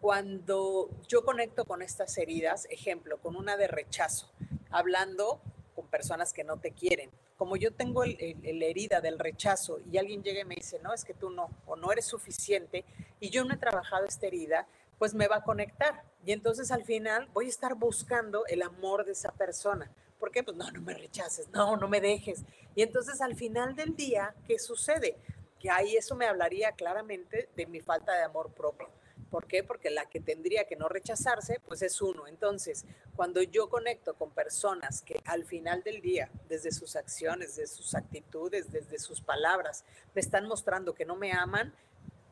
Cuando 0.00 0.90
yo 1.08 1.24
conecto 1.24 1.64
con 1.64 1.82
estas 1.82 2.16
heridas, 2.18 2.66
ejemplo, 2.70 3.18
con 3.18 3.36
una 3.36 3.56
de 3.56 3.68
rechazo, 3.68 4.30
hablando 4.70 5.40
con 5.74 5.86
personas 5.88 6.32
que 6.32 6.44
no 6.44 6.58
te 6.58 6.72
quieren. 6.72 7.10
Como 7.36 7.56
yo 7.56 7.72
tengo 7.72 8.04
el, 8.04 8.62
herida 8.62 9.00
del 9.00 9.18
rechazo 9.18 9.80
y 9.90 9.98
alguien 9.98 10.22
llega 10.22 10.40
y 10.40 10.44
me 10.44 10.54
dice, 10.54 10.78
no, 10.80 10.92
es 10.94 11.04
que 11.04 11.14
tú 11.14 11.30
no, 11.30 11.50
o 11.66 11.74
no 11.76 11.90
eres 11.90 12.04
suficiente, 12.04 12.84
y 13.24 13.30
yo 13.30 13.42
no 13.42 13.54
he 13.54 13.56
trabajado 13.56 14.04
esta 14.04 14.26
herida, 14.26 14.66
pues 14.98 15.14
me 15.14 15.28
va 15.28 15.36
a 15.36 15.42
conectar. 15.42 16.04
Y 16.26 16.32
entonces 16.32 16.70
al 16.70 16.84
final 16.84 17.26
voy 17.32 17.46
a 17.46 17.48
estar 17.48 17.74
buscando 17.74 18.44
el 18.48 18.60
amor 18.60 19.06
de 19.06 19.12
esa 19.12 19.32
persona. 19.32 19.90
¿Por 20.20 20.30
qué? 20.30 20.42
Pues 20.42 20.58
no, 20.58 20.70
no 20.70 20.82
me 20.82 20.92
rechaces, 20.92 21.48
no, 21.48 21.78
no 21.78 21.88
me 21.88 22.02
dejes. 22.02 22.44
Y 22.74 22.82
entonces 22.82 23.22
al 23.22 23.34
final 23.34 23.74
del 23.76 23.96
día, 23.96 24.34
¿qué 24.46 24.58
sucede? 24.58 25.16
Que 25.58 25.70
ahí 25.70 25.96
eso 25.96 26.14
me 26.16 26.26
hablaría 26.26 26.72
claramente 26.72 27.48
de 27.56 27.64
mi 27.64 27.80
falta 27.80 28.12
de 28.12 28.24
amor 28.24 28.50
propio. 28.52 28.90
¿Por 29.30 29.46
qué? 29.46 29.64
Porque 29.64 29.88
la 29.88 30.04
que 30.04 30.20
tendría 30.20 30.64
que 30.64 30.76
no 30.76 30.90
rechazarse, 30.90 31.60
pues 31.66 31.80
es 31.80 32.02
uno. 32.02 32.26
Entonces, 32.26 32.84
cuando 33.16 33.42
yo 33.42 33.70
conecto 33.70 34.12
con 34.14 34.32
personas 34.32 35.00
que 35.00 35.18
al 35.24 35.46
final 35.46 35.82
del 35.82 36.02
día, 36.02 36.30
desde 36.46 36.72
sus 36.72 36.94
acciones, 36.94 37.56
desde 37.56 37.74
sus 37.74 37.94
actitudes, 37.94 38.70
desde 38.70 38.98
sus 38.98 39.22
palabras, 39.22 39.86
me 40.14 40.20
están 40.20 40.46
mostrando 40.46 40.94
que 40.94 41.06
no 41.06 41.16
me 41.16 41.32
aman, 41.32 41.74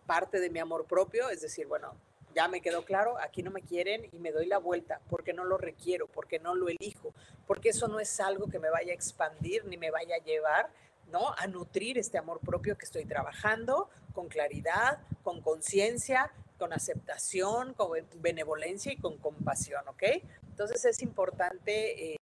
parte 0.07 0.41
de 0.41 0.51
mi 0.51 0.59
amor 0.59 0.87
propio, 0.87 1.29
es 1.31 1.41
decir, 1.41 1.67
bueno, 1.67 1.95
ya 2.35 2.49
me 2.49 2.61
quedó 2.61 2.85
claro, 2.85 3.19
aquí 3.19 3.43
no 3.43 3.51
me 3.51 3.63
quieren 3.63 4.09
y 4.13 4.19
me 4.19 4.33
doy 4.33 4.47
la 4.47 4.59
vuelta 4.59 5.01
porque 5.09 5.33
no 5.33 5.45
lo 5.45 5.59
requiero, 5.59 6.07
porque 6.07 6.39
no 6.39 6.55
lo 6.55 6.69
elijo, 6.69 7.15
porque 7.47 7.71
eso 7.71 7.89
no 7.89 8.01
es 8.01 8.21
algo 8.21 8.49
que 8.49 8.59
me 8.59 8.71
vaya 8.71 8.93
a 8.93 8.95
expandir 8.95 9.65
ni 9.67 9.77
me 9.77 9.91
vaya 9.91 10.17
a 10.17 10.25
llevar, 10.25 10.71
¿no? 11.11 11.35
A 11.37 11.47
nutrir 11.47 11.99
este 11.99 12.19
amor 12.19 12.41
propio 12.41 12.77
que 12.79 12.85
estoy 12.85 13.05
trabajando 13.05 13.91
con 14.15 14.29
claridad, 14.29 15.01
con 15.23 15.41
conciencia, 15.43 16.33
con 16.59 16.73
aceptación, 16.73 17.75
con 17.75 17.91
benevolencia 18.17 18.93
y 18.93 18.97
con 18.97 19.19
compasión, 19.19 19.87
¿ok? 19.89 20.03
Entonces 20.49 20.85
es 20.85 21.03
importante 21.03 22.13
eh, 22.13 22.17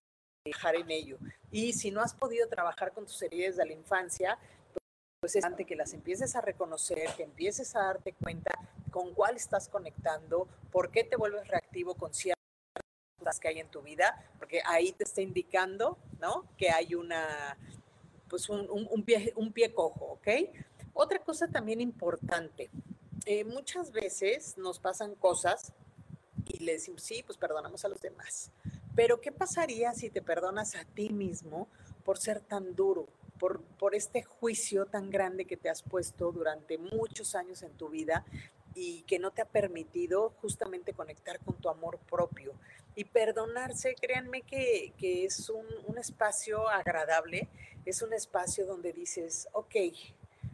en 0.46 0.92
ello. 0.92 1.18
Y 1.52 1.74
si 1.74 1.92
no 1.92 2.02
has 2.02 2.14
podido 2.14 2.48
trabajar 2.48 2.94
con 2.94 3.06
tus 3.06 3.22
heridas 3.22 3.58
de 3.58 3.66
la 3.66 3.74
infancia, 3.74 4.38
pues 5.20 5.36
es 5.36 5.46
que 5.68 5.76
las 5.76 5.94
empieces 5.94 6.36
a 6.36 6.42
reconocer, 6.42 7.10
que 7.18 7.24
empieces 7.24 7.76
a 7.76 7.80
darte 7.80 8.14
cuenta 8.14 8.52
con 8.90 9.14
cuál 9.14 9.36
estás 9.36 9.68
conectando, 9.68 10.48
por 10.72 10.92
qué 10.92 11.04
te 11.04 11.18
vuelves 11.18 11.48
reactivo 11.48 11.96
con 11.96 12.14
ciertas 12.14 12.40
cosas 13.18 13.40
que 13.40 13.50
hay 13.50 13.60
en 13.60 13.70
tu 13.70 13.82
vida, 13.82 14.32
porque 14.40 14.62
ahí 14.66 14.94
te 14.94 15.04
está 15.04 15.22
indicando, 15.22 15.98
¿no? 16.20 16.46
Que 16.58 16.70
hay 16.70 16.96
una, 16.96 17.58
pues 18.30 18.48
un, 18.50 18.68
un, 18.70 19.04
pie, 19.04 19.34
un 19.36 19.52
pie 19.52 19.74
cojo, 19.74 20.06
¿ok? 20.06 20.28
Otra 20.94 21.20
cosa 21.20 21.48
también 21.48 21.82
importante, 21.82 22.70
eh, 23.26 23.44
muchas 23.44 23.92
veces 23.92 24.58
nos 24.58 24.80
pasan 24.80 25.16
cosas 25.16 25.74
y 26.46 26.64
le 26.64 26.74
decimos, 26.74 27.04
sí, 27.04 27.24
pues 27.24 27.38
perdonamos 27.38 27.84
a 27.84 27.90
los 27.90 28.02
demás. 28.02 28.52
Pero 28.96 29.20
¿qué 29.22 29.32
pasaría 29.32 29.94
si 29.94 30.10
te 30.10 30.22
perdonas 30.22 30.76
a 30.76 30.86
ti 30.86 31.10
mismo 31.10 31.68
por 32.04 32.18
ser 32.18 32.40
tan 32.40 32.76
duro, 32.76 33.08
por, 33.40 33.62
por 33.62 33.96
este 33.96 34.24
juicio 34.24 34.86
tan 34.86 35.10
grande 35.10 35.46
que 35.46 35.58
te 35.58 35.70
has 35.70 35.82
puesto 35.82 36.32
durante 36.32 36.78
muchos 36.78 37.36
años 37.36 37.64
en 37.64 37.72
tu 37.72 37.90
vida 37.90 38.26
y 38.76 39.02
que 39.04 39.20
no 39.20 39.32
te 39.32 39.42
ha 39.42 39.46
permitido 39.46 40.32
justamente 40.42 40.94
conectar 40.94 41.40
con 41.40 41.56
tu 41.56 41.70
amor 41.70 42.00
propio? 42.10 42.54
Y 42.96 43.06
perdonarse, 43.06 43.96
créanme 43.96 44.42
que, 44.42 44.94
que 44.98 45.26
es 45.26 45.50
un, 45.50 45.66
un 45.88 45.98
espacio 45.98 46.68
agradable, 46.68 47.48
es 47.86 48.02
un 48.02 48.14
espacio 48.14 48.66
donde 48.66 48.94
dices, 48.94 49.48
ok, 49.54 49.76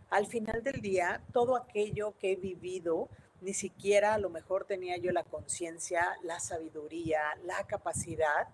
al 0.09 0.27
final 0.27 0.63
del 0.63 0.81
día, 0.81 1.21
todo 1.33 1.55
aquello 1.55 2.13
que 2.19 2.33
he 2.33 2.35
vivido, 2.35 3.09
ni 3.41 3.53
siquiera 3.53 4.13
a 4.13 4.17
lo 4.17 4.29
mejor 4.29 4.65
tenía 4.65 4.97
yo 4.97 5.11
la 5.11 5.23
conciencia, 5.23 6.17
la 6.23 6.39
sabiduría, 6.39 7.21
la 7.43 7.65
capacidad, 7.67 8.47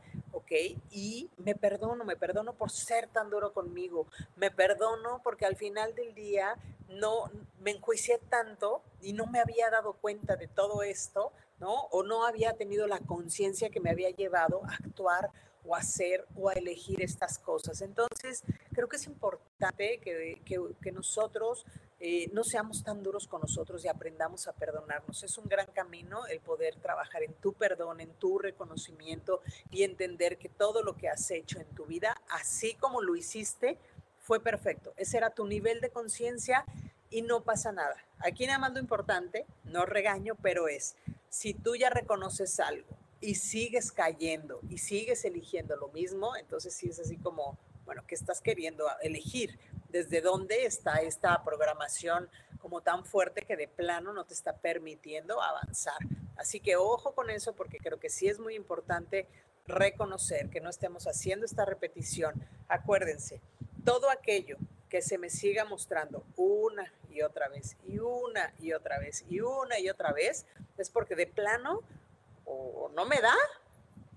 Y 0.91 1.29
me 1.37 1.55
perdono, 1.55 2.03
me 2.03 2.17
perdono 2.17 2.53
por 2.53 2.71
ser 2.71 3.07
tan 3.07 3.29
duro 3.29 3.53
conmigo, 3.53 4.07
me 4.35 4.51
perdono 4.51 5.21
porque 5.23 5.45
al 5.45 5.55
final 5.55 5.95
del 5.95 6.13
día 6.13 6.57
no 6.89 7.31
me 7.59 7.71
enjuicié 7.71 8.19
tanto 8.29 8.81
y 9.01 9.13
no 9.13 9.27
me 9.27 9.39
había 9.39 9.69
dado 9.69 9.93
cuenta 9.93 10.35
de 10.35 10.47
todo 10.47 10.83
esto, 10.83 11.31
¿no? 11.59 11.73
O 11.91 12.03
no 12.03 12.25
había 12.25 12.57
tenido 12.57 12.87
la 12.87 12.99
conciencia 12.99 13.69
que 13.69 13.79
me 13.79 13.91
había 13.91 14.09
llevado 14.09 14.61
a 14.65 14.73
actuar 14.73 15.31
o 15.63 15.75
a 15.75 15.79
hacer 15.79 16.25
o 16.35 16.49
a 16.49 16.53
elegir 16.53 17.01
estas 17.01 17.37
cosas. 17.39 17.81
Entonces, 17.81 18.43
creo 18.73 18.89
que 18.89 18.97
es 18.97 19.07
importante 19.07 19.99
que, 19.99 20.41
que, 20.43 20.91
nosotros 20.91 21.65
eh, 22.03 22.31
no 22.33 22.43
seamos 22.43 22.83
tan 22.83 23.03
duros 23.03 23.27
con 23.27 23.41
nosotros 23.41 23.85
y 23.85 23.87
aprendamos 23.87 24.47
a 24.47 24.53
perdonarnos. 24.53 25.21
Es 25.21 25.37
un 25.37 25.47
gran 25.47 25.67
camino 25.67 26.25
el 26.25 26.39
poder 26.39 26.75
trabajar 26.77 27.21
en 27.21 27.33
tu 27.35 27.53
perdón, 27.53 28.01
en 28.01 28.11
tu 28.13 28.39
reconocimiento 28.39 29.41
y 29.69 29.83
entender 29.83 30.39
que 30.39 30.49
todo 30.49 30.81
lo 30.81 30.97
que 30.97 31.09
has 31.09 31.29
hecho 31.29 31.59
en 31.59 31.67
tu 31.75 31.85
vida, 31.85 32.19
así 32.29 32.73
como 32.73 33.03
lo 33.03 33.15
hiciste, 33.15 33.77
fue 34.17 34.39
perfecto. 34.39 34.93
Ese 34.97 35.17
era 35.17 35.29
tu 35.29 35.45
nivel 35.45 35.79
de 35.79 35.91
conciencia 35.91 36.65
y 37.11 37.21
no 37.21 37.43
pasa 37.43 37.71
nada. 37.71 37.95
Aquí 38.17 38.47
nada 38.47 38.57
más 38.57 38.73
lo 38.73 38.79
importante, 38.79 39.45
no 39.63 39.85
regaño, 39.85 40.33
pero 40.41 40.67
es, 40.67 40.95
si 41.29 41.53
tú 41.53 41.75
ya 41.75 41.91
reconoces 41.91 42.59
algo 42.59 42.97
y 43.19 43.35
sigues 43.35 43.91
cayendo 43.91 44.59
y 44.67 44.79
sigues 44.79 45.23
eligiendo 45.23 45.75
lo 45.75 45.89
mismo, 45.89 46.35
entonces 46.35 46.73
sí 46.73 46.89
es 46.89 46.99
así 46.99 47.17
como, 47.17 47.59
bueno, 47.85 48.03
¿qué 48.07 48.15
estás 48.15 48.41
queriendo 48.41 48.85
elegir? 49.03 49.59
¿Desde 49.91 50.21
dónde 50.21 50.65
está 50.65 51.01
esta 51.01 51.43
programación 51.43 52.29
como 52.59 52.81
tan 52.81 53.03
fuerte 53.03 53.41
que 53.41 53.57
de 53.57 53.67
plano 53.67 54.13
no 54.13 54.23
te 54.25 54.33
está 54.33 54.55
permitiendo 54.55 55.41
avanzar? 55.41 55.97
Así 56.37 56.61
que 56.61 56.77
ojo 56.77 57.13
con 57.13 57.29
eso 57.29 57.53
porque 57.53 57.77
creo 57.77 57.99
que 57.99 58.09
sí 58.09 58.27
es 58.27 58.39
muy 58.39 58.55
importante 58.55 59.27
reconocer 59.67 60.49
que 60.49 60.61
no 60.61 60.69
estemos 60.69 61.07
haciendo 61.07 61.45
esta 61.45 61.65
repetición. 61.65 62.41
Acuérdense, 62.69 63.41
todo 63.83 64.09
aquello 64.09 64.57
que 64.89 65.01
se 65.01 65.17
me 65.17 65.29
siga 65.29 65.65
mostrando 65.65 66.23
una 66.37 66.93
y 67.09 67.21
otra 67.21 67.49
vez 67.49 67.75
y 67.85 67.99
una 67.99 68.53
y 68.59 68.71
otra 68.71 68.97
vez 68.97 69.25
y 69.29 69.41
una 69.41 69.77
y 69.77 69.89
otra 69.89 70.13
vez, 70.13 70.45
es 70.77 70.89
porque 70.89 71.15
de 71.15 71.27
plano 71.27 71.81
o 72.45 72.89
no 72.95 73.05
me 73.05 73.19
da 73.19 73.35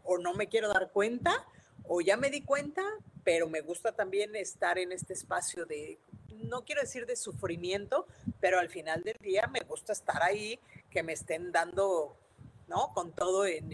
o 0.04 0.18
no 0.18 0.34
me 0.34 0.48
quiero 0.48 0.68
dar 0.68 0.90
cuenta 0.92 1.44
o 1.86 2.00
ya 2.00 2.16
me 2.16 2.30
di 2.30 2.42
cuenta, 2.42 2.82
pero 3.24 3.48
me 3.48 3.60
gusta 3.62 3.92
también 3.92 4.36
estar 4.36 4.78
en 4.78 4.92
este 4.92 5.14
espacio 5.14 5.66
de, 5.66 5.98
no 6.44 6.64
quiero 6.64 6.82
decir 6.82 7.06
de 7.06 7.16
sufrimiento, 7.16 8.06
pero 8.40 8.58
al 8.58 8.68
final 8.68 9.02
del 9.02 9.18
día 9.20 9.46
me 9.46 9.60
gusta 9.60 9.92
estar 9.92 10.22
ahí, 10.22 10.58
que 10.90 11.02
me 11.02 11.12
estén 11.14 11.50
dando, 11.50 12.16
¿no? 12.68 12.92
Con 12.94 13.12
todo 13.12 13.46
en, 13.46 13.72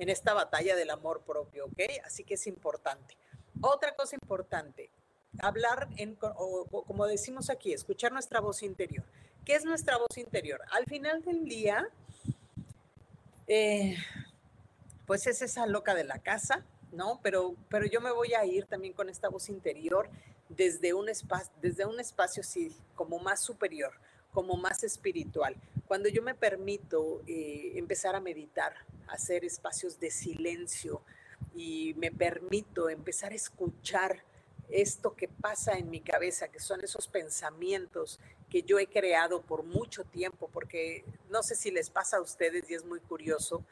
en 0.00 0.08
esta 0.08 0.32
batalla 0.32 0.74
del 0.76 0.90
amor 0.90 1.20
propio, 1.22 1.66
¿ok? 1.66 1.80
Así 2.04 2.24
que 2.24 2.34
es 2.34 2.46
importante. 2.46 3.16
Otra 3.60 3.94
cosa 3.94 4.16
importante, 4.16 4.90
hablar, 5.38 5.88
en, 5.98 6.16
o, 6.22 6.84
como 6.86 7.06
decimos 7.06 7.50
aquí, 7.50 7.74
escuchar 7.74 8.10
nuestra 8.10 8.40
voz 8.40 8.62
interior. 8.62 9.04
¿Qué 9.44 9.54
es 9.54 9.64
nuestra 9.66 9.98
voz 9.98 10.16
interior? 10.16 10.62
Al 10.72 10.86
final 10.86 11.22
del 11.22 11.44
día, 11.44 11.86
eh, 13.46 13.96
pues 15.06 15.26
es 15.26 15.42
esa 15.42 15.66
loca 15.66 15.94
de 15.94 16.04
la 16.04 16.18
casa, 16.18 16.64
¿no? 16.92 17.20
Pero, 17.22 17.54
pero 17.68 17.86
yo 17.86 18.00
me 18.00 18.10
voy 18.10 18.34
a 18.34 18.44
ir 18.44 18.66
también 18.66 18.92
con 18.92 19.08
esta 19.08 19.28
voz 19.28 19.48
interior 19.48 20.08
desde 20.48 20.92
un, 20.94 21.08
espacio, 21.08 21.52
desde 21.60 21.86
un 21.86 22.00
espacio 22.00 22.42
sí, 22.42 22.76
como 22.94 23.18
más 23.18 23.40
superior, 23.42 23.92
como 24.32 24.56
más 24.56 24.82
espiritual. 24.84 25.56
Cuando 25.86 26.08
yo 26.08 26.22
me 26.22 26.34
permito 26.34 27.22
eh, 27.26 27.72
empezar 27.76 28.14
a 28.14 28.20
meditar, 28.20 28.74
hacer 29.08 29.44
espacios 29.44 29.98
de 29.98 30.10
silencio 30.10 31.02
y 31.54 31.94
me 31.94 32.10
permito 32.10 32.88
empezar 32.88 33.32
a 33.32 33.36
escuchar 33.36 34.22
esto 34.68 35.14
que 35.16 35.28
pasa 35.28 35.72
en 35.72 35.90
mi 35.90 36.00
cabeza, 36.00 36.48
que 36.48 36.60
son 36.60 36.82
esos 36.82 37.08
pensamientos 37.08 38.20
que 38.48 38.62
yo 38.62 38.78
he 38.78 38.86
creado 38.86 39.42
por 39.42 39.64
mucho 39.64 40.04
tiempo, 40.04 40.48
porque 40.52 41.04
no 41.28 41.42
sé 41.42 41.54
si 41.54 41.70
les 41.70 41.90
pasa 41.90 42.18
a 42.18 42.20
ustedes 42.20 42.68
y 42.70 42.74
es 42.74 42.84
muy 42.84 43.00
curioso, 43.00 43.64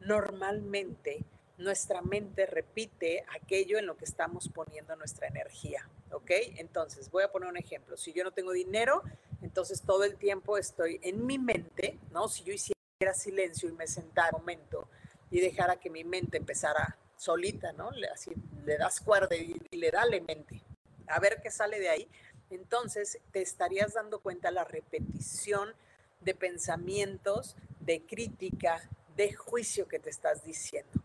normalmente 0.00 1.24
nuestra 1.58 2.02
mente 2.02 2.46
repite 2.46 3.24
aquello 3.34 3.78
en 3.78 3.86
lo 3.86 3.96
que 3.96 4.04
estamos 4.04 4.48
poniendo 4.48 4.94
nuestra 4.96 5.28
energía, 5.28 5.88
¿ok? 6.10 6.30
Entonces, 6.56 7.10
voy 7.10 7.24
a 7.24 7.32
poner 7.32 7.48
un 7.48 7.56
ejemplo. 7.56 7.96
Si 7.96 8.12
yo 8.12 8.24
no 8.24 8.32
tengo 8.32 8.52
dinero, 8.52 9.02
entonces 9.42 9.82
todo 9.82 10.04
el 10.04 10.16
tiempo 10.16 10.58
estoy 10.58 11.00
en 11.02 11.24
mi 11.24 11.38
mente, 11.38 11.98
¿no? 12.10 12.28
Si 12.28 12.44
yo 12.44 12.52
hiciera 12.52 13.14
silencio 13.14 13.68
y 13.68 13.72
me 13.72 13.86
sentara 13.86 14.36
un 14.36 14.42
momento 14.42 14.88
y 15.30 15.40
dejara 15.40 15.76
que 15.76 15.90
mi 15.90 16.04
mente 16.04 16.36
empezara 16.36 16.96
solita, 17.16 17.72
¿no? 17.72 17.90
Así 18.12 18.32
le 18.64 18.76
das 18.76 19.00
cuerda 19.00 19.34
y, 19.36 19.54
le 19.70 19.90
da 19.90 20.04
la 20.04 20.20
mente. 20.20 20.62
A 21.08 21.20
ver 21.20 21.40
qué 21.42 21.50
sale 21.50 21.78
de 21.78 21.88
ahí. 21.88 22.08
Entonces 22.50 23.18
te 23.32 23.42
estarías 23.42 23.94
dando 23.94 24.20
cuenta 24.20 24.50
la 24.50 24.64
repetición 24.64 25.74
de 26.20 26.34
pensamientos, 26.34 27.56
de 27.80 28.02
crítica, 28.02 28.88
de 29.16 29.32
juicio 29.32 29.88
que 29.88 29.98
te 29.98 30.10
estás 30.10 30.44
diciendo, 30.44 30.95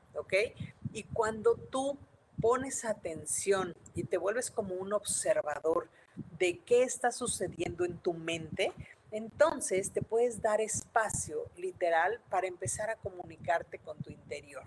Y 0.93 1.03
cuando 1.03 1.55
tú 1.55 1.97
pones 2.41 2.85
atención 2.85 3.75
y 3.95 4.03
te 4.03 4.17
vuelves 4.17 4.51
como 4.51 4.75
un 4.75 4.93
observador 4.93 5.89
de 6.37 6.59
qué 6.59 6.83
está 6.83 7.11
sucediendo 7.11 7.85
en 7.85 7.97
tu 7.97 8.13
mente, 8.13 8.73
entonces 9.11 9.91
te 9.91 10.01
puedes 10.01 10.41
dar 10.41 10.61
espacio 10.61 11.45
literal 11.55 12.19
para 12.29 12.47
empezar 12.47 12.89
a 12.89 12.95
comunicarte 12.95 13.79
con 13.79 13.97
tu 14.01 14.11
interior. 14.11 14.63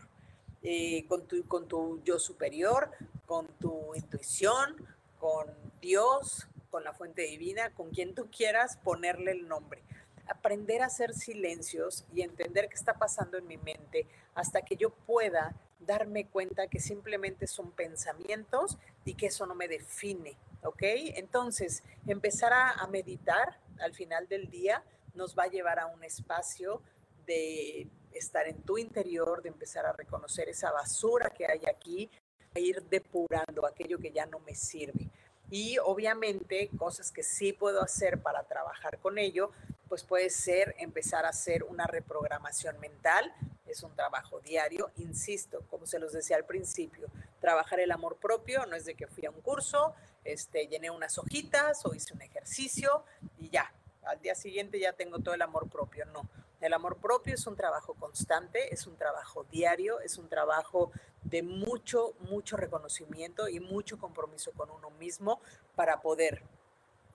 Eh, 0.66 1.04
con, 1.08 1.26
tu, 1.26 1.46
con 1.46 1.68
tu 1.68 2.02
yo 2.04 2.18
superior, 2.18 2.90
con 3.26 3.46
tu 3.60 3.94
intuición, 3.94 4.74
con 5.20 5.46
Dios, 5.82 6.48
con 6.70 6.84
la 6.84 6.94
fuente 6.94 7.20
divina, 7.22 7.70
con 7.74 7.90
quien 7.90 8.14
tú 8.14 8.30
quieras 8.34 8.78
ponerle 8.78 9.32
el 9.32 9.46
nombre. 9.46 9.82
Aprender 10.26 10.82
a 10.82 10.86
hacer 10.86 11.14
silencios 11.14 12.04
y 12.12 12.22
entender 12.22 12.68
qué 12.68 12.74
está 12.74 12.94
pasando 12.94 13.38
en 13.38 13.46
mi 13.46 13.56
mente 13.56 14.06
hasta 14.34 14.62
que 14.62 14.76
yo 14.76 14.90
pueda 14.90 15.54
darme 15.80 16.26
cuenta 16.26 16.66
que 16.66 16.80
simplemente 16.80 17.46
son 17.46 17.70
pensamientos 17.72 18.78
y 19.04 19.14
que 19.14 19.26
eso 19.26 19.46
no 19.46 19.54
me 19.54 19.68
define, 19.68 20.36
¿ok? 20.62 20.82
Entonces, 21.16 21.82
empezar 22.06 22.52
a, 22.52 22.70
a 22.70 22.86
meditar 22.86 23.60
al 23.80 23.94
final 23.94 24.26
del 24.28 24.48
día 24.48 24.82
nos 25.14 25.36
va 25.36 25.44
a 25.44 25.48
llevar 25.48 25.78
a 25.78 25.86
un 25.86 26.02
espacio 26.04 26.80
de 27.26 27.88
estar 28.12 28.46
en 28.48 28.62
tu 28.62 28.78
interior, 28.78 29.42
de 29.42 29.48
empezar 29.48 29.86
a 29.86 29.92
reconocer 29.92 30.48
esa 30.48 30.72
basura 30.72 31.30
que 31.30 31.46
hay 31.46 31.60
aquí, 31.68 32.10
e 32.54 32.60
ir 32.60 32.82
depurando 32.84 33.66
aquello 33.66 33.98
que 33.98 34.12
ya 34.12 34.26
no 34.26 34.38
me 34.40 34.54
sirve. 34.54 35.10
Y 35.50 35.78
obviamente 35.78 36.70
cosas 36.76 37.10
que 37.12 37.22
sí 37.22 37.52
puedo 37.52 37.82
hacer 37.82 38.20
para 38.20 38.44
trabajar 38.44 38.98
con 38.98 39.18
ello, 39.18 39.50
pues 39.88 40.02
puede 40.02 40.30
ser 40.30 40.74
empezar 40.78 41.24
a 41.26 41.28
hacer 41.28 41.64
una 41.64 41.86
reprogramación 41.86 42.78
mental. 42.80 43.32
Es 43.66 43.82
un 43.82 43.94
trabajo 43.94 44.40
diario, 44.40 44.90
insisto, 44.96 45.62
como 45.68 45.86
se 45.86 45.98
los 45.98 46.12
decía 46.12 46.36
al 46.36 46.44
principio, 46.44 47.08
trabajar 47.40 47.80
el 47.80 47.92
amor 47.92 48.16
propio 48.16 48.64
no 48.66 48.76
es 48.76 48.84
de 48.84 48.94
que 48.94 49.06
fui 49.06 49.26
a 49.26 49.30
un 49.30 49.40
curso, 49.40 49.94
este, 50.24 50.66
llené 50.66 50.90
unas 50.90 51.18
hojitas 51.18 51.84
o 51.84 51.94
hice 51.94 52.14
un 52.14 52.22
ejercicio 52.22 53.04
y 53.38 53.50
ya, 53.50 53.72
al 54.04 54.20
día 54.20 54.34
siguiente 54.34 54.78
ya 54.78 54.92
tengo 54.92 55.18
todo 55.18 55.34
el 55.34 55.42
amor 55.42 55.68
propio. 55.68 56.04
No, 56.06 56.28
el 56.64 56.72
amor 56.72 56.96
propio 56.96 57.34
es 57.34 57.46
un 57.46 57.56
trabajo 57.56 57.92
constante, 57.92 58.72
es 58.72 58.86
un 58.86 58.96
trabajo 58.96 59.44
diario, 59.44 60.00
es 60.00 60.16
un 60.16 60.30
trabajo 60.30 60.90
de 61.20 61.42
mucho, 61.42 62.14
mucho 62.20 62.56
reconocimiento 62.56 63.48
y 63.50 63.60
mucho 63.60 63.98
compromiso 63.98 64.50
con 64.52 64.70
uno 64.70 64.88
mismo 64.92 65.42
para 65.74 66.00
poder 66.00 66.42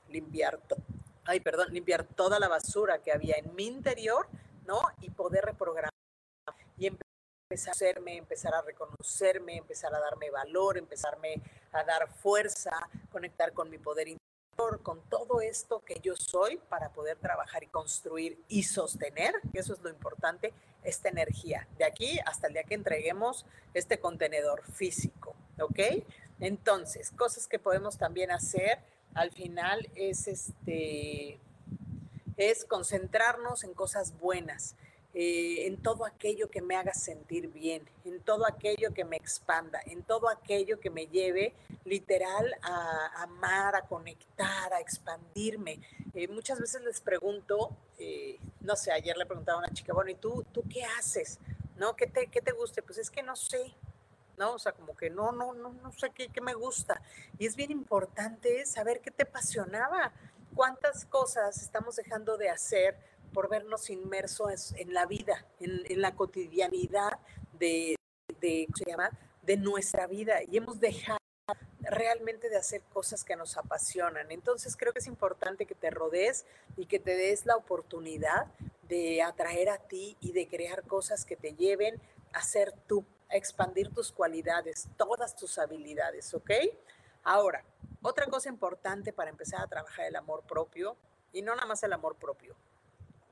limpiar, 0.07 0.59
ay, 1.25 1.39
perdón, 1.39 1.73
limpiar 1.73 2.03
toda 2.03 2.39
la 2.39 2.47
basura 2.47 3.01
que 3.01 3.11
había 3.11 3.37
en 3.37 3.55
mi 3.55 3.65
interior, 3.65 4.27
¿no? 4.67 4.81
Y 5.01 5.09
poder 5.09 5.45
reprogramar 5.45 5.89
y 6.77 6.85
empezar 6.85 7.69
a 7.69 7.71
hacerme, 7.71 8.17
empezar 8.17 8.53
a 8.53 8.61
reconocerme, 8.61 9.57
empezar 9.57 9.95
a 9.95 9.99
darme 9.99 10.29
valor, 10.29 10.77
empezarme 10.77 11.41
a 11.71 11.83
dar 11.83 12.07
fuerza, 12.07 12.71
conectar 13.11 13.51
con 13.53 13.67
mi 13.67 13.79
poder 13.79 14.09
interior 14.09 14.18
con 14.81 15.01
todo 15.09 15.39
esto 15.39 15.81
que 15.85 15.99
yo 16.01 16.15
soy 16.17 16.57
para 16.57 16.89
poder 16.89 17.17
trabajar 17.17 17.63
y 17.63 17.67
construir 17.67 18.43
y 18.49 18.63
sostener, 18.63 19.33
eso 19.53 19.73
es 19.73 19.79
lo 19.79 19.89
importante, 19.89 20.53
esta 20.83 21.09
energía, 21.09 21.67
de 21.77 21.85
aquí 21.85 22.19
hasta 22.25 22.47
el 22.47 22.53
día 22.53 22.63
que 22.63 22.73
entreguemos 22.73 23.45
este 23.73 23.99
contenedor 23.99 24.63
físico, 24.73 25.33
¿ok? 25.59 26.03
Entonces, 26.41 27.11
cosas 27.11 27.47
que 27.47 27.57
podemos 27.57 27.97
también 27.97 28.31
hacer 28.31 28.79
al 29.13 29.31
final 29.31 29.89
es 29.95 30.27
este 30.27 31.39
es 32.37 32.63
concentrarnos 32.63 33.63
en 33.63 33.73
cosas 33.73 34.17
buenas, 34.17 34.75
eh, 35.15 35.65
en 35.65 35.81
todo 35.81 36.05
aquello 36.05 36.51
que 36.51 36.61
me 36.61 36.75
haga 36.75 36.93
sentir 36.93 37.47
bien, 37.47 37.83
en 38.05 38.21
todo 38.21 38.45
aquello 38.45 38.93
que 38.93 39.03
me 39.03 39.17
expanda, 39.17 39.81
en 39.87 40.03
todo 40.03 40.29
aquello 40.29 40.79
que 40.79 40.91
me 40.91 41.07
lleve 41.07 41.55
literal 41.83 42.55
a, 42.61 43.23
amar, 43.23 43.75
a 43.75 43.81
conectar, 43.87 44.71
a 44.71 44.79
expandirme. 44.79 45.79
Eh, 46.13 46.27
muchas 46.27 46.59
veces 46.59 46.83
les 46.83 47.01
pregunto, 47.01 47.75
eh, 47.97 48.37
no 48.61 48.75
sé, 48.75 48.91
ayer 48.91 49.17
le 49.17 49.25
preguntaba 49.25 49.57
a 49.57 49.63
una 49.63 49.73
chica, 49.73 49.93
bueno, 49.93 50.11
¿y 50.11 50.15
tú, 50.15 50.45
tú 50.51 50.63
qué 50.71 50.83
haces? 50.83 51.39
¿No? 51.75 51.95
¿Qué 51.95 52.05
te, 52.05 52.27
qué 52.27 52.41
te 52.41 52.51
guste? 52.51 52.83
Pues 52.83 52.99
es 52.99 53.09
que 53.09 53.23
no 53.23 53.35
sé, 53.35 53.73
¿no? 54.37 54.53
O 54.53 54.59
sea, 54.59 54.73
como 54.73 54.95
que 54.95 55.09
no, 55.09 55.31
no, 55.31 55.55
no, 55.55 55.73
no 55.73 55.91
sé 55.91 56.11
qué, 56.11 56.27
qué 56.27 56.41
me 56.41 56.53
gusta. 56.53 57.01
Y 57.39 57.47
es 57.47 57.55
bien 57.55 57.71
importante 57.71 58.63
saber 58.67 59.01
qué 59.01 59.09
te 59.09 59.23
apasionaba, 59.23 60.13
cuántas 60.53 61.05
cosas 61.05 61.61
estamos 61.61 61.95
dejando 61.95 62.37
de 62.37 62.49
hacer 62.49 62.95
por 63.29 63.49
vernos 63.49 63.89
inmersos 63.89 64.73
en 64.77 64.93
la 64.93 65.05
vida, 65.05 65.45
en, 65.59 66.01
la 66.01 66.15
cotidianidad 66.15 67.19
de, 67.53 67.95
de, 68.39 68.67
se 68.75 68.89
llama? 68.89 69.09
de 69.43 69.57
nuestra 69.57 70.05
vida 70.05 70.43
y 70.43 70.57
hemos 70.57 70.79
dejado 70.79 71.17
realmente 71.81 72.49
de 72.49 72.57
hacer 72.57 72.81
cosas 72.93 73.23
que 73.23 73.35
nos 73.35 73.57
apasionan. 73.57 74.31
Entonces 74.31 74.75
creo 74.77 74.93
que 74.93 74.99
es 74.99 75.07
importante 75.07 75.65
que 75.65 75.75
te 75.75 75.89
rodees 75.89 76.45
y 76.77 76.85
que 76.85 76.99
te 76.99 77.15
des 77.15 77.45
la 77.45 77.55
oportunidad 77.55 78.47
de 78.87 79.21
atraer 79.21 79.69
a 79.69 79.77
ti 79.77 80.17
y 80.19 80.33
de 80.33 80.47
crear 80.47 80.83
cosas 80.83 81.25
que 81.25 81.35
te 81.35 81.53
lleven 81.53 81.99
a 82.33 82.43
ser 82.43 82.73
tú, 82.87 83.05
a 83.29 83.37
expandir 83.37 83.93
tus 83.93 84.11
cualidades, 84.11 84.87
todas 84.97 85.35
tus 85.35 85.57
habilidades, 85.57 86.33
¿ok? 86.33 86.51
Ahora, 87.23 87.63
otra 88.01 88.27
cosa 88.27 88.49
importante 88.49 89.13
para 89.13 89.29
empezar 89.29 89.61
a 89.61 89.67
trabajar 89.67 90.05
el 90.05 90.15
amor 90.15 90.43
propio, 90.43 90.95
y 91.33 91.41
no 91.41 91.55
nada 91.55 91.67
más 91.67 91.83
el 91.83 91.93
amor 91.93 92.15
propio, 92.15 92.55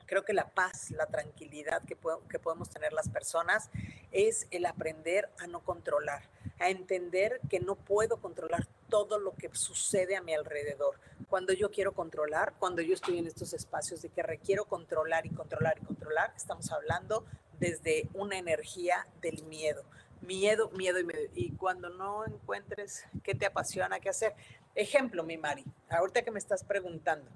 creo 0.08 0.26
que 0.26 0.34
la 0.34 0.50
paz, 0.50 0.90
la 0.92 1.06
tranquilidad 1.06 1.84
que, 1.84 1.98
que 2.30 2.40
podemos 2.40 2.70
tener 2.70 2.94
las 2.94 3.10
personas 3.10 3.70
es 4.12 4.48
el 4.50 4.66
aprender 4.66 5.30
a 5.38 5.46
no 5.46 5.60
controlar, 5.60 6.24
a 6.60 6.70
entender 6.70 7.40
que 7.50 7.60
no 7.60 7.76
puedo 7.76 8.18
controlar 8.18 8.68
todo 8.90 9.20
lo 9.20 9.36
que 9.36 9.50
sucede 9.54 10.16
a 10.16 10.22
mi 10.22 10.34
alrededor. 10.34 11.00
Cuando 11.30 11.54
yo 11.54 11.70
quiero 11.70 11.94
controlar, 11.94 12.54
cuando 12.58 12.82
yo 12.82 12.94
estoy 12.94 13.20
en 13.20 13.28
estos 13.28 13.54
espacios 13.54 14.02
de 14.02 14.10
que 14.10 14.24
requiero 14.24 14.66
controlar 14.66 15.26
y 15.26 15.30
controlar 15.30 15.78
y 15.82 15.86
controlar, 15.86 16.34
estamos 16.36 16.72
hablando 16.72 17.26
desde 17.60 18.10
una 18.14 18.38
energía 18.38 19.08
del 19.22 19.44
miedo. 19.44 19.84
Miedo, 20.22 20.70
miedo 20.72 21.00
y 21.00 21.04
miedo. 21.04 21.22
Y 21.36 21.52
cuando 21.52 21.90
no 21.90 22.26
encuentres 22.26 23.06
qué 23.24 23.36
te 23.36 23.46
apasiona, 23.46 24.00
qué 24.00 24.10
hacer. 24.10 24.36
Ejemplo, 24.74 25.24
mi 25.24 25.38
Mari, 25.38 25.66
ahorita 25.90 26.24
que 26.24 26.32
me 26.32 26.40
estás 26.40 26.64
preguntando, 26.64 27.30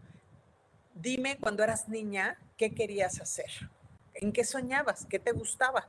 dime 0.94 1.38
cuando 1.40 1.64
eras 1.64 1.90
niña, 1.90 2.38
¿qué 2.58 2.74
querías 2.74 3.20
hacer? 3.22 3.50
¿En 4.14 4.32
qué 4.32 4.44
soñabas? 4.44 5.06
¿Qué 5.06 5.20
te 5.20 5.32
gustaba? 5.32 5.88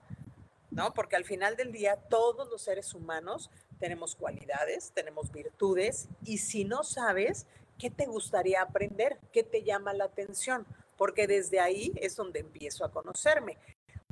¿No? 0.70 0.94
Porque 0.94 1.16
al 1.16 1.24
final 1.24 1.56
del 1.56 1.72
día 1.72 1.96
todos 1.96 2.48
los 2.48 2.62
seres 2.62 2.94
humanos 2.94 3.50
tenemos 3.78 4.16
cualidades, 4.16 4.92
tenemos 4.94 5.30
virtudes 5.32 6.08
y 6.24 6.38
si 6.38 6.64
no 6.64 6.84
sabes, 6.84 7.46
¿qué 7.78 7.90
te 7.90 8.06
gustaría 8.06 8.62
aprender? 8.62 9.18
¿Qué 9.32 9.42
te 9.42 9.64
llama 9.64 9.92
la 9.92 10.04
atención? 10.04 10.66
Porque 10.96 11.26
desde 11.26 11.60
ahí 11.60 11.92
es 11.96 12.16
donde 12.16 12.40
empiezo 12.40 12.84
a 12.84 12.92
conocerme. 12.92 13.58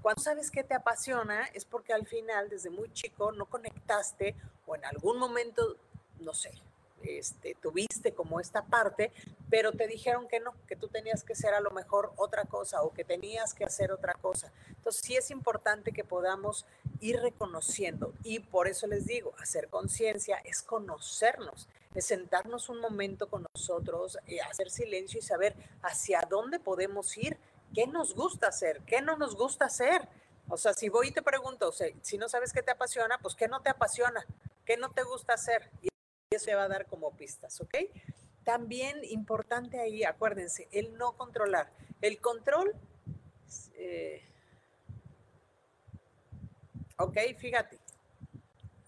Cuando 0.03 0.22
sabes 0.22 0.51
qué 0.51 0.64
te 0.64 0.74
apasiona 0.74 1.45
es 1.55 1.64
porque 1.64 1.93
al 1.93 2.07
final, 2.07 2.49
desde 2.49 2.70
muy 2.70 2.93
chico, 2.93 3.32
no 3.32 3.47
conectaste 3.47 4.34
o 4.66 4.74
en 4.74 4.84
algún 4.84 5.18
momento, 5.18 5.76
no 6.20 6.34
sé, 6.34 6.51
este, 7.03 7.55
tuviste 7.55 8.12
como 8.12 8.40
esta 8.40 8.64
parte, 8.64 9.12
pero 9.48 9.72
te 9.72 9.86
dijeron 9.86 10.28
que 10.28 10.40
no, 10.40 10.55
que 10.66 10.76
tú 10.76 10.88
tenías 10.88 11.24
que 11.24 11.34
ser 11.34 11.55
a 11.55 11.61
lo 11.61 11.70
mejor 11.70 12.12
otra 12.16 12.44
cosa 12.44 12.82
o 12.82 12.92
que 12.92 13.05
tenías 13.05 13.55
que 13.55 13.64
hacer 13.64 13.92
otra 13.92 14.14
cosa. 14.14 14.53
Entonces 14.68 15.03
sí 15.05 15.16
es 15.16 15.30
importante 15.30 15.92
que 15.92 16.05
podamos 16.05 16.66
ir 17.01 17.20
reconociendo 17.20 18.12
y 18.22 18.40
por 18.40 18.68
eso 18.68 18.86
les 18.86 19.07
digo, 19.07 19.32
hacer 19.38 19.68
conciencia 19.68 20.36
es 20.44 20.62
conocernos, 20.62 21.68
es 21.94 22.07
sentarnos 22.07 22.68
un 22.68 22.80
momento 22.80 23.28
con 23.28 23.46
nosotros, 23.55 24.18
eh, 24.26 24.40
hacer 24.40 24.70
silencio 24.70 25.18
y 25.18 25.22
saber 25.22 25.55
hacia 25.82 26.20
dónde 26.28 26.61
podemos 26.61 27.16
ir, 27.16 27.36
qué 27.74 27.86
nos 27.86 28.14
gusta 28.14 28.48
hacer, 28.48 28.80
qué 28.86 29.01
no 29.01 29.16
nos 29.16 29.36
gusta 29.36 29.66
hacer. 29.66 30.09
O 30.48 30.57
sea, 30.57 30.72
si 30.72 30.88
voy 30.88 31.09
y 31.09 31.12
te 31.12 31.22
pregunto, 31.22 31.72
si 32.03 32.18
no 32.18 32.28
sabes 32.28 32.53
qué 32.53 32.62
te 32.62 32.72
apasiona, 32.72 33.18
pues 33.18 33.34
qué 33.36 33.46
no 33.46 33.62
te 33.62 33.70
apasiona, 33.70 34.26
qué 34.64 34.76
no 34.76 34.90
te 34.90 35.03
gusta 35.05 35.34
hacer. 35.34 35.70
Eso 36.33 36.45
se 36.45 36.55
va 36.55 36.62
a 36.62 36.68
dar 36.68 36.87
como 36.87 37.11
pistas, 37.16 37.61
¿ok? 37.61 37.74
También 38.45 39.03
importante 39.03 39.81
ahí, 39.81 40.05
acuérdense, 40.05 40.68
el 40.70 40.97
no 40.97 41.16
controlar. 41.16 41.72
El 42.01 42.20
control, 42.20 42.72
eh, 43.74 44.22
ok, 46.99 47.18
fíjate. 47.37 47.78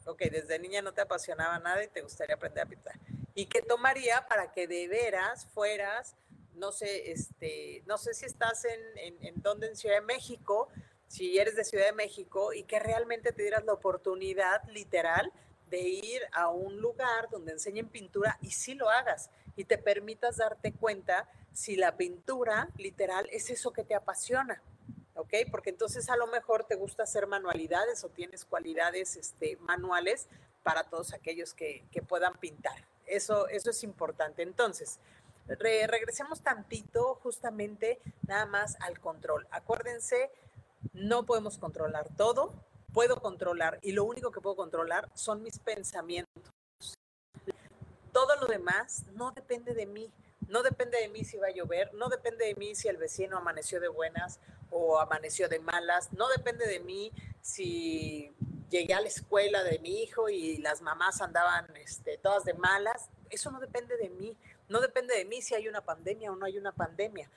Ok, 0.07 0.21
desde 0.31 0.61
niña 0.61 0.83
no 0.83 0.95
te 0.95 1.01
apasionaba 1.01 1.59
nada 1.59 1.83
y 1.83 1.89
te 1.89 2.03
gustaría 2.03 2.37
aprender 2.37 2.63
a 2.63 2.69
pintar. 2.69 2.95
¿Y 3.35 3.47
qué 3.47 3.61
tomaría 3.61 4.25
para 4.29 4.53
que 4.53 4.69
de 4.69 4.87
veras 4.87 5.47
fueras, 5.47 6.15
no 6.55 6.71
sé, 6.71 7.11
este, 7.11 7.83
no 7.87 7.99
sé 7.99 8.15
si 8.15 8.25
estás 8.25 8.65
en, 8.67 8.81
en, 8.99 9.27
en 9.27 9.43
donde 9.43 9.67
en 9.67 9.75
Ciudad 9.75 9.97
de 9.97 10.03
México, 10.03 10.69
si 11.09 11.37
eres 11.37 11.57
de 11.57 11.65
Ciudad 11.65 11.87
de 11.87 11.93
México 11.93 12.53
y 12.53 12.63
que 12.63 12.79
realmente 12.79 13.33
te 13.33 13.43
dieras 13.43 13.65
la 13.65 13.73
oportunidad 13.73 14.63
literal 14.69 15.33
de 15.73 15.81
ir 15.81 16.21
a 16.33 16.51
un 16.51 16.83
lugar 16.83 17.31
donde 17.31 17.53
enseñen 17.53 17.89
pintura 17.89 18.37
y 18.43 18.51
si 18.51 18.75
lo 18.75 18.91
hagas 18.91 19.31
y 19.57 19.65
te 19.65 19.79
permitas 19.79 20.37
darte 20.37 20.75
cuenta 20.75 21.27
si 21.55 21.77
la 21.77 21.97
pintura 21.97 22.69
literal 22.77 23.27
es 23.33 23.49
eso 23.49 23.73
que 23.73 23.83
te 23.83 23.95
apasiona. 23.95 24.63
¿ok? 25.15 25.33
Porque 25.51 25.71
entonces 25.71 26.11
a 26.11 26.17
lo 26.17 26.27
mejor 26.27 26.65
te 26.65 26.75
gusta 26.75 27.05
hacer 27.05 27.27
manualidades 27.27 28.05
o 28.05 28.11
tienes 28.11 28.45
cualidades 28.45 29.17
este, 29.17 29.57
manuales 29.57 30.29
para 30.63 30.85
todos 30.85 31.15
aquellos 31.15 31.55
que, 31.55 31.87
puedan 32.07 32.39
pintar. 32.39 32.87
Eso, 33.07 33.49
eso 33.49 33.71
es 33.71 33.83
importante. 33.83 34.43
Entonces, 34.43 35.01
regresemos 35.49 36.43
tantito 36.43 37.15
justamente 37.23 37.99
nada 38.29 38.45
más 38.45 38.77
al 38.81 39.01
control. 39.01 39.47
Acuérdense, 39.51 40.31
no 40.93 41.25
podemos 41.25 41.57
controlar 41.57 42.15
todo, 42.15 42.53
puedo 42.93 43.17
controlar 43.21 43.79
y 43.83 43.93
lo 43.93 44.05
único 44.05 44.31
que 44.31 44.41
puedo 44.41 44.57
controlar 44.57 45.09
son 45.15 45.43
mis 45.43 45.59
pensamientos. 45.59 46.53
Todo 48.13 48.37
lo 48.37 48.47
demás 48.47 49.05
no 49.15 49.31
depende 49.33 49.75
de 49.75 49.87
mí. 49.87 50.11
No 50.49 50.63
depende 50.63 50.99
de 50.99 51.09
mí 51.09 51.25
si 51.25 51.39
va 51.39 51.47
a 51.47 51.53
llover, 51.53 51.95
no 51.95 52.09
depende 52.09 52.45
de 52.45 52.55
mí 52.57 52.75
si 52.75 52.89
el 52.89 52.99
vecino 52.99 53.39
amaneció 53.39 53.81
de 53.81 53.89
buenas 53.89 54.39
o 54.71 54.99
amaneció 54.99 55.49
de 55.49 55.61
malas, 55.61 56.13
no 56.13 56.29
depende 56.29 56.67
de 56.67 56.81
mí 56.81 57.13
si 57.41 58.35
llegué 58.73 58.95
a 58.95 59.01
la 59.01 59.09
escuela 59.09 59.63
de 59.63 59.79
mi 59.79 60.03
hijo 60.03 60.29
y 60.29 60.57
las 60.59 60.83
mamás 60.83 61.21
andaban 61.21 61.67
este, 61.77 62.19
todas 62.19 62.45
de 62.45 62.55
malas. 62.55 63.09
Eso 63.31 63.51
no 63.51 63.61
depende 63.61 63.97
de 63.97 64.09
mí. 64.09 64.37
No 64.69 64.81
depende 64.81 65.15
de 65.15 65.27
mí 65.27 65.43
si 65.43 65.55
hay 65.55 65.69
una 65.69 65.83
pandemia 65.83 66.33
o 66.33 66.37
no 66.37 66.47
hay 66.47 66.59
una 66.59 66.73
pandemia. 66.73 67.31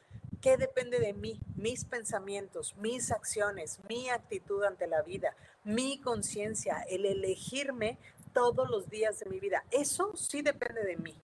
¿Qué 0.46 0.58
depende 0.58 1.00
de 1.00 1.14
mí? 1.14 1.40
Mis 1.56 1.86
pensamientos, 1.86 2.76
mis 2.78 3.12
acciones, 3.12 3.80
mi 3.90 4.12
actitud 4.12 4.64
ante 4.64 4.86
la 4.86 5.02
vida, 5.02 5.36
mi 5.64 6.00
conciencia, 6.00 6.86
el 6.88 7.08
elegirme 7.08 7.98
todos 8.32 8.70
los 8.70 8.88
días 8.88 9.18
de 9.18 9.26
mi 9.26 9.40
vida. 9.40 9.64
Eso 9.72 10.16
sí 10.16 10.44
depende 10.44 10.84
de 10.84 10.98
mí. 10.98 11.20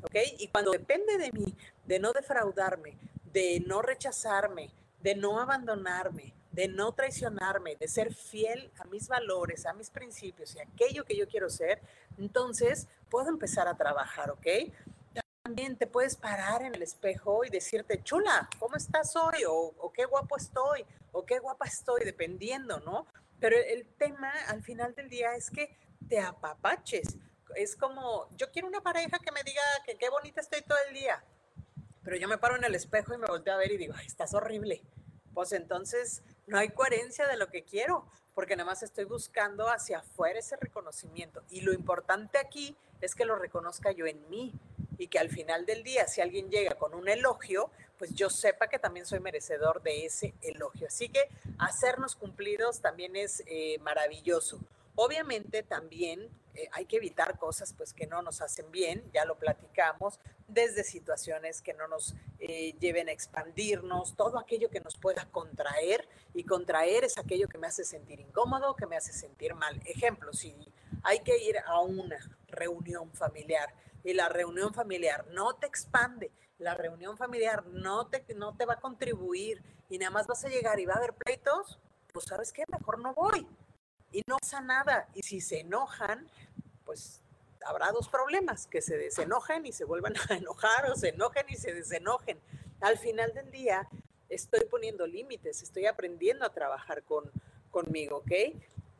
¿Ok? 0.00 0.14
Y 0.38 0.46
cuando 0.46 0.70
depende 0.70 1.18
de 1.18 1.32
mí, 1.32 1.56
de 1.86 1.98
no 1.98 2.12
defraudarme, 2.12 2.96
de 3.32 3.64
no 3.66 3.82
rechazarme, 3.82 4.70
de 5.00 5.16
no 5.16 5.40
abandonarme, 5.40 6.32
de 6.52 6.68
no 6.68 6.92
traicionarme, 6.92 7.74
de 7.74 7.88
ser 7.88 8.14
fiel 8.14 8.70
a 8.78 8.84
mis 8.84 9.08
valores, 9.08 9.66
a 9.66 9.72
mis 9.72 9.90
principios 9.90 10.54
y 10.54 10.60
a 10.60 10.62
aquello 10.62 11.04
que 11.04 11.16
yo 11.16 11.26
quiero 11.26 11.50
ser, 11.50 11.82
entonces 12.16 12.86
puedo 13.10 13.28
empezar 13.28 13.66
a 13.66 13.76
trabajar, 13.76 14.30
¿ok? 14.30 14.46
También 15.56 15.78
te 15.78 15.86
puedes 15.86 16.16
parar 16.16 16.60
en 16.60 16.74
el 16.74 16.82
espejo 16.82 17.42
y 17.42 17.48
decirte, 17.48 18.02
chula, 18.02 18.46
¿cómo 18.58 18.76
estás 18.76 19.16
hoy? 19.16 19.38
O, 19.48 19.90
qué 19.90 20.04
guapo 20.04 20.36
estoy, 20.36 20.84
o 21.12 21.24
qué 21.24 21.38
guapa 21.38 21.64
estoy, 21.64 22.04
dependiendo, 22.04 22.78
¿no? 22.80 23.06
Pero 23.40 23.56
el 23.56 23.86
tema 23.96 24.30
al 24.48 24.62
final 24.62 24.94
del 24.94 25.08
día 25.08 25.34
es 25.34 25.50
que 25.50 25.74
te 26.10 26.20
apapaches. 26.20 27.16
Es 27.54 27.74
como, 27.74 28.28
yo 28.36 28.50
quiero 28.52 28.68
una 28.68 28.82
pareja 28.82 29.18
que 29.18 29.32
me 29.32 29.42
diga 29.44 29.62
que 29.86 29.96
qué 29.96 30.10
bonita 30.10 30.42
estoy 30.42 30.60
todo 30.60 30.76
el 30.88 30.94
día, 30.94 31.24
pero 32.04 32.18
yo 32.18 32.28
me 32.28 32.36
paro 32.36 32.56
en 32.56 32.64
el 32.64 32.74
espejo 32.74 33.14
y 33.14 33.18
me 33.18 33.26
volteo 33.26 33.54
a 33.54 33.56
ver 33.56 33.72
y 33.72 33.78
digo, 33.78 33.94
Ay, 33.96 34.04
estás 34.04 34.34
horrible. 34.34 34.82
Pues 35.32 35.52
entonces 35.52 36.22
no 36.46 36.58
hay 36.58 36.68
coherencia 36.68 37.26
de 37.26 37.38
lo 37.38 37.48
que 37.48 37.64
quiero, 37.64 38.06
porque 38.34 38.56
nada 38.56 38.68
más 38.68 38.82
estoy 38.82 39.04
buscando 39.06 39.70
hacia 39.70 40.00
afuera 40.00 40.38
ese 40.38 40.56
reconocimiento. 40.56 41.42
Y 41.48 41.62
lo 41.62 41.72
importante 41.72 42.36
aquí 42.36 42.76
es 43.00 43.14
que 43.14 43.24
lo 43.24 43.36
reconozca 43.36 43.90
yo 43.92 44.04
en 44.04 44.28
mí, 44.28 44.52
y 44.98 45.08
que 45.08 45.18
al 45.18 45.28
final 45.28 45.66
del 45.66 45.82
día, 45.82 46.06
si 46.06 46.20
alguien 46.20 46.50
llega 46.50 46.74
con 46.74 46.94
un 46.94 47.08
elogio, 47.08 47.70
pues 47.98 48.14
yo 48.14 48.30
sepa 48.30 48.68
que 48.68 48.78
también 48.78 49.06
soy 49.06 49.20
merecedor 49.20 49.82
de 49.82 50.06
ese 50.06 50.34
elogio. 50.42 50.86
Así 50.88 51.08
que 51.08 51.28
hacernos 51.58 52.14
cumplidos 52.16 52.80
también 52.80 53.16
es 53.16 53.42
eh, 53.46 53.78
maravilloso. 53.80 54.60
Obviamente 54.94 55.62
también 55.62 56.30
eh, 56.54 56.68
hay 56.72 56.86
que 56.86 56.96
evitar 56.96 57.38
cosas 57.38 57.74
pues 57.74 57.92
que 57.92 58.06
no 58.06 58.22
nos 58.22 58.40
hacen 58.40 58.70
bien, 58.72 59.04
ya 59.12 59.26
lo 59.26 59.36
platicamos, 59.36 60.18
desde 60.48 60.84
situaciones 60.84 61.60
que 61.60 61.74
no 61.74 61.86
nos 61.86 62.14
eh, 62.38 62.74
lleven 62.80 63.08
a 63.08 63.12
expandirnos, 63.12 64.16
todo 64.16 64.38
aquello 64.38 64.70
que 64.70 64.80
nos 64.80 64.96
pueda 64.96 65.26
contraer 65.30 66.08
y 66.32 66.44
contraer 66.44 67.04
es 67.04 67.18
aquello 67.18 67.46
que 67.48 67.58
me 67.58 67.66
hace 67.66 67.84
sentir 67.84 68.20
incómodo, 68.20 68.74
que 68.74 68.86
me 68.86 68.96
hace 68.96 69.12
sentir 69.12 69.54
mal. 69.54 69.80
Ejemplo, 69.84 70.32
si 70.32 70.54
hay 71.02 71.20
que 71.20 71.36
ir 71.44 71.58
a 71.58 71.80
una 71.80 72.16
reunión 72.48 73.10
familiar 73.12 73.74
y 74.06 74.14
la 74.14 74.28
reunión 74.28 74.72
familiar 74.72 75.26
no 75.32 75.56
te 75.56 75.66
expande, 75.66 76.30
la 76.58 76.74
reunión 76.74 77.16
familiar 77.16 77.66
no 77.66 78.06
te, 78.06 78.24
no 78.36 78.56
te 78.56 78.64
va 78.64 78.74
a 78.74 78.80
contribuir 78.80 79.60
y 79.88 79.98
nada 79.98 80.12
más 80.12 80.28
vas 80.28 80.44
a 80.44 80.48
llegar 80.48 80.78
y 80.78 80.86
va 80.86 80.94
a 80.94 80.98
haber 80.98 81.12
pleitos, 81.12 81.80
pues 82.12 82.26
sabes 82.26 82.52
qué, 82.52 82.62
mejor 82.68 83.00
no 83.00 83.14
voy. 83.14 83.48
Y 84.12 84.22
no 84.28 84.38
pasa 84.38 84.60
nada. 84.60 85.08
Y 85.12 85.22
si 85.22 85.40
se 85.40 85.60
enojan, 85.60 86.30
pues 86.84 87.20
habrá 87.64 87.90
dos 87.90 88.08
problemas, 88.08 88.68
que 88.68 88.80
se 88.80 88.96
desenojen 88.96 89.66
y 89.66 89.72
se 89.72 89.84
vuelvan 89.84 90.14
a 90.16 90.34
enojar 90.36 90.88
o 90.88 90.94
se 90.94 91.08
enojen 91.08 91.46
y 91.48 91.56
se 91.56 91.74
desenojen. 91.74 92.40
Al 92.80 92.98
final 92.98 93.34
del 93.34 93.50
día, 93.50 93.88
estoy 94.28 94.66
poniendo 94.70 95.04
límites, 95.04 95.62
estoy 95.62 95.86
aprendiendo 95.86 96.46
a 96.46 96.52
trabajar 96.52 97.02
con, 97.02 97.28
conmigo, 97.72 98.18
¿ok? 98.18 98.32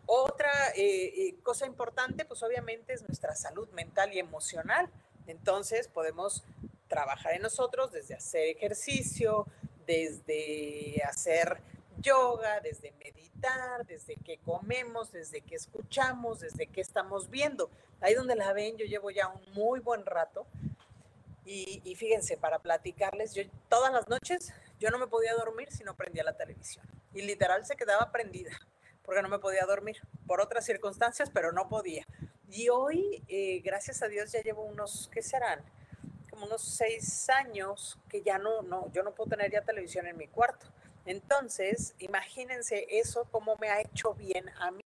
Otra 0.06 0.70
eh, 0.76 1.12
eh, 1.28 1.36
cosa 1.42 1.66
importante, 1.66 2.24
pues 2.24 2.42
obviamente 2.42 2.92
es 2.92 3.02
nuestra 3.02 3.34
salud 3.34 3.68
mental 3.70 4.12
y 4.12 4.20
emocional. 4.20 4.88
Entonces 5.26 5.88
podemos 5.88 6.44
trabajar 6.86 7.34
en 7.34 7.42
nosotros 7.42 7.90
desde 7.90 8.14
hacer 8.14 8.48
ejercicio, 8.56 9.46
desde 9.86 11.02
hacer 11.04 11.60
yoga, 11.98 12.60
desde 12.60 12.92
meditar, 12.92 13.84
desde 13.86 14.14
que 14.16 14.38
comemos, 14.38 15.10
desde 15.10 15.40
que 15.40 15.56
escuchamos, 15.56 16.40
desde 16.40 16.68
que 16.68 16.80
estamos 16.80 17.28
viendo. 17.28 17.68
Ahí 18.00 18.14
donde 18.14 18.36
la 18.36 18.52
ven, 18.52 18.76
yo 18.76 18.86
llevo 18.86 19.10
ya 19.10 19.28
un 19.28 19.42
muy 19.54 19.80
buen 19.80 20.06
rato. 20.06 20.46
Y, 21.48 21.94
fíjense, 21.94 22.36
para 22.36 22.58
platicarles, 22.58 23.32
yo 23.32 23.44
todas 23.68 23.92
las 23.92 24.08
noches 24.08 24.52
yo 24.80 24.90
no 24.90 24.98
me 24.98 25.06
podía 25.06 25.32
dormir 25.34 25.70
si 25.70 25.84
no 25.84 25.94
prendía 25.94 26.24
la 26.24 26.36
televisión. 26.36 26.84
Y 27.14 27.22
literal 27.22 27.64
se 27.64 27.76
quedaba 27.76 28.10
prendida 28.10 28.50
porque 29.06 29.22
no 29.22 29.28
me 29.28 29.38
podía 29.38 29.64
dormir 29.64 29.96
por 30.26 30.40
otras 30.40 30.64
circunstancias, 30.66 31.30
pero 31.32 31.52
no 31.52 31.68
podía. 31.68 32.04
Y 32.50 32.68
hoy, 32.68 33.22
eh, 33.28 33.60
gracias 33.60 34.02
a 34.02 34.08
Dios, 34.08 34.32
ya 34.32 34.42
llevo 34.42 34.64
unos, 34.64 35.08
¿qué 35.12 35.22
serán? 35.22 35.64
Como 36.28 36.46
unos 36.46 36.62
seis 36.62 37.28
años 37.30 37.98
que 38.08 38.22
ya 38.22 38.38
no, 38.38 38.62
no, 38.62 38.92
yo 38.92 39.02
no 39.02 39.14
puedo 39.14 39.30
tener 39.30 39.50
ya 39.50 39.62
televisión 39.62 40.06
en 40.06 40.16
mi 40.16 40.26
cuarto. 40.26 40.66
Entonces, 41.06 41.94
imagínense 41.98 42.86
eso, 42.90 43.26
cómo 43.30 43.56
me 43.56 43.68
ha 43.68 43.80
hecho 43.80 44.12
bien 44.14 44.48
a 44.58 44.72
mí, 44.72 44.82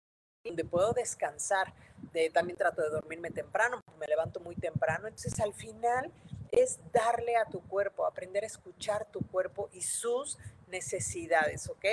donde 0.45 0.65
puedo 0.65 0.93
descansar. 0.93 1.75
De, 2.13 2.31
también 2.31 2.57
trato 2.57 2.83
de 2.83 2.91
dormirme 2.91 3.31
temprano, 3.31 3.81
me 3.99 4.07
levanto 4.07 4.39
muy 4.39 4.55
temprano. 4.55 5.09
Entonces, 5.09 5.41
al 5.41 5.53
final 5.53 6.13
es 6.53 6.79
darle 6.93 7.37
a 7.37 7.47
tu 7.47 7.61
cuerpo, 7.67 8.07
aprender 8.07 8.45
a 8.45 8.47
escuchar 8.47 9.07
tu 9.11 9.21
cuerpo 9.21 9.69
y 9.73 9.83
sus 9.83 10.39
necesidades, 10.69 11.69
¿ok? 11.69 11.85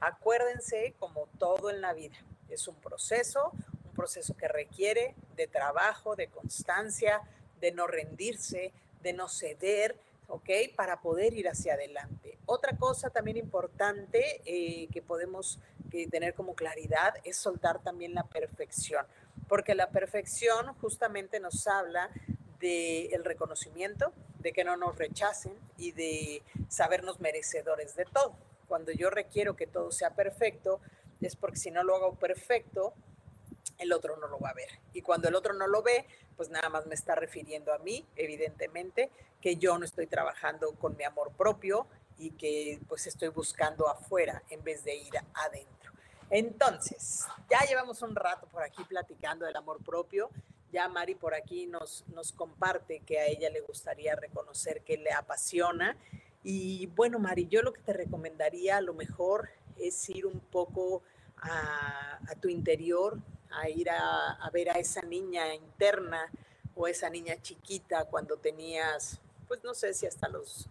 Acuérdense, 0.00 0.94
como 0.98 1.26
todo 1.38 1.70
en 1.70 1.80
la 1.80 1.92
vida, 1.92 2.16
es 2.48 2.68
un 2.68 2.76
proceso, 2.76 3.52
un 3.84 3.92
proceso 3.92 4.36
que 4.36 4.48
requiere 4.48 5.14
de 5.36 5.46
trabajo, 5.46 6.16
de 6.16 6.28
constancia, 6.28 7.20
de 7.60 7.72
no 7.72 7.86
rendirse, 7.86 8.72
de 9.02 9.12
no 9.12 9.28
ceder, 9.28 9.96
¿ok? 10.28 10.50
Para 10.76 11.00
poder 11.00 11.34
ir 11.34 11.48
hacia 11.48 11.74
adelante. 11.74 12.38
Otra 12.46 12.76
cosa 12.76 13.10
también 13.10 13.36
importante 13.36 14.40
eh, 14.44 14.88
que 14.92 15.02
podemos 15.02 15.58
tener 16.10 16.34
como 16.34 16.54
claridad 16.54 17.14
es 17.24 17.36
soltar 17.36 17.82
también 17.82 18.14
la 18.14 18.22
perfección, 18.24 19.04
porque 19.48 19.74
la 19.74 19.90
perfección 19.90 20.72
justamente 20.74 21.40
nos 21.40 21.66
habla 21.66 22.10
del 22.60 23.24
reconocimiento, 23.24 24.12
de 24.40 24.52
que 24.52 24.64
no 24.64 24.76
nos 24.76 24.96
rechacen 24.96 25.54
y 25.76 25.92
de 25.92 26.42
sabernos 26.68 27.20
merecedores 27.20 27.94
de 27.96 28.04
todo. 28.06 28.36
Cuando 28.66 28.92
yo 28.92 29.10
requiero 29.10 29.56
que 29.56 29.66
todo 29.66 29.92
sea 29.92 30.14
perfecto, 30.14 30.80
es 31.20 31.36
porque 31.36 31.56
si 31.56 31.70
no 31.70 31.82
lo 31.82 31.96
hago 31.96 32.14
perfecto, 32.14 32.94
el 33.78 33.92
otro 33.92 34.16
no 34.16 34.28
lo 34.28 34.38
va 34.38 34.50
a 34.50 34.54
ver. 34.54 34.68
Y 34.92 35.02
cuando 35.02 35.28
el 35.28 35.34
otro 35.34 35.52
no 35.54 35.66
lo 35.66 35.82
ve, 35.82 36.06
pues 36.36 36.50
nada 36.50 36.68
más 36.68 36.86
me 36.86 36.94
está 36.94 37.14
refiriendo 37.14 37.72
a 37.72 37.78
mí, 37.78 38.06
evidentemente, 38.16 39.10
que 39.40 39.56
yo 39.56 39.76
no 39.78 39.84
estoy 39.84 40.06
trabajando 40.06 40.72
con 40.74 40.96
mi 40.96 41.04
amor 41.04 41.32
propio 41.32 41.86
y 42.18 42.32
que 42.32 42.78
pues 42.88 43.06
estoy 43.06 43.28
buscando 43.28 43.88
afuera 43.88 44.42
en 44.50 44.62
vez 44.62 44.84
de 44.84 44.94
ir 44.94 45.14
adentro. 45.34 45.92
Entonces, 46.28 47.24
ya 47.50 47.60
llevamos 47.66 48.02
un 48.02 48.14
rato 48.14 48.46
por 48.46 48.62
aquí 48.62 48.84
platicando 48.84 49.46
del 49.46 49.56
amor 49.56 49.82
propio 49.82 50.30
ya 50.72 50.88
Mari 50.88 51.14
por 51.14 51.34
aquí 51.34 51.66
nos, 51.66 52.04
nos 52.08 52.32
comparte 52.32 53.00
que 53.00 53.18
a 53.18 53.26
ella 53.26 53.50
le 53.50 53.60
gustaría 53.60 54.14
reconocer 54.14 54.82
que 54.82 54.96
le 54.96 55.12
apasiona. 55.12 55.96
Y 56.42 56.86
bueno, 56.86 57.18
Mari, 57.18 57.48
yo 57.48 57.62
lo 57.62 57.72
que 57.72 57.82
te 57.82 57.92
recomendaría 57.92 58.76
a 58.76 58.80
lo 58.80 58.94
mejor 58.94 59.50
es 59.78 60.08
ir 60.08 60.26
un 60.26 60.40
poco 60.40 61.02
a, 61.36 62.18
tu 62.40 62.48
interior, 62.48 63.18
a 63.50 63.68
ir 63.68 63.90
a, 63.90 64.32
a, 64.32 64.50
ver 64.50 64.70
a 64.70 64.74
esa 64.74 65.02
niña 65.02 65.54
interna 65.54 66.30
o 66.74 66.86
esa 66.86 67.10
niña 67.10 67.40
chiquita 67.42 68.04
cuando 68.06 68.36
tenías, 68.36 69.20
pues 69.48 69.62
no 69.64 69.74
sé 69.74 69.92
si 69.94 70.06
hasta 70.06 70.28
los 70.28 70.68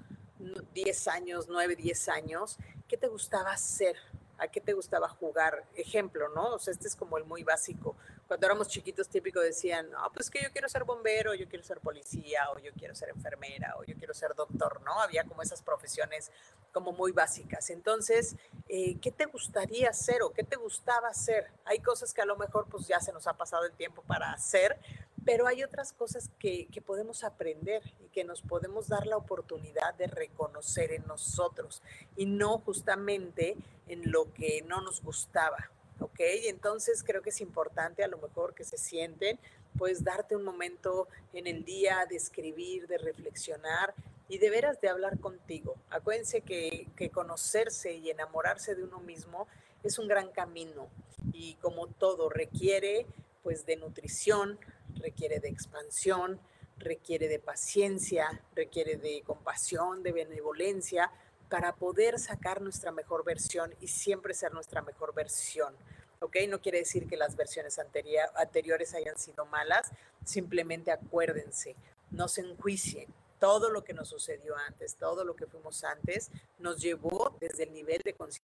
10 0.73 1.07
años, 1.09 1.47
9, 1.49 1.75
10 1.75 2.09
años, 2.09 2.57
¿qué 2.87 2.97
te 2.97 3.07
gustaba 3.07 3.51
hacer? 3.51 3.95
¿A 4.37 4.47
qué 4.47 4.61
te 4.61 4.73
gustaba 4.73 5.09
jugar? 5.09 5.65
Ejemplo, 5.75 6.29
¿no? 6.29 6.55
O 6.55 6.59
sea, 6.59 6.71
este 6.71 6.87
es 6.87 6.95
como 6.95 7.17
el 7.17 7.25
muy 7.25 7.43
básico 7.43 7.95
cuando 8.29 8.45
éramos 8.45 8.67
chiquitos 8.67 9.09
típico 9.09 9.39
decían, 9.39 9.89
no, 9.89 9.97
pues 10.13 10.29
que 10.29 10.39
yo 10.43 10.51
quiero 10.51 10.69
ser 10.69 10.83
bombero, 10.83 11.33
yo 11.33 11.49
quiero 11.49 11.65
ser 11.65 11.79
policía, 11.79 12.51
o 12.51 12.59
yo 12.59 12.71
quiero 12.77 12.93
ser 12.93 13.09
enfermera, 13.09 13.75
o 13.79 13.83
yo 13.83 13.95
quiero 13.95 14.13
ser 14.13 14.35
doctor, 14.35 14.83
¿no? 14.83 15.01
Había 15.01 15.23
como 15.23 15.41
esas 15.41 15.63
profesiones 15.63 16.31
como 16.71 16.91
muy 16.91 17.11
básicas. 17.11 17.71
Entonces, 17.71 18.35
eh, 18.67 18.99
¿qué 19.01 19.11
te 19.11 19.25
gustaría 19.25 19.89
hacer 19.89 20.21
o 20.21 20.31
qué 20.31 20.43
te 20.43 20.57
gustaba 20.57 21.07
hacer? 21.07 21.49
Hay 21.65 21.79
cosas 21.79 22.13
que 22.13 22.21
a 22.21 22.25
lo 22.25 22.37
mejor 22.37 22.67
pues 22.69 22.87
ya 22.87 22.99
se 22.99 23.11
nos 23.11 23.25
ha 23.25 23.33
pasado 23.33 23.65
el 23.65 23.71
tiempo 23.71 24.03
para 24.03 24.31
hacer, 24.31 24.77
pero 25.25 25.47
hay 25.47 25.63
otras 25.63 25.91
cosas 25.91 26.29
que, 26.37 26.67
que 26.67 26.83
podemos 26.83 27.23
aprender 27.23 27.81
y 27.99 28.09
que 28.09 28.23
nos 28.25 28.43
podemos 28.43 28.89
dar 28.89 29.07
la 29.07 29.17
oportunidad 29.17 29.95
de 29.95 30.05
reconocer 30.05 30.91
en 30.91 31.07
nosotros 31.07 31.81
y 32.15 32.27
no 32.27 32.59
justamente 32.59 33.57
en 33.87 34.11
lo 34.11 34.31
que 34.35 34.61
no 34.67 34.81
nos 34.81 35.01
gustaba 35.01 35.71
¿ok? 35.99 36.19
Entonces 36.45 37.03
creo 37.03 37.21
que 37.21 37.29
es 37.29 37.41
importante 37.41 38.03
a 38.03 38.07
lo 38.07 38.17
mejor 38.17 38.53
que 38.53 38.63
se 38.63 38.77
sienten, 38.77 39.39
pues 39.77 40.03
darte 40.03 40.35
un 40.35 40.43
momento 40.43 41.07
en 41.33 41.47
el 41.47 41.63
día 41.63 42.05
de 42.09 42.15
escribir, 42.15 42.87
de 42.87 42.97
reflexionar 42.97 43.93
y 44.27 44.37
de 44.37 44.49
veras 44.49 44.81
de 44.81 44.89
hablar 44.89 45.19
contigo. 45.19 45.75
Acuérdense 45.89 46.41
que, 46.41 46.87
que 46.95 47.09
conocerse 47.09 47.93
y 47.93 48.09
enamorarse 48.09 48.75
de 48.75 48.83
uno 48.83 48.99
mismo 48.99 49.47
es 49.83 49.97
un 49.99 50.07
gran 50.07 50.29
camino 50.31 50.89
y 51.33 51.55
como 51.55 51.87
todo 51.87 52.29
requiere 52.29 53.05
pues 53.43 53.65
de 53.65 53.77
nutrición, 53.77 54.59
requiere 54.95 55.39
de 55.39 55.49
expansión, 55.49 56.39
requiere 56.77 57.27
de 57.27 57.39
paciencia, 57.39 58.41
requiere 58.55 58.97
de 58.97 59.21
compasión, 59.25 60.03
de 60.03 60.11
benevolencia, 60.11 61.11
para 61.49 61.75
poder 61.75 62.19
sacar 62.19 62.61
nuestra 62.61 62.91
mejor 62.91 63.25
versión 63.25 63.73
y 63.81 63.87
siempre 63.87 64.33
ser 64.33 64.53
nuestra 64.53 64.81
mejor 64.81 65.13
versión. 65.13 65.75
¿Ok? 66.21 66.35
No 66.47 66.61
quiere 66.61 66.79
decir 66.79 67.07
que 67.07 67.17
las 67.17 67.35
versiones 67.35 67.79
anteriores 67.79 68.93
hayan 68.93 69.17
sido 69.17 69.45
malas, 69.45 69.89
simplemente 70.25 70.91
acuérdense, 70.91 71.75
no 72.11 72.27
se 72.27 72.41
enjuicien. 72.41 73.07
Todo 73.39 73.69
lo 73.69 73.85
que 73.85 73.93
nos 73.93 74.09
sucedió 74.09 74.55
antes, 74.67 74.95
todo 74.95 75.23
lo 75.23 75.35
que 75.35 75.47
fuimos 75.47 75.83
antes, 75.85 76.29
nos 76.57 76.81
llevó 76.81 77.37
desde 77.39 77.63
el 77.63 77.73
nivel 77.73 78.01
de 78.03 78.13
conciencia 78.13 78.43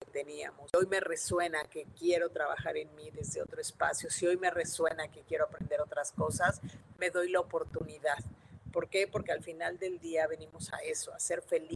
que 0.00 0.10
teníamos. 0.10 0.70
Hoy 0.74 0.86
me 0.86 1.00
resuena 1.00 1.64
que 1.64 1.84
quiero 1.98 2.30
trabajar 2.30 2.78
en 2.78 2.94
mí 2.94 3.10
desde 3.10 3.42
otro 3.42 3.60
espacio. 3.60 4.08
Si 4.08 4.26
hoy 4.26 4.38
me 4.38 4.50
resuena 4.50 5.08
que 5.08 5.20
quiero 5.20 5.44
aprender 5.44 5.82
otras 5.82 6.12
cosas, 6.12 6.62
me 6.98 7.10
doy 7.10 7.30
la 7.30 7.40
oportunidad. 7.40 8.16
¿Por 8.72 8.88
qué? 8.88 9.06
Porque 9.06 9.32
al 9.32 9.42
final 9.42 9.78
del 9.78 9.98
día 9.98 10.26
venimos 10.26 10.72
a 10.72 10.78
eso, 10.78 11.12
a 11.12 11.20
ser 11.20 11.42
felices 11.42 11.75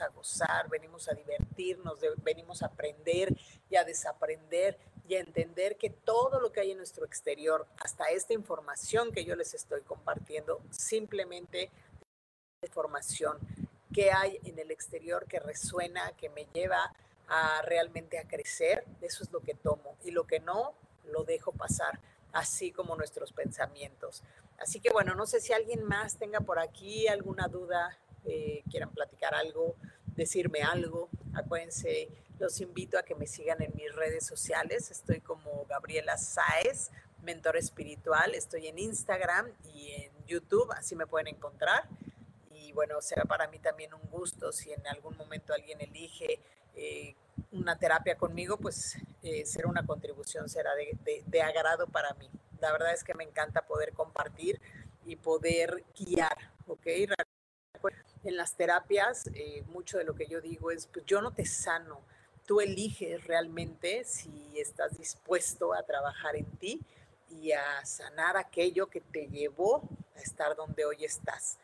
a 0.00 0.08
gozar, 0.08 0.68
venimos 0.68 1.08
a 1.08 1.14
divertirnos, 1.14 1.98
venimos 2.22 2.62
a 2.62 2.66
aprender 2.66 3.36
y 3.68 3.76
a 3.76 3.84
desaprender 3.84 4.78
y 5.06 5.14
a 5.14 5.20
entender 5.20 5.76
que 5.76 5.90
todo 5.90 6.40
lo 6.40 6.52
que 6.52 6.60
hay 6.60 6.70
en 6.70 6.78
nuestro 6.78 7.04
exterior, 7.04 7.66
hasta 7.78 8.06
esta 8.10 8.32
información 8.32 9.12
que 9.12 9.24
yo 9.24 9.36
les 9.36 9.54
estoy 9.54 9.82
compartiendo, 9.82 10.60
simplemente 10.70 11.70
información 12.62 13.38
que 13.92 14.10
hay 14.10 14.38
en 14.44 14.58
el 14.58 14.70
exterior 14.70 15.26
que 15.26 15.40
resuena, 15.40 16.12
que 16.12 16.28
me 16.28 16.46
lleva 16.52 16.92
a 17.28 17.62
realmente 17.62 18.18
a 18.18 18.26
crecer, 18.26 18.84
eso 19.00 19.22
es 19.22 19.32
lo 19.32 19.40
que 19.40 19.54
tomo 19.54 19.96
y 20.04 20.10
lo 20.10 20.26
que 20.26 20.40
no, 20.40 20.74
lo 21.04 21.24
dejo 21.24 21.52
pasar, 21.52 22.00
así 22.32 22.72
como 22.72 22.96
nuestros 22.96 23.32
pensamientos. 23.32 24.22
Así 24.58 24.80
que 24.80 24.90
bueno, 24.90 25.14
no 25.14 25.26
sé 25.26 25.40
si 25.40 25.52
alguien 25.52 25.84
más 25.84 26.18
tenga 26.18 26.40
por 26.40 26.58
aquí 26.58 27.08
alguna 27.08 27.48
duda 27.48 27.98
eh, 28.28 28.62
quieran 28.70 28.90
platicar 28.90 29.34
algo, 29.34 29.76
decirme 30.14 30.62
algo, 30.62 31.08
acuérdense, 31.34 32.08
los 32.38 32.60
invito 32.60 32.98
a 32.98 33.02
que 33.02 33.14
me 33.14 33.26
sigan 33.26 33.62
en 33.62 33.72
mis 33.74 33.92
redes 33.94 34.26
sociales. 34.26 34.90
Estoy 34.90 35.20
como 35.20 35.64
Gabriela 35.66 36.16
Saez, 36.16 36.90
mentor 37.22 37.56
espiritual. 37.56 38.34
Estoy 38.34 38.68
en 38.68 38.78
Instagram 38.78 39.50
y 39.74 39.90
en 39.92 40.12
YouTube, 40.26 40.70
así 40.72 40.94
me 40.94 41.06
pueden 41.06 41.28
encontrar. 41.28 41.88
Y 42.52 42.72
bueno, 42.72 43.00
será 43.00 43.24
para 43.24 43.48
mí 43.48 43.58
también 43.58 43.94
un 43.94 44.08
gusto 44.10 44.52
si 44.52 44.72
en 44.72 44.86
algún 44.86 45.16
momento 45.16 45.52
alguien 45.52 45.80
elige 45.80 46.40
eh, 46.76 47.14
una 47.50 47.78
terapia 47.78 48.16
conmigo, 48.16 48.56
pues 48.56 48.98
eh, 49.22 49.46
será 49.46 49.68
una 49.68 49.86
contribución, 49.86 50.48
será 50.48 50.74
de, 50.74 51.24
de 51.26 51.42
agrado 51.42 51.86
para 51.86 52.14
mí. 52.14 52.30
La 52.60 52.72
verdad 52.72 52.92
es 52.92 53.04
que 53.04 53.14
me 53.14 53.24
encanta 53.24 53.66
poder 53.66 53.92
compartir 53.94 54.60
y 55.04 55.16
poder 55.16 55.84
guiar, 55.96 56.36
¿ok? 56.66 56.86
En 58.24 58.36
las 58.36 58.54
terapias, 58.54 59.28
eh, 59.34 59.62
mucho 59.68 59.98
de 59.98 60.04
lo 60.04 60.14
que 60.14 60.26
yo 60.26 60.40
digo 60.40 60.70
es, 60.70 60.86
pues 60.86 61.04
yo 61.06 61.20
no 61.20 61.32
te 61.32 61.44
sano, 61.44 62.00
tú 62.46 62.60
eliges 62.60 63.24
realmente 63.26 64.04
si 64.04 64.52
estás 64.56 64.96
dispuesto 64.96 65.74
a 65.74 65.82
trabajar 65.82 66.36
en 66.36 66.46
ti 66.56 66.80
y 67.30 67.52
a 67.52 67.84
sanar 67.84 68.36
aquello 68.36 68.86
que 68.88 69.00
te 69.00 69.28
llevó 69.28 69.82
a 70.16 70.20
estar 70.20 70.56
donde 70.56 70.84
hoy 70.84 71.04
estás. 71.04 71.58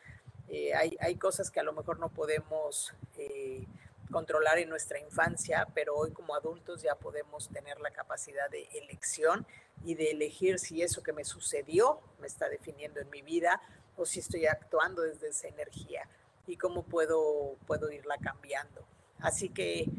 Eh, 0.47 0.73
hay, 0.75 0.95
hay, 0.99 1.15
cosas 1.15 1.49
que 1.49 1.59
a 1.59 1.63
lo 1.63 1.73
mejor 1.73 1.99
no 1.99 2.09
podemos 2.09 2.93
eh, 3.17 3.65
controlar 4.11 4.59
en 4.59 4.69
nuestra 4.69 4.99
infancia, 4.99 5.67
pero 5.73 5.95
hoy 5.95 6.11
como 6.11 6.35
adultos 6.35 6.83
ya 6.83 6.95
podemos 6.95 7.49
tener 7.49 7.79
la 7.79 7.89
capacidad 7.89 8.49
de 8.49 8.69
elección 8.73 9.45
y 9.83 9.95
de 9.95 10.11
elegir 10.11 10.59
si 10.59 10.83
eso 10.83 11.01
que 11.01 11.13
me 11.13 11.25
sucedió 11.25 11.99
me 12.19 12.27
está 12.27 12.47
definiendo 12.47 12.99
en 12.99 13.09
mi 13.09 13.23
vida 13.23 13.61
o 13.97 14.05
si 14.05 14.19
estoy 14.19 14.45
actuando 14.45 15.01
desde 15.01 15.29
esa 15.29 15.47
energía 15.47 16.07
y 16.47 16.57
cómo 16.57 16.83
puedo, 16.83 17.55
puedo 17.65 17.91
irla 17.91 18.17
cambiando. 18.17 18.85
Así 19.19 19.49
que, 19.49 19.89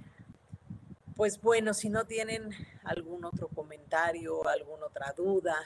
pues 1.16 1.40
bueno, 1.40 1.74
si 1.74 1.88
no 1.88 2.06
tienen 2.06 2.50
algún 2.84 3.24
otro 3.24 3.48
comentario, 3.48 4.46
alguna 4.46 4.86
otra 4.86 5.12
duda, 5.12 5.56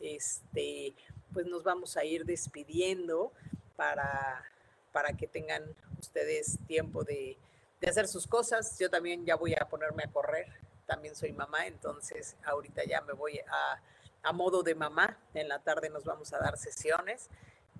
este, 0.00 0.94
pues 1.32 1.46
nos 1.46 1.62
vamos 1.62 1.96
a 1.96 2.04
ir 2.04 2.24
despidiendo 2.24 3.32
para, 3.76 4.44
para 4.92 5.12
que 5.12 5.26
tengan 5.26 5.62
ustedes 5.98 6.58
tiempo 6.66 7.04
de, 7.04 7.38
de 7.80 7.88
hacer 7.88 8.08
sus 8.08 8.26
cosas. 8.26 8.78
Yo 8.78 8.90
también 8.90 9.24
ya 9.24 9.36
voy 9.36 9.54
a 9.54 9.68
ponerme 9.68 10.04
a 10.04 10.10
correr, 10.10 10.46
también 10.86 11.14
soy 11.14 11.32
mamá, 11.32 11.66
entonces 11.66 12.36
ahorita 12.44 12.84
ya 12.84 13.00
me 13.02 13.12
voy 13.12 13.38
a, 13.38 13.82
a 14.22 14.32
modo 14.32 14.62
de 14.62 14.74
mamá. 14.74 15.18
En 15.34 15.48
la 15.48 15.60
tarde 15.60 15.90
nos 15.90 16.04
vamos 16.04 16.32
a 16.32 16.38
dar 16.38 16.58
sesiones, 16.58 17.28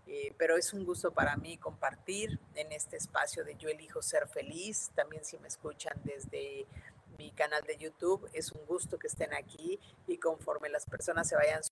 eh, 0.09 0.35
pero 0.39 0.57
es 0.57 0.73
un 0.73 0.85
gusto 0.85 1.13
para 1.13 1.37
mí 1.37 1.59
compartir 1.59 2.41
en 2.55 2.73
este 2.73 2.97
espacio 2.97 3.45
de 3.45 3.57
Yo 3.57 3.69
elijo 3.69 4.03
ser 4.03 4.27
feliz. 4.29 4.91
También 4.95 5.25
si 5.25 5.39
me 5.39 5.49
escuchan 5.49 6.01
desde 6.05 6.67
mi 7.19 7.31
canal 7.33 7.63
de 7.63 7.77
YouTube, 7.77 8.29
es 8.33 8.53
un 8.53 8.65
gusto 8.67 8.99
que 8.99 9.07
estén 9.07 9.35
aquí 9.35 9.79
y 10.07 10.19
conforme 10.19 10.69
las 10.69 10.87
personas 10.87 11.29
se 11.29 11.37
vayan 11.37 11.63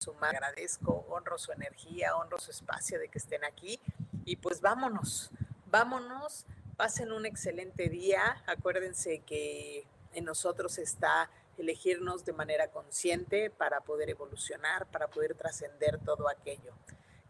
sumando, 0.00 0.26
agradezco, 0.26 1.06
honro 1.08 1.38
su 1.38 1.52
energía, 1.52 2.16
honro 2.16 2.38
su 2.38 2.50
espacio 2.50 2.98
de 2.98 3.08
que 3.08 3.18
estén 3.18 3.44
aquí 3.44 3.80
y 4.24 4.36
pues 4.36 4.60
vámonos, 4.60 5.30
vámonos 5.66 6.46
Pasen 6.76 7.10
un 7.10 7.24
excelente 7.24 7.88
día. 7.88 8.42
Acuérdense 8.46 9.20
que 9.20 9.86
en 10.12 10.26
nosotros 10.26 10.76
está 10.76 11.30
elegirnos 11.56 12.26
de 12.26 12.34
manera 12.34 12.70
consciente 12.70 13.48
para 13.48 13.80
poder 13.80 14.10
evolucionar, 14.10 14.84
para 14.90 15.08
poder 15.08 15.34
trascender 15.34 15.98
todo 16.04 16.28
aquello. 16.28 16.74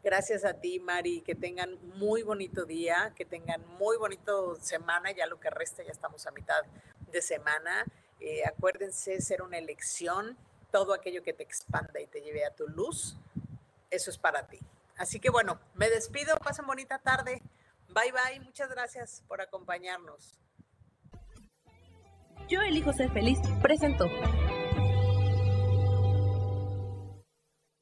Gracias 0.07 0.45
a 0.45 0.55
ti, 0.55 0.79
Mari. 0.79 1.23
Que 1.23 1.35
tengan 1.35 1.81
muy 1.99 2.23
bonito 2.23 2.65
día, 2.65 3.13
que 3.17 3.25
tengan 3.25 3.67
muy 3.77 3.97
bonito 3.97 4.55
semana. 4.61 5.11
Ya 5.11 5.27
lo 5.27 5.41
que 5.41 5.51
resta, 5.51 5.83
ya 5.83 5.91
estamos 5.91 6.29
a 6.29 6.31
mitad 6.31 6.63
de 7.11 7.21
semana. 7.21 7.85
Eh, 8.21 8.45
acuérdense 8.47 9.21
ser 9.21 9.43
una 9.43 9.59
elección. 9.59 10.39
Todo 10.71 10.95
aquello 10.95 11.25
que 11.25 11.33
te 11.33 11.43
expanda 11.43 12.01
y 12.01 12.07
te 12.07 12.21
lleve 12.21 12.45
a 12.45 12.55
tu 12.55 12.69
luz, 12.69 13.17
eso 13.91 14.11
es 14.11 14.17
para 14.17 14.47
ti. 14.47 14.61
Así 14.97 15.19
que 15.19 15.29
bueno, 15.29 15.59
me 15.75 15.91
despido. 15.91 16.37
Pasen 16.37 16.69
bonita 16.69 17.01
tarde. 17.01 17.43
Bye 17.89 18.13
bye, 18.13 18.41
muchas 18.45 18.71
gracias 18.71 19.25
por 19.27 19.41
acompañarnos. 19.41 20.39
Yo 22.49 22.63
elijo 22.63 22.93
ser 22.93 23.11
feliz, 23.11 23.41
presentó. 23.61 24.09